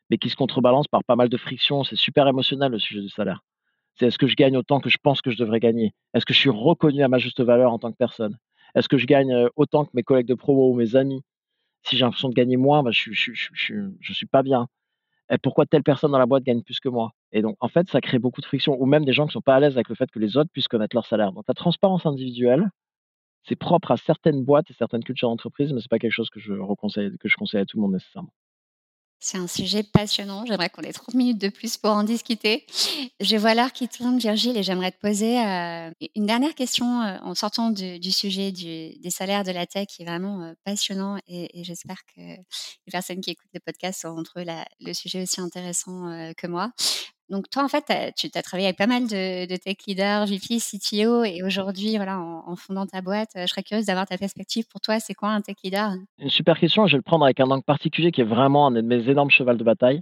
mais 0.09 0.17
qui 0.17 0.29
se 0.29 0.35
contrebalance 0.35 0.87
par 0.87 1.03
pas 1.03 1.15
mal 1.15 1.29
de 1.29 1.37
frictions. 1.37 1.83
C'est 1.83 1.97
super 1.97 2.27
émotionnel 2.27 2.71
le 2.71 2.79
sujet 2.79 3.01
du 3.01 3.09
salaire. 3.09 3.41
C'est 3.95 4.07
est-ce 4.07 4.17
que 4.17 4.27
je 4.27 4.35
gagne 4.35 4.55
autant 4.55 4.79
que 4.79 4.89
je 4.89 4.97
pense 5.01 5.21
que 5.21 5.29
je 5.29 5.37
devrais 5.37 5.59
gagner? 5.59 5.93
Est-ce 6.13 6.25
que 6.25 6.33
je 6.33 6.39
suis 6.39 6.49
reconnu 6.49 7.03
à 7.03 7.09
ma 7.09 7.17
juste 7.17 7.41
valeur 7.41 7.73
en 7.73 7.79
tant 7.79 7.91
que 7.91 7.97
personne? 7.97 8.37
Est-ce 8.75 8.87
que 8.87 8.97
je 8.97 9.05
gagne 9.05 9.33
euh, 9.33 9.49
autant 9.55 9.85
que 9.85 9.91
mes 9.93 10.03
collègues 10.03 10.27
de 10.27 10.35
promo 10.35 10.71
ou 10.71 10.75
mes 10.75 10.95
amis? 10.95 11.21
Si 11.83 11.97
j'ai 11.97 12.05
l'impression 12.05 12.29
de 12.29 12.33
gagner 12.33 12.57
moins, 12.57 12.83
bah, 12.83 12.91
je, 12.91 13.09
ne 13.09 14.13
suis 14.13 14.25
pas 14.25 14.43
bien. 14.43 14.67
Et 15.31 15.37
pourquoi 15.37 15.65
telle 15.65 15.83
personne 15.83 16.11
dans 16.11 16.19
la 16.19 16.25
boîte 16.25 16.43
gagne 16.43 16.63
plus 16.63 16.79
que 16.79 16.89
moi? 16.89 17.11
Et 17.31 17.41
donc, 17.41 17.55
en 17.59 17.67
fait, 17.67 17.89
ça 17.89 18.01
crée 18.01 18.19
beaucoup 18.19 18.41
de 18.41 18.45
frictions, 18.45 18.75
ou 18.79 18.85
même 18.85 19.05
des 19.05 19.13
gens 19.13 19.27
qui 19.27 19.33
sont 19.33 19.41
pas 19.41 19.55
à 19.55 19.59
l'aise 19.59 19.75
avec 19.75 19.89
le 19.89 19.95
fait 19.95 20.09
que 20.11 20.19
les 20.19 20.37
autres 20.37 20.49
puissent 20.51 20.67
connaître 20.67 20.95
leur 20.95 21.05
salaire. 21.05 21.31
Donc, 21.31 21.45
la 21.47 21.53
transparence 21.53 22.05
individuelle, 22.05 22.69
c'est 23.47 23.55
propre 23.55 23.91
à 23.91 23.97
certaines 23.97 24.43
boîtes 24.43 24.69
et 24.69 24.73
certaines 24.73 25.03
cultures 25.03 25.29
d'entreprise, 25.29 25.73
mais 25.73 25.81
c'est 25.81 25.89
pas 25.89 25.99
quelque 25.99 26.11
chose 26.11 26.29
que 26.29 26.39
je, 26.39 26.53
que 26.53 27.29
je 27.29 27.35
conseille 27.35 27.61
à 27.61 27.65
tout 27.65 27.77
le 27.77 27.81
monde 27.81 27.93
nécessairement. 27.93 28.33
C'est 29.21 29.37
un 29.37 29.47
sujet 29.47 29.83
passionnant. 29.83 30.45
J'aimerais 30.45 30.69
qu'on 30.69 30.81
ait 30.81 30.93
30 30.93 31.13
minutes 31.13 31.41
de 31.41 31.49
plus 31.49 31.75
pour 31.75 31.91
en 31.91 32.03
discuter. 32.03 32.65
Je 33.19 33.35
vois 33.35 33.53
l'heure 33.53 33.73
qui 33.73 33.89
tourne, 33.89 34.17
Virgile, 34.17 34.55
et 34.55 34.63
j'aimerais 34.63 34.91
te 34.91 34.99
poser 34.99 35.37
euh, 35.45 35.91
une 36.15 36.25
dernière 36.25 36.55
question 36.55 37.01
euh, 37.01 37.17
en 37.21 37.35
sortant 37.35 37.69
du, 37.69 38.11
sujet 38.13 38.53
des 38.53 39.09
salaires 39.09 39.43
de 39.43 39.51
la 39.51 39.65
tech 39.65 39.87
qui 39.87 40.03
est 40.03 40.05
vraiment 40.05 40.43
euh, 40.43 40.53
passionnant. 40.63 41.17
Et, 41.27 41.49
j'espère 41.65 41.97
que 42.05 42.21
les 42.21 42.91
personnes 42.91 43.19
qui 43.19 43.31
écoutent 43.31 43.51
le 43.53 43.59
podcast 43.59 44.05
ont 44.05 44.17
entre 44.17 44.39
eux 44.39 44.45
le 44.79 44.93
sujet 44.93 45.21
aussi 45.21 45.41
intéressant 45.41 46.33
que 46.37 46.47
moi. 46.47 46.71
Donc 47.29 47.49
toi, 47.49 47.63
en 47.63 47.67
fait, 47.67 48.13
tu 48.15 48.27
as 48.33 48.41
travaillé 48.41 48.67
avec 48.67 48.77
pas 48.77 48.87
mal 48.87 49.03
de, 49.03 49.55
tech 49.57 49.77
leaders, 49.87 50.25
VP, 50.25 50.57
CTO, 50.57 51.23
et 51.23 51.43
aujourd'hui, 51.43 51.95
voilà, 51.97 52.19
en, 52.19 52.55
fondant 52.55 52.87
ta 52.87 53.01
boîte, 53.01 53.29
je 53.35 53.45
serais 53.45 53.61
curieuse 53.61 53.85
d'avoir 53.85 54.07
ta 54.07 54.17
perspective. 54.17 54.65
Pour 54.67 54.81
toi, 54.81 54.99
c'est 54.99 55.13
quoi 55.13 55.29
un 55.29 55.41
tech 55.41 55.57
leader? 55.63 55.91
Une 56.17 56.29
super 56.29 56.59
question. 56.59 56.87
Je 56.87 56.93
vais 56.93 56.97
le 56.97 57.03
prendre 57.03 57.25
avec 57.25 57.39
un 57.39 57.49
angle 57.51 57.63
particulier 57.63 58.11
qui 58.11 58.21
est 58.21 58.25
vraiment 58.25 58.67
un 58.67 58.71
de 58.71 58.81
mes 58.81 59.09
énormes 59.09 59.29
chevals 59.29 59.57
de 59.57 59.63
bataille. 59.63 60.01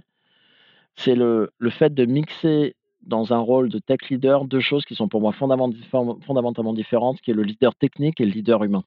C'est 0.96 1.14
le, 1.14 1.50
le 1.58 1.70
fait 1.70 1.92
de 1.92 2.06
mixer 2.06 2.74
dans 3.02 3.32
un 3.32 3.38
rôle 3.38 3.68
de 3.68 3.78
tech 3.78 4.00
leader 4.10 4.44
deux 4.44 4.60
choses 4.60 4.84
qui 4.84 4.94
sont 4.94 5.08
pour 5.08 5.20
moi 5.20 5.32
fondamentalement 5.32 6.72
différentes, 6.72 7.20
qui 7.20 7.30
est 7.30 7.34
le 7.34 7.42
leader 7.42 7.74
technique 7.74 8.20
et 8.20 8.24
le 8.24 8.32
leader 8.32 8.64
humain. 8.64 8.84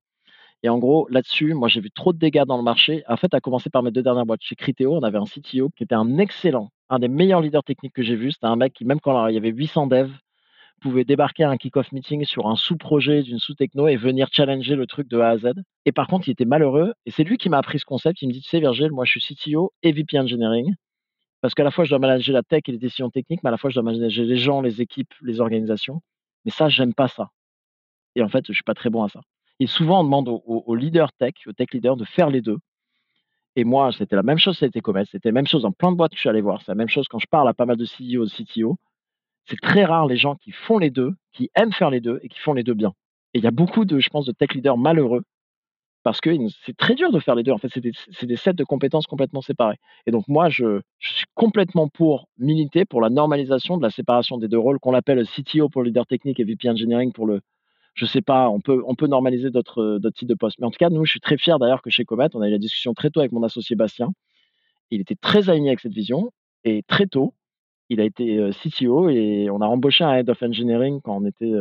Et 0.64 0.70
en 0.70 0.78
gros, 0.78 1.08
là-dessus, 1.10 1.54
moi, 1.54 1.68
j'ai 1.68 1.82
vu 1.82 1.90
trop 1.90 2.14
de 2.14 2.20
dégâts 2.20 2.44
dans 2.46 2.58
le 2.58 2.64
marché. 2.64 3.04
En 3.08 3.18
fait, 3.18 3.34
à 3.34 3.40
commencer 3.40 3.70
par 3.70 3.82
mes 3.82 3.92
deux 3.92 4.04
dernières 4.04 4.26
boîtes. 4.26 4.44
Chez 4.44 4.56
Criteo, 4.56 4.96
on 4.96 5.02
avait 5.02 5.18
un 5.18 5.26
CTO 5.26 5.70
qui 5.76 5.84
était 5.84 5.96
un 5.96 6.18
excellent, 6.20 6.72
un 6.92 7.00
des 7.00 7.08
meilleurs 7.08 7.42
leaders 7.42 7.64
techniques 7.64 7.94
que 7.94 8.04
j'ai 8.04 8.16
vu. 8.16 8.32
C'était 8.32 8.46
un 8.46 8.56
mec 8.56 8.74
qui, 8.74 8.86
même 8.86 9.00
quand 9.00 9.28
il 9.28 9.34
y 9.34 9.38
avait 9.38 9.50
800 9.50 9.88
devs, 9.88 10.12
pouvait 10.82 11.06
débarquer 11.06 11.44
à 11.44 11.50
un 11.50 11.58
kick-off 11.58 11.92
meeting 11.92 12.26
sur 12.26 12.48
un 12.48 12.56
sous-projet 12.56 13.24
d'une 13.24 13.40
sous-techno 13.40 13.88
et 13.88 13.96
venir 13.96 14.28
challenger 14.32 14.76
le 14.76 14.86
truc 14.88 15.08
de 15.08 15.20
A 15.20 15.30
à 15.30 15.38
Z. 15.38 15.54
Et 15.86 15.92
par 15.92 16.08
contre, 16.08 16.28
il 16.28 16.32
était 16.32 16.46
malheureux. 16.46 16.94
Et 17.06 17.12
c'est 17.12 17.24
lui 17.24 17.38
qui 17.38 17.50
m'a 17.50 17.60
appris 17.60 17.80
ce 17.80 17.86
concept. 17.86 18.22
Il 18.22 18.28
me 18.28 18.34
dit, 18.34 18.42
tu 18.42 18.50
sais, 18.50 18.60
Virgile, 18.60 18.92
moi, 18.92 19.06
je 19.06 19.18
suis 19.18 19.36
CTO 19.36 19.72
et 19.84 19.92
VP 19.92 20.20
Engineering. 20.20 20.76
Parce 21.40 21.54
qu'à 21.54 21.64
la 21.64 21.72
fois, 21.72 21.86
je 21.86 21.90
dois 21.90 22.00
manager 22.00 22.34
la 22.34 22.44
tech 22.44 22.64
et 22.68 22.72
les 22.72 22.78
décisions 22.78 23.10
techniques, 23.10 23.42
mais 23.44 23.48
à 23.48 23.52
la 23.52 23.58
fois, 23.58 23.70
je 23.70 23.76
dois 23.76 23.84
manager 23.84 24.26
les 24.26 24.38
gens, 24.38 24.62
les 24.62 24.82
équipes, 24.82 25.14
les 25.22 25.40
organisations. 25.40 26.02
Mais 26.46 26.52
ça, 26.52 26.70
j'aime 26.70 26.94
pas 26.94 27.08
ça. 27.08 27.30
Et 28.16 28.22
en 28.22 28.30
fait, 28.30 28.46
je 28.48 28.54
suis 28.54 28.64
pas 28.64 28.74
très 28.74 28.90
bon 28.90 29.04
à 29.04 29.10
ça. 29.10 29.22
Et 29.60 29.68
souvent, 29.68 30.02
on 30.02 30.04
demande 30.04 30.28
aux, 30.28 30.76
leaders 30.76 31.14
tech, 31.14 31.34
aux 31.48 31.54
tech 31.54 31.68
leaders, 31.72 31.96
de 31.96 32.06
faire 32.06 32.30
les 32.30 32.42
deux. 32.42 32.58
Et 33.56 33.64
moi, 33.64 33.92
c'était 33.92 34.16
la 34.16 34.24
même 34.24 34.38
chose, 34.38 34.62
été 34.64 34.80
Comet. 34.82 35.06
C'était 35.12 35.30
la 35.30 35.34
même 35.34 35.48
chose 35.48 35.64
dans 35.64 35.72
plein 35.72 35.92
de 35.92 35.98
boîtes 35.98 36.12
que 36.12 36.18
je 36.18 36.22
suis 36.22 36.30
allé 36.30 36.42
voir. 36.42 36.62
C'est 36.62 36.72
la 36.72 36.76
même 36.76 36.90
chose 36.90 37.08
quand 37.08 37.20
je 37.20 37.28
parle 37.28 37.50
à 37.50 37.54
pas 37.54 37.66
mal 37.66 37.78
de 37.78 37.86
CEO, 37.86 38.26
de 38.26 38.30
CTO. 38.30 38.78
C'est 39.46 39.60
très 39.60 39.86
rare 39.86 40.06
les 40.06 40.18
gens 40.18 40.36
qui 40.36 40.52
font 40.52 40.78
les 40.78 40.90
deux, 40.90 41.14
qui 41.34 41.50
aiment 41.56 41.74
faire 41.74 41.90
les 41.90 42.00
deux 42.00 42.20
et 42.24 42.30
qui 42.30 42.40
font 42.40 42.54
les 42.54 42.64
deux 42.64 42.74
bien. 42.74 42.94
Et 43.34 43.40
il 43.40 43.44
y 43.44 43.48
a 43.48 43.52
beaucoup 43.52 43.86
de, 43.86 44.00
je 44.00 44.10
pense, 44.10 44.26
de 44.26 44.32
tech 44.32 44.54
leaders 44.54 44.78
malheureux 44.78 45.24
parce 46.04 46.20
que 46.20 46.32
c'est 46.66 46.76
très 46.76 46.96
dur 46.96 47.12
de 47.12 47.20
faire 47.20 47.36
les 47.36 47.44
deux. 47.44 47.52
En 47.52 47.58
fait, 47.58 47.70
c'est 47.72 47.82
des, 48.26 48.36
sets 48.36 48.54
de 48.54 48.64
compétences 48.64 49.06
complètement 49.06 49.42
séparés. 49.42 49.78
Et 50.08 50.12
donc, 50.12 50.28
moi, 50.28 50.50
je, 50.50 50.82
suis 51.00 51.26
complètement 51.36 51.88
pour 51.88 52.28
militer 52.38 52.86
pour 52.86 53.02
la 53.02 53.10
normalisation 53.10 53.78
de 53.78 53.84
la 53.84 53.92
séparation 53.92 54.38
des 54.38 54.48
deux 54.48 54.58
rôles 54.58 54.80
qu'on 54.80 54.94
appelle 54.94 55.24
CTO 55.28 55.70
pour 55.70 55.84
le 55.84 55.88
leader 55.88 56.08
technique 56.08 56.40
et 56.40 56.44
VP 56.44 56.70
Engineering 56.70 57.12
pour 57.12 57.28
le, 57.28 57.42
je 57.94 58.06
sais 58.06 58.22
pas, 58.22 58.50
on 58.50 58.60
peut, 58.60 58.82
on 58.88 58.96
peut 58.96 59.08
normaliser 59.08 59.50
d'autres, 59.50 60.00
d'autres 60.00 60.18
types 60.18 60.30
de 60.30 60.36
postes. 60.36 60.60
Mais 60.60 60.66
en 60.66 60.72
tout 60.72 60.78
cas, 60.78 60.90
nous, 60.90 61.06
je 61.06 61.12
suis 61.12 61.20
très 61.20 61.38
fier 61.38 61.60
d'ailleurs 61.60 61.82
que 61.82 61.90
chez 61.90 62.06
Comet, 62.06 62.30
on 62.34 62.42
a 62.42 62.48
eu 62.48 62.52
la 62.52 62.58
discussion 62.58 62.94
très 62.94 63.10
tôt 63.10 63.20
avec 63.20 63.32
mon 63.32 63.44
associé 63.44 63.76
Bastien. 63.76 64.12
Il 64.92 65.02
était 65.02 65.16
très 65.16 65.50
aligné 65.50 65.70
avec 65.70 65.80
cette 65.80 65.94
vision 65.94 66.32
et 66.64 66.84
très 66.88 67.08
tôt, 67.08 67.34
il 67.90 68.00
a 68.00 68.06
été 68.06 68.38
euh, 68.38 68.52
CTO 68.52 69.10
et 69.10 69.50
on 69.52 69.62
a 69.62 69.66
embauché 69.66 70.04
un 70.04 70.14
Head 70.14 70.30
of 70.30 70.42
Engineering 70.42 71.02
quand 71.02 71.18
on 71.18 71.26
était 71.26 71.52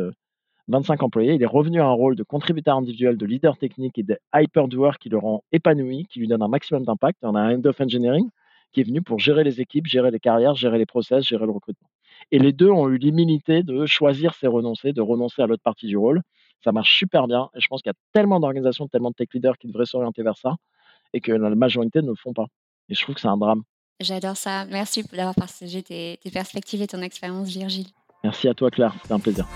25 0.67 1.01
euh, 1.01 1.05
employés. 1.05 1.33
Il 1.33 1.43
est 1.43 1.47
revenu 1.47 1.81
à 1.81 1.85
un 1.85 1.91
rôle 1.91 2.15
de 2.15 2.23
contributeur 2.23 2.77
individuel, 2.77 3.17
de 3.17 3.25
leader 3.25 3.57
technique 3.57 3.97
et 3.97 4.03
de 4.03 4.17
hyper 4.33 4.67
doer 4.67 4.91
qui 4.99 5.09
le 5.09 5.17
rend 5.17 5.43
épanoui, 5.51 6.05
qui 6.09 6.19
lui 6.19 6.27
donne 6.27 6.41
un 6.41 6.47
maximum 6.47 6.85
d'impact. 6.85 7.19
On 7.23 7.35
a 7.35 7.41
un 7.41 7.49
Head 7.51 7.67
of 7.67 7.79
Engineering 7.81 8.29
qui 8.71 8.81
est 8.81 8.83
venu 8.83 9.01
pour 9.01 9.19
gérer 9.19 9.43
les 9.43 9.59
équipes, 9.59 9.87
gérer 9.87 10.11
les 10.11 10.19
carrières, 10.19 10.55
gérer 10.55 10.77
les 10.77 10.85
process, 10.85 11.25
gérer 11.25 11.45
le 11.45 11.51
recrutement. 11.51 11.89
Et 12.31 12.39
les 12.39 12.53
deux 12.53 12.69
ont 12.69 12.87
eu 12.89 12.97
l'humilité 12.97 13.63
de 13.63 13.85
choisir 13.85 14.33
c'est 14.33 14.47
renoncer, 14.47 14.93
de 14.93 15.01
renoncer 15.01 15.41
à 15.41 15.47
l'autre 15.47 15.63
partie 15.63 15.87
du 15.87 15.97
rôle. 15.97 16.21
Ça 16.63 16.71
marche 16.71 16.95
super 16.95 17.27
bien. 17.27 17.49
Et 17.55 17.61
je 17.61 17.67
pense 17.67 17.81
qu'il 17.81 17.89
y 17.89 17.95
a 17.95 17.99
tellement 18.13 18.39
d'organisations, 18.39 18.87
tellement 18.87 19.09
de 19.09 19.15
tech 19.15 19.27
leaders 19.33 19.57
qui 19.57 19.67
devraient 19.67 19.85
s'orienter 19.85 20.21
vers 20.21 20.37
ça 20.37 20.55
et 21.13 21.21
que 21.21 21.31
la 21.31 21.49
majorité 21.55 22.01
ne 22.01 22.07
le 22.07 22.15
font 22.15 22.33
pas. 22.33 22.45
Et 22.89 22.95
je 22.95 23.01
trouve 23.01 23.15
que 23.15 23.21
c'est 23.21 23.27
un 23.27 23.37
drame. 23.37 23.63
J'adore 23.99 24.37
ça. 24.37 24.65
Merci 24.65 25.03
d'avoir 25.03 25.35
partagé 25.35 25.83
tes, 25.83 26.17
tes 26.21 26.31
perspectives 26.31 26.81
et 26.81 26.87
ton 26.87 27.01
expérience, 27.01 27.49
Virgile. 27.49 27.87
Merci 28.23 28.47
à 28.47 28.53
toi, 28.53 28.71
Claire. 28.71 28.93
C'était 29.01 29.13
un 29.13 29.19
plaisir. 29.19 29.47